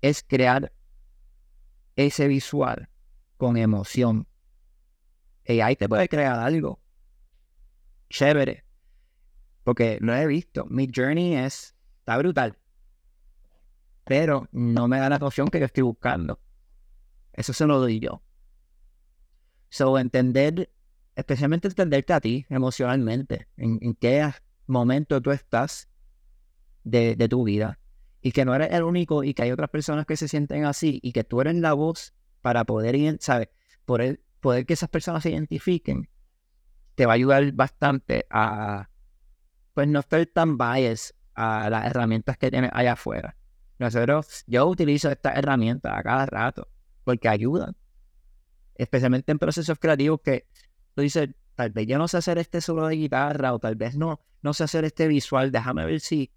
Es 0.00 0.24
crear 0.26 0.72
ese 1.94 2.26
visual 2.26 2.88
con 3.36 3.56
emoción. 3.56 4.26
Y 5.44 5.60
ahí 5.60 5.76
te 5.76 5.88
puede 5.88 6.08
crear 6.08 6.38
algo 6.40 6.80
chévere, 8.10 8.64
porque 9.62 9.98
lo 10.00 10.12
he 10.14 10.26
visto. 10.26 10.66
Mi 10.66 10.90
journey 10.92 11.36
es, 11.36 11.76
está 12.00 12.18
brutal, 12.18 12.58
pero 14.04 14.48
no 14.50 14.88
me 14.88 14.98
da 14.98 15.08
la 15.08 15.16
emoción 15.16 15.48
que 15.48 15.60
yo 15.60 15.66
estoy 15.66 15.84
buscando. 15.84 16.40
Eso 17.32 17.52
se 17.52 17.64
lo 17.66 17.78
doy 17.78 18.00
yo. 18.00 18.22
So, 19.68 19.96
entender, 19.98 20.72
especialmente 21.14 21.68
entenderte 21.68 22.12
a 22.12 22.20
ti 22.20 22.44
emocionalmente, 22.48 23.46
en, 23.56 23.94
qué 23.94 24.20
momento 24.70 25.20
tú 25.20 25.30
estás 25.30 25.88
de, 26.84 27.16
de, 27.16 27.28
tu 27.28 27.44
vida 27.44 27.78
y 28.22 28.32
que 28.32 28.44
no 28.44 28.54
eres 28.54 28.72
el 28.72 28.82
único 28.82 29.24
y 29.24 29.34
que 29.34 29.42
hay 29.42 29.52
otras 29.52 29.70
personas 29.70 30.06
que 30.06 30.16
se 30.16 30.28
sienten 30.28 30.64
así 30.64 31.00
y 31.02 31.12
que 31.12 31.24
tú 31.24 31.40
eres 31.40 31.56
la 31.56 31.72
voz 31.72 32.14
para 32.40 32.64
poder, 32.64 33.18
¿sabes? 33.20 33.48
Poder, 33.84 34.22
poder 34.40 34.66
que 34.66 34.74
esas 34.74 34.88
personas 34.88 35.22
se 35.22 35.30
identifiquen, 35.30 36.08
te 36.94 37.06
va 37.06 37.12
a 37.12 37.14
ayudar 37.14 37.52
bastante 37.52 38.26
a, 38.30 38.88
pues, 39.74 39.88
no 39.88 40.00
estar 40.00 40.24
tan 40.26 40.58
biased 40.58 41.14
a 41.34 41.70
las 41.70 41.86
herramientas 41.86 42.36
que 42.36 42.50
tienes 42.50 42.70
allá 42.72 42.92
afuera. 42.92 43.36
Nosotros, 43.78 44.44
yo 44.46 44.66
utilizo 44.66 45.10
estas 45.10 45.38
herramientas 45.38 45.92
a 45.96 46.02
cada 46.02 46.26
rato 46.26 46.68
porque 47.04 47.28
ayudan. 47.28 47.74
Especialmente 48.74 49.32
en 49.32 49.38
procesos 49.38 49.78
creativos 49.78 50.20
que 50.22 50.46
tú 50.94 51.02
dices, 51.02 51.30
tal 51.60 51.72
vez 51.72 51.86
yo 51.86 51.98
no 51.98 52.08
sé 52.08 52.16
hacer 52.16 52.38
este 52.38 52.62
solo 52.62 52.86
de 52.86 52.96
guitarra 52.96 53.52
o 53.52 53.58
tal 53.58 53.74
vez 53.74 53.94
no, 53.94 54.18
no 54.40 54.54
sé 54.54 54.64
hacer 54.64 54.86
este 54.86 55.06
visual. 55.08 55.52
Déjame 55.52 55.84
ver 55.84 56.00
si 56.00 56.30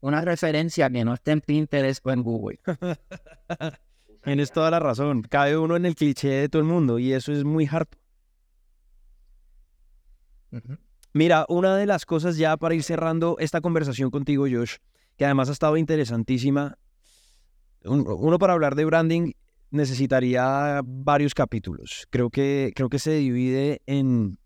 una 0.00 0.22
referencia 0.22 0.88
que 0.88 1.04
no 1.04 1.12
esté 1.12 1.32
en 1.32 1.42
Pinterest 1.42 2.06
o 2.06 2.12
en 2.12 2.22
Google. 2.22 2.58
Tienes 4.24 4.50
toda 4.50 4.70
la 4.70 4.78
razón. 4.78 5.20
Cabe 5.20 5.58
uno 5.58 5.76
en 5.76 5.84
el 5.84 5.94
cliché 5.94 6.30
de 6.30 6.48
todo 6.48 6.62
el 6.62 6.68
mundo 6.68 6.98
y 6.98 7.12
eso 7.12 7.30
es 7.30 7.44
muy 7.44 7.68
harto. 7.70 7.98
Mira, 11.12 11.44
una 11.50 11.76
de 11.76 11.84
las 11.84 12.06
cosas 12.06 12.38
ya 12.38 12.56
para 12.56 12.74
ir 12.74 12.82
cerrando 12.82 13.36
esta 13.38 13.60
conversación 13.60 14.10
contigo, 14.10 14.46
Josh, 14.50 14.76
que 15.18 15.26
además 15.26 15.50
ha 15.50 15.52
estado 15.52 15.76
interesantísima. 15.76 16.78
Uno 17.84 18.38
para 18.38 18.54
hablar 18.54 18.76
de 18.76 18.86
branding 18.86 19.32
necesitaría 19.72 20.80
varios 20.84 21.34
capítulos. 21.34 22.06
Creo 22.10 22.30
que, 22.30 22.72
creo 22.74 22.88
que 22.88 22.98
se 22.98 23.12
divide 23.12 23.82
en, 23.86 24.38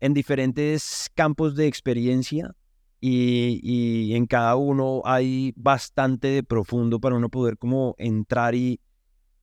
en 0.00 0.14
diferentes 0.14 1.08
campos 1.14 1.56
de 1.56 1.66
experiencia 1.66 2.54
y, 3.00 3.60
y, 3.62 4.14
en 4.16 4.26
cada 4.26 4.56
uno 4.56 5.02
hay 5.04 5.52
bastante 5.56 6.28
de 6.28 6.42
profundo 6.42 6.98
para 6.98 7.14
uno 7.14 7.28
poder 7.28 7.56
como 7.56 7.94
entrar 7.96 8.56
y, 8.56 8.80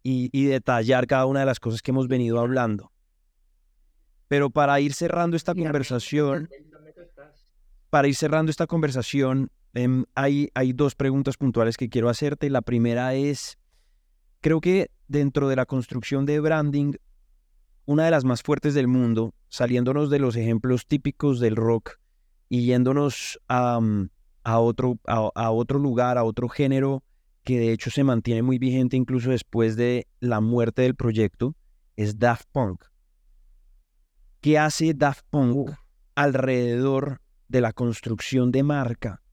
y, 0.03 0.29
y 0.33 0.45
detallar 0.45 1.07
cada 1.07 1.25
una 1.25 1.39
de 1.39 1.45
las 1.45 1.59
cosas 1.59 1.81
que 1.81 1.91
hemos 1.91 2.07
venido 2.07 2.39
hablando. 2.39 2.91
Pero 4.27 4.49
para 4.49 4.79
ir 4.79 4.93
cerrando 4.93 5.37
esta 5.37 5.53
conversación, 5.53 6.49
para 7.89 8.07
ir 8.07 8.15
cerrando 8.15 8.49
esta 8.49 8.67
conversación, 8.67 9.51
em, 9.73 10.03
hay, 10.15 10.49
hay 10.53 10.73
dos 10.73 10.95
preguntas 10.95 11.37
puntuales 11.37 11.77
que 11.77 11.87
quiero 11.89 12.09
hacerte. 12.09 12.49
La 12.49 12.61
primera 12.61 13.13
es, 13.13 13.57
creo 14.45 14.61
que 14.61 14.91
dentro 15.07 15.49
de 15.49 15.55
la 15.55 15.65
construcción 15.65 16.27
de 16.27 16.39
branding, 16.39 16.93
una 17.85 18.05
de 18.05 18.11
las 18.11 18.25
más 18.25 18.43
fuertes 18.43 18.75
del 18.75 18.87
mundo, 18.87 19.33
saliéndonos 19.49 20.11
de 20.11 20.19
los 20.19 20.35
ejemplos 20.35 20.85
típicos 20.85 21.39
del 21.39 21.55
rock 21.55 21.93
y 22.47 22.63
yéndonos 22.67 23.39
a, 23.47 23.79
mm, 23.79 24.09
a 24.43 24.59
otro, 24.59 24.99
a 25.07 25.49
otro 25.49 25.79
lugar, 25.79 26.19
a 26.19 26.23
otro 26.23 26.47
género 26.47 27.03
que 27.43 27.57
de 27.57 27.71
hecho 27.71 27.89
se 27.89 28.03
mantiene 28.03 28.43
muy 28.43 28.59
vigente 28.59 28.95
incluso 28.95 29.31
después 29.31 29.77
de 29.77 30.05
la 30.19 30.41
muerte 30.41 30.83
del 30.83 30.93
proyecto, 30.93 31.55
es 31.95 32.19
Daft 32.19 32.47
Punk. 32.51 32.83
¿Qué 34.41 34.59
hace 34.59 34.93
Daft 34.93 35.25
Punk 35.31 35.71
alrededor 36.13 37.19
de 37.47 37.61
la 37.61 37.73
construcción 37.73 38.51
de 38.51 38.61
marca? 38.61 39.23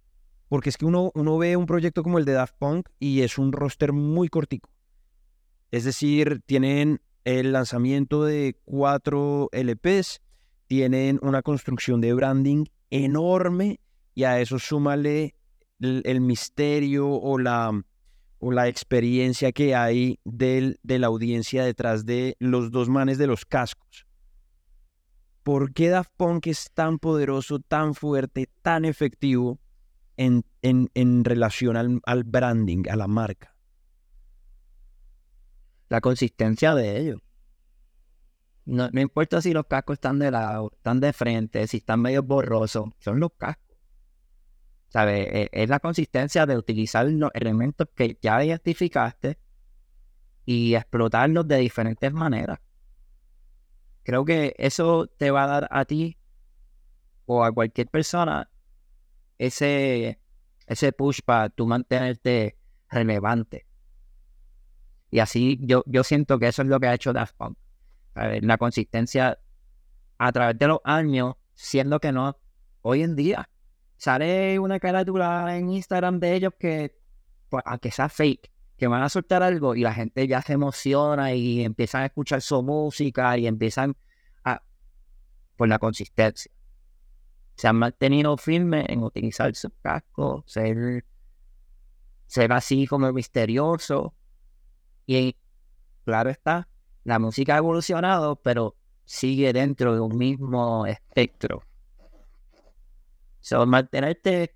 Porque 0.48 0.70
es 0.70 0.78
que 0.78 0.86
uno, 0.86 1.12
uno 1.14 1.36
ve 1.36 1.58
un 1.58 1.66
proyecto 1.66 2.02
como 2.02 2.18
el 2.18 2.24
de 2.24 2.32
Daft 2.32 2.54
Punk 2.58 2.88
y 2.98 3.20
es 3.20 3.36
un 3.36 3.52
roster 3.52 3.92
muy 3.92 4.28
cortico. 4.28 4.71
Es 5.72 5.82
decir, 5.82 6.40
tienen 6.46 7.00
el 7.24 7.52
lanzamiento 7.52 8.22
de 8.24 8.56
cuatro 8.64 9.48
LPs, 9.50 10.20
tienen 10.68 11.18
una 11.22 11.42
construcción 11.42 12.00
de 12.00 12.14
branding 12.14 12.66
enorme 12.90 13.80
y 14.14 14.22
a 14.22 14.40
eso 14.40 14.60
súmale 14.60 15.34
el, 15.80 16.20
misterio 16.20 17.08
o 17.08 17.38
la, 17.38 17.72
o 18.38 18.52
la 18.52 18.68
experiencia 18.68 19.50
que 19.50 19.74
hay 19.74 20.20
de 20.22 20.76
la 20.84 21.08
audiencia 21.08 21.64
detrás 21.64 22.06
de 22.06 22.36
los 22.38 22.70
dos 22.70 22.88
manes 22.88 23.18
de 23.18 23.26
los 23.26 23.44
cascos. 23.44 24.06
¿por 25.42 25.72
qué 25.72 25.88
Daft 25.88 26.12
Punk 26.16 26.46
es 26.46 26.70
tan 26.72 26.98
poderoso, 26.98 27.58
tan 27.60 27.94
fuerte, 27.94 28.48
tan 28.62 28.84
efectivo 28.84 29.58
en, 30.16 30.44
en, 30.62 31.24
relación 31.24 32.00
al, 32.04 32.24
branding, 32.24 32.84
a 32.88 32.96
la 32.96 33.08
marca? 33.08 33.51
La 35.92 36.00
consistencia 36.00 36.74
de 36.74 36.98
ellos. 36.98 37.20
No, 38.64 38.88
importa 38.94 39.42
si 39.42 39.52
los 39.52 39.66
cascos 39.66 39.96
están 39.96 40.18
de 40.18 40.30
lado, 40.30 40.70
están 40.74 41.00
de 41.00 41.12
frente, 41.12 41.66
si 41.66 41.76
están 41.76 42.00
medio 42.00 42.22
borrosos, 42.22 42.88
son 42.98 43.20
los 43.20 43.32
cascos. 43.36 43.76
¿Sabes? 44.88 45.28
Es, 45.30 45.48
es 45.52 45.68
la 45.68 45.80
consistencia 45.80 46.46
de 46.46 46.56
utilizar 46.56 47.04
los 47.04 47.30
elementos 47.34 47.88
que 47.94 48.18
ya 48.22 48.42
identificaste 48.42 49.38
y 50.46 50.76
explotarlos 50.76 51.46
de 51.46 51.58
diferentes 51.58 52.10
maneras. 52.10 52.58
Creo 54.02 54.24
que 54.24 54.54
eso 54.56 55.08
te 55.08 55.30
va 55.30 55.44
a 55.44 55.46
dar 55.46 55.68
a 55.70 55.84
ti 55.84 56.16
o 57.26 57.44
a 57.44 57.52
cualquier 57.52 57.88
persona 57.88 58.50
ese, 59.36 60.18
ese 60.66 60.92
push 60.92 61.20
para 61.22 61.50
tú 61.50 61.66
mantenerte 61.66 62.56
relevante. 62.88 63.66
Y 65.12 65.20
así 65.20 65.58
yo, 65.60 65.84
yo 65.86 66.02
siento 66.02 66.38
que 66.38 66.48
eso 66.48 66.62
es 66.62 66.68
lo 66.68 66.80
que 66.80 66.88
ha 66.88 66.94
hecho 66.94 67.12
Daft 67.12 67.36
Punk. 67.36 67.58
La 68.14 68.56
consistencia 68.56 69.38
a 70.16 70.32
través 70.32 70.58
de 70.58 70.66
los 70.66 70.80
años, 70.84 71.34
siendo 71.54 72.00
que 72.00 72.12
no, 72.12 72.38
hoy 72.80 73.02
en 73.02 73.14
día 73.14 73.48
sale 73.98 74.58
una 74.58 74.80
carátula 74.80 75.54
en 75.56 75.70
Instagram 75.70 76.18
de 76.18 76.34
ellos 76.34 76.54
que, 76.58 76.98
pues, 77.50 77.62
aunque 77.66 77.90
sea 77.90 78.08
fake, 78.08 78.50
que 78.78 78.86
van 78.86 79.02
a 79.02 79.10
soltar 79.10 79.42
algo 79.42 79.74
y 79.74 79.82
la 79.82 79.92
gente 79.92 80.26
ya 80.26 80.40
se 80.40 80.54
emociona 80.54 81.34
y 81.34 81.62
empiezan 81.62 82.02
a 82.02 82.06
escuchar 82.06 82.40
su 82.40 82.62
música 82.62 83.36
y 83.36 83.46
empiezan 83.46 83.94
a, 84.44 84.62
por 85.56 85.68
la 85.68 85.78
consistencia. 85.78 86.50
Se 87.56 87.68
han 87.68 87.76
mantenido 87.76 88.38
firmes 88.38 88.86
en 88.88 89.02
utilizar 89.02 89.54
su 89.54 89.70
casco, 89.82 90.42
ser, 90.46 91.04
ser 92.26 92.52
así 92.54 92.86
como 92.86 93.12
misterioso. 93.12 94.14
Y 95.12 95.36
claro 96.04 96.30
está, 96.30 96.68
la 97.04 97.18
música 97.18 97.54
ha 97.54 97.58
evolucionado, 97.58 98.36
pero 98.36 98.76
sigue 99.04 99.52
dentro 99.52 99.94
de 99.94 100.00
un 100.00 100.16
mismo 100.16 100.86
espectro. 100.86 101.62
So, 103.40 103.66
mantenerte 103.66 104.54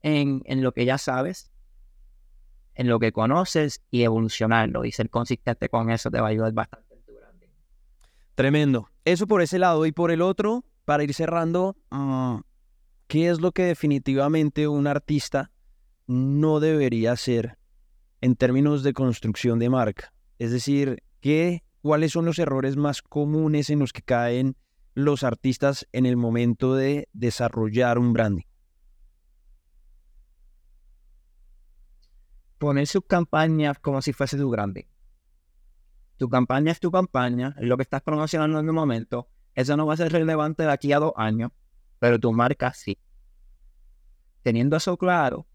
en, 0.00 0.42
en 0.46 0.62
lo 0.62 0.72
que 0.72 0.86
ya 0.86 0.96
sabes, 0.96 1.50
en 2.74 2.88
lo 2.88 2.98
que 2.98 3.12
conoces 3.12 3.82
y 3.90 4.04
evolucionarlo 4.04 4.86
y 4.86 4.92
ser 4.92 5.10
consistente 5.10 5.68
con 5.68 5.90
eso 5.90 6.10
te 6.10 6.18
va 6.18 6.28
a 6.28 6.30
ayudar 6.30 6.52
bastante. 6.52 6.88
Tremendo. 8.34 8.88
Eso 9.04 9.26
por 9.26 9.42
ese 9.42 9.58
lado 9.58 9.84
y 9.84 9.92
por 9.92 10.10
el 10.10 10.22
otro, 10.22 10.64
para 10.86 11.04
ir 11.04 11.12
cerrando, 11.12 11.76
ah, 11.90 12.40
¿qué 13.06 13.28
es 13.28 13.38
lo 13.38 13.52
que 13.52 13.64
definitivamente 13.64 14.66
un 14.66 14.86
artista 14.86 15.50
no 16.06 16.58
debería 16.58 17.12
hacer 17.12 17.59
en 18.20 18.36
términos 18.36 18.82
de 18.82 18.92
construcción 18.92 19.58
de 19.58 19.70
marca? 19.70 20.12
Es 20.38 20.50
decir, 20.50 21.02
¿qué, 21.20 21.62
¿cuáles 21.82 22.12
son 22.12 22.24
los 22.24 22.38
errores 22.38 22.76
más 22.76 23.02
comunes 23.02 23.70
en 23.70 23.78
los 23.78 23.92
que 23.92 24.02
caen 24.02 24.56
los 24.94 25.22
artistas 25.24 25.86
en 25.92 26.06
el 26.06 26.16
momento 26.16 26.74
de 26.74 27.08
desarrollar 27.12 27.98
un 27.98 28.12
branding? 28.12 28.44
Poner 32.58 32.86
sus 32.86 33.04
campañas 33.06 33.78
como 33.78 34.02
si 34.02 34.12
fuese 34.12 34.36
tu 34.36 34.50
branding. 34.50 34.84
Tu 36.18 36.28
campaña 36.28 36.72
es 36.72 36.80
tu 36.80 36.90
campaña, 36.90 37.56
es 37.58 37.66
lo 37.66 37.78
que 37.78 37.82
estás 37.82 38.02
promocionando 38.02 38.60
en 38.60 38.66
el 38.66 38.74
momento. 38.74 39.30
Eso 39.54 39.76
no 39.76 39.86
va 39.86 39.94
a 39.94 39.96
ser 39.96 40.12
relevante 40.12 40.64
de 40.64 40.70
aquí 40.70 40.92
a 40.92 40.98
dos 40.98 41.12
años, 41.16 41.50
pero 41.98 42.18
tu 42.18 42.32
marca 42.32 42.74
sí. 42.74 42.98
Teniendo 44.42 44.76
eso 44.76 44.98
claro, 44.98 45.46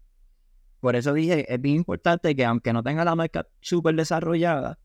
por 0.80 0.96
eso 0.96 1.12
dije, 1.12 1.52
es 1.52 1.60
bien 1.60 1.76
importante 1.76 2.34
que 2.36 2.44
aunque 2.44 2.72
no 2.72 2.82
tenga 2.82 3.04
la 3.04 3.14
marca 3.14 3.46
súper 3.60 3.94
desarrollada, 3.94 4.78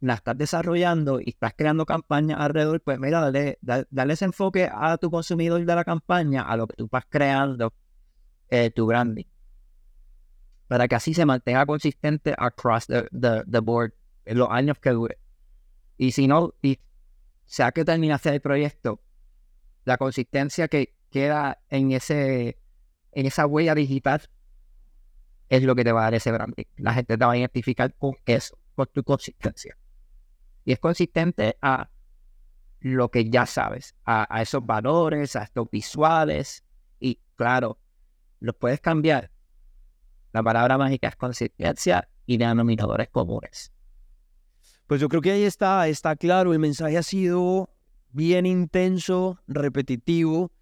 la 0.00 0.14
estás 0.14 0.38
desarrollando 0.38 1.20
y 1.20 1.30
estás 1.30 1.54
creando 1.56 1.84
campañas 1.84 2.38
alrededor, 2.40 2.80
pues 2.80 2.98
mira, 2.98 3.20
dale, 3.20 3.58
dale, 3.60 4.12
ese 4.12 4.24
enfoque 4.24 4.70
a 4.72 4.96
tu 4.96 5.10
consumidor 5.10 5.64
de 5.64 5.74
la 5.74 5.84
campaña, 5.84 6.42
a 6.42 6.56
lo 6.56 6.66
que 6.66 6.76
tú 6.76 6.88
vas 6.90 7.04
creando 7.08 7.74
eh, 8.48 8.70
tu 8.70 8.86
branding. 8.86 9.24
Para 10.68 10.86
que 10.86 10.94
así 10.94 11.14
se 11.14 11.26
mantenga 11.26 11.66
consistente 11.66 12.34
across 12.36 12.86
the, 12.86 13.08
the, 13.10 13.58
board 13.60 13.92
en 14.24 14.38
los 14.38 14.48
años 14.50 14.78
que 14.78 14.90
dure. 14.90 15.18
Y 15.96 16.12
si 16.12 16.28
no, 16.28 16.54
y 16.62 16.78
sea 17.44 17.72
que 17.72 17.84
terminaste 17.84 18.28
el 18.28 18.40
proyecto, 18.40 19.00
la 19.84 19.96
consistencia 19.96 20.68
que 20.68 20.94
queda 21.10 21.58
en 21.70 21.92
ese 21.92 22.58
en 23.12 23.26
esa 23.26 23.46
huella 23.46 23.74
digital 23.74 24.20
es 25.48 25.62
lo 25.62 25.74
que 25.74 25.84
te 25.84 25.92
va 25.92 26.02
a 26.02 26.04
dar 26.04 26.14
ese 26.14 26.32
branding. 26.32 26.64
La 26.76 26.94
gente 26.94 27.16
te 27.16 27.24
va 27.24 27.32
a 27.32 27.36
identificar 27.36 27.94
con 27.94 28.14
eso, 28.26 28.58
con 28.74 28.86
tu 28.92 29.02
consistencia 29.02 29.76
y 30.68 30.72
es 30.72 30.80
consistente 30.80 31.56
a 31.62 31.88
lo 32.80 33.10
que 33.10 33.30
ya 33.30 33.46
sabes, 33.46 33.94
a, 34.04 34.42
esos 34.42 34.66
valores, 34.66 35.34
a 35.34 35.44
estos 35.44 35.70
visuales 35.70 36.62
y 37.00 37.18
claro, 37.36 37.78
los 38.38 38.54
puedes 38.54 38.78
cambiar. 38.78 39.30
La 40.34 40.42
palabra 40.42 40.76
mágica 40.76 41.08
es 41.08 41.16
consistencia 41.16 42.06
y 42.26 42.36
denominadores 42.36 43.08
comunes. 43.08 43.72
Pues 44.86 45.00
yo 45.00 45.08
creo 45.08 45.22
que 45.22 45.30
ahí 45.30 45.44
está, 45.44 45.88
está 45.88 46.16
claro, 46.16 46.52
el 46.52 46.58
mensaje 46.58 46.98
ha 46.98 47.02
sido 47.02 47.70
bien 48.10 48.44
intenso, 48.44 49.40
repetitivo 49.46 50.52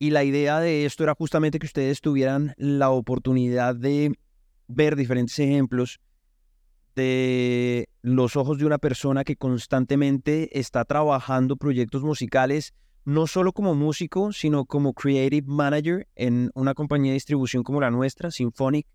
y 0.00 0.10
la 0.10 0.24
idea 0.24 0.58
de 0.58 0.86
esto 0.86 1.04
era 1.04 1.14
justamente 1.14 1.60
que 1.60 1.66
ustedes 1.66 2.00
tuvieran 2.00 2.52
la 2.56 2.90
oportunidad 2.90 3.76
de 3.76 4.18
ver 4.74 4.96
diferentes 4.96 5.38
ejemplos 5.38 6.00
de 6.94 7.88
los 8.02 8.36
ojos 8.36 8.58
de 8.58 8.66
una 8.66 8.78
persona 8.78 9.24
que 9.24 9.36
constantemente 9.36 10.58
está 10.58 10.84
trabajando 10.84 11.56
proyectos 11.56 12.02
musicales, 12.02 12.74
no 13.04 13.26
solo 13.26 13.52
como 13.52 13.74
músico, 13.74 14.32
sino 14.32 14.64
como 14.64 14.92
creative 14.92 15.46
manager 15.46 16.08
en 16.14 16.50
una 16.54 16.74
compañía 16.74 17.12
de 17.12 17.14
distribución 17.14 17.62
como 17.62 17.80
la 17.80 17.90
nuestra, 17.90 18.30
Symphonic, 18.30 18.86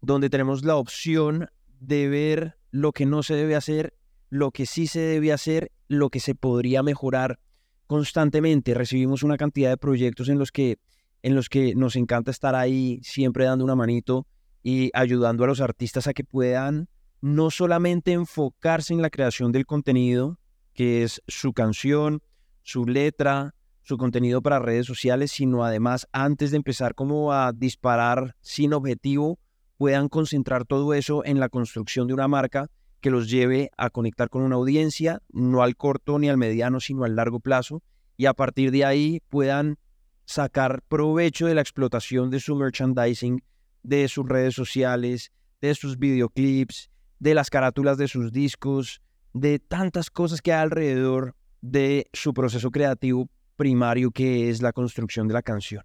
donde 0.00 0.30
tenemos 0.30 0.64
la 0.64 0.76
opción 0.76 1.48
de 1.80 2.08
ver 2.08 2.56
lo 2.70 2.92
que 2.92 3.06
no 3.06 3.22
se 3.22 3.34
debe 3.34 3.54
hacer, 3.54 3.94
lo 4.28 4.50
que 4.50 4.66
sí 4.66 4.86
se 4.86 5.00
debe 5.00 5.32
hacer, 5.32 5.70
lo 5.88 6.10
que 6.10 6.20
se 6.20 6.34
podría 6.34 6.82
mejorar 6.82 7.38
constantemente. 7.86 8.74
Recibimos 8.74 9.22
una 9.22 9.36
cantidad 9.36 9.70
de 9.70 9.76
proyectos 9.76 10.28
en 10.28 10.38
los 10.38 10.50
que, 10.50 10.78
en 11.22 11.34
los 11.34 11.48
que 11.48 11.74
nos 11.74 11.96
encanta 11.96 12.30
estar 12.30 12.54
ahí, 12.54 13.00
siempre 13.02 13.44
dando 13.44 13.64
una 13.64 13.76
manito 13.76 14.26
y 14.64 14.90
ayudando 14.94 15.44
a 15.44 15.46
los 15.46 15.60
artistas 15.60 16.08
a 16.08 16.14
que 16.14 16.24
puedan 16.24 16.88
no 17.20 17.50
solamente 17.50 18.12
enfocarse 18.12 18.94
en 18.94 19.02
la 19.02 19.10
creación 19.10 19.52
del 19.52 19.66
contenido, 19.66 20.38
que 20.72 21.04
es 21.04 21.22
su 21.28 21.52
canción, 21.52 22.22
su 22.62 22.86
letra, 22.86 23.54
su 23.82 23.98
contenido 23.98 24.40
para 24.42 24.58
redes 24.58 24.86
sociales, 24.86 25.30
sino 25.30 25.64
además 25.64 26.08
antes 26.12 26.50
de 26.50 26.56
empezar 26.56 26.94
como 26.94 27.32
a 27.32 27.52
disparar 27.52 28.36
sin 28.40 28.72
objetivo, 28.72 29.38
puedan 29.76 30.08
concentrar 30.08 30.64
todo 30.64 30.94
eso 30.94 31.24
en 31.26 31.38
la 31.40 31.50
construcción 31.50 32.08
de 32.08 32.14
una 32.14 32.26
marca 32.26 32.70
que 33.02 33.10
los 33.10 33.28
lleve 33.28 33.70
a 33.76 33.90
conectar 33.90 34.30
con 34.30 34.42
una 34.42 34.56
audiencia, 34.56 35.20
no 35.28 35.62
al 35.62 35.76
corto 35.76 36.18
ni 36.18 36.30
al 36.30 36.38
mediano, 36.38 36.80
sino 36.80 37.04
al 37.04 37.16
largo 37.16 37.38
plazo, 37.38 37.82
y 38.16 38.24
a 38.24 38.32
partir 38.32 38.70
de 38.70 38.86
ahí 38.86 39.20
puedan 39.28 39.76
sacar 40.24 40.80
provecho 40.88 41.46
de 41.46 41.54
la 41.54 41.60
explotación 41.60 42.30
de 42.30 42.40
su 42.40 42.56
merchandising, 42.56 43.42
de 43.84 44.08
sus 44.08 44.28
redes 44.28 44.54
sociales, 44.54 45.30
de 45.60 45.74
sus 45.74 45.98
videoclips, 45.98 46.90
de 47.20 47.34
las 47.34 47.50
carátulas 47.50 47.96
de 47.96 48.08
sus 48.08 48.32
discos, 48.32 49.00
de 49.32 49.60
tantas 49.60 50.10
cosas 50.10 50.42
que 50.42 50.52
hay 50.52 50.62
alrededor 50.62 51.36
de 51.60 52.08
su 52.12 52.34
proceso 52.34 52.70
creativo 52.70 53.28
primario 53.56 54.10
que 54.10 54.50
es 54.50 54.60
la 54.60 54.72
construcción 54.72 55.28
de 55.28 55.34
la 55.34 55.42
canción. 55.42 55.84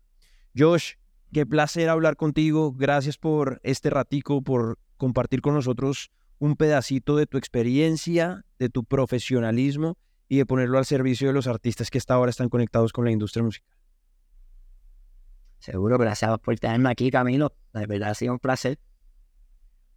Josh, 0.57 0.93
qué 1.31 1.45
placer 1.45 1.89
hablar 1.89 2.15
contigo. 2.15 2.73
Gracias 2.73 3.17
por 3.17 3.59
este 3.63 3.89
ratico, 3.89 4.41
por 4.41 4.79
compartir 4.97 5.41
con 5.41 5.53
nosotros 5.53 6.11
un 6.39 6.55
pedacito 6.55 7.15
de 7.15 7.27
tu 7.27 7.37
experiencia, 7.37 8.45
de 8.57 8.69
tu 8.69 8.83
profesionalismo 8.83 9.97
y 10.27 10.37
de 10.37 10.45
ponerlo 10.45 10.77
al 10.77 10.85
servicio 10.85 11.27
de 11.27 11.33
los 11.33 11.47
artistas 11.47 11.89
que 11.89 11.97
hasta 11.97 12.13
ahora 12.13 12.29
están 12.29 12.49
conectados 12.49 12.91
con 12.91 13.05
la 13.05 13.11
industria 13.11 13.43
musical. 13.43 13.78
Seguro, 15.59 15.97
gracias 15.97 16.39
por 16.39 16.57
tenerme 16.57 16.89
aquí, 16.89 17.11
Camilo. 17.11 17.53
De 17.73 17.85
verdad 17.85 18.11
ha 18.11 18.15
sido 18.15 18.33
un 18.33 18.39
placer. 18.39 18.79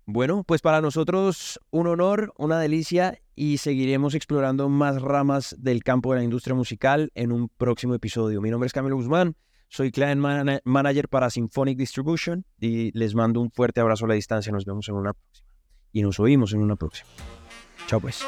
Bueno, 0.04 0.42
pues 0.44 0.60
para 0.60 0.80
nosotros 0.80 1.60
un 1.70 1.86
honor, 1.86 2.32
una 2.36 2.58
delicia 2.58 3.20
y 3.36 3.58
seguiremos 3.58 4.14
explorando 4.14 4.68
más 4.68 5.00
ramas 5.00 5.54
del 5.58 5.84
campo 5.84 6.12
de 6.12 6.18
la 6.18 6.24
industria 6.24 6.56
musical 6.56 7.12
en 7.14 7.30
un 7.30 7.48
próximo 7.48 7.94
episodio. 7.94 8.40
Mi 8.40 8.50
nombre 8.50 8.66
es 8.66 8.72
Camilo 8.72 8.96
Guzmán, 8.96 9.36
soy 9.68 9.92
Client 9.92 10.20
Manager 10.64 11.08
para 11.08 11.30
Symphonic 11.30 11.78
Distribution 11.78 12.44
y 12.58 12.90
les 12.98 13.14
mando 13.14 13.40
un 13.40 13.50
fuerte 13.52 13.80
abrazo 13.80 14.04
a 14.04 14.08
la 14.08 14.14
distancia. 14.14 14.52
Nos 14.52 14.64
vemos 14.64 14.88
en 14.88 14.96
una 14.96 15.12
próxima 15.12 15.48
y 15.92 16.02
nos 16.02 16.18
oímos 16.18 16.52
en 16.52 16.62
una 16.62 16.76
próxima. 16.76 17.08
Chao 17.86 18.00
pues. 18.00 18.22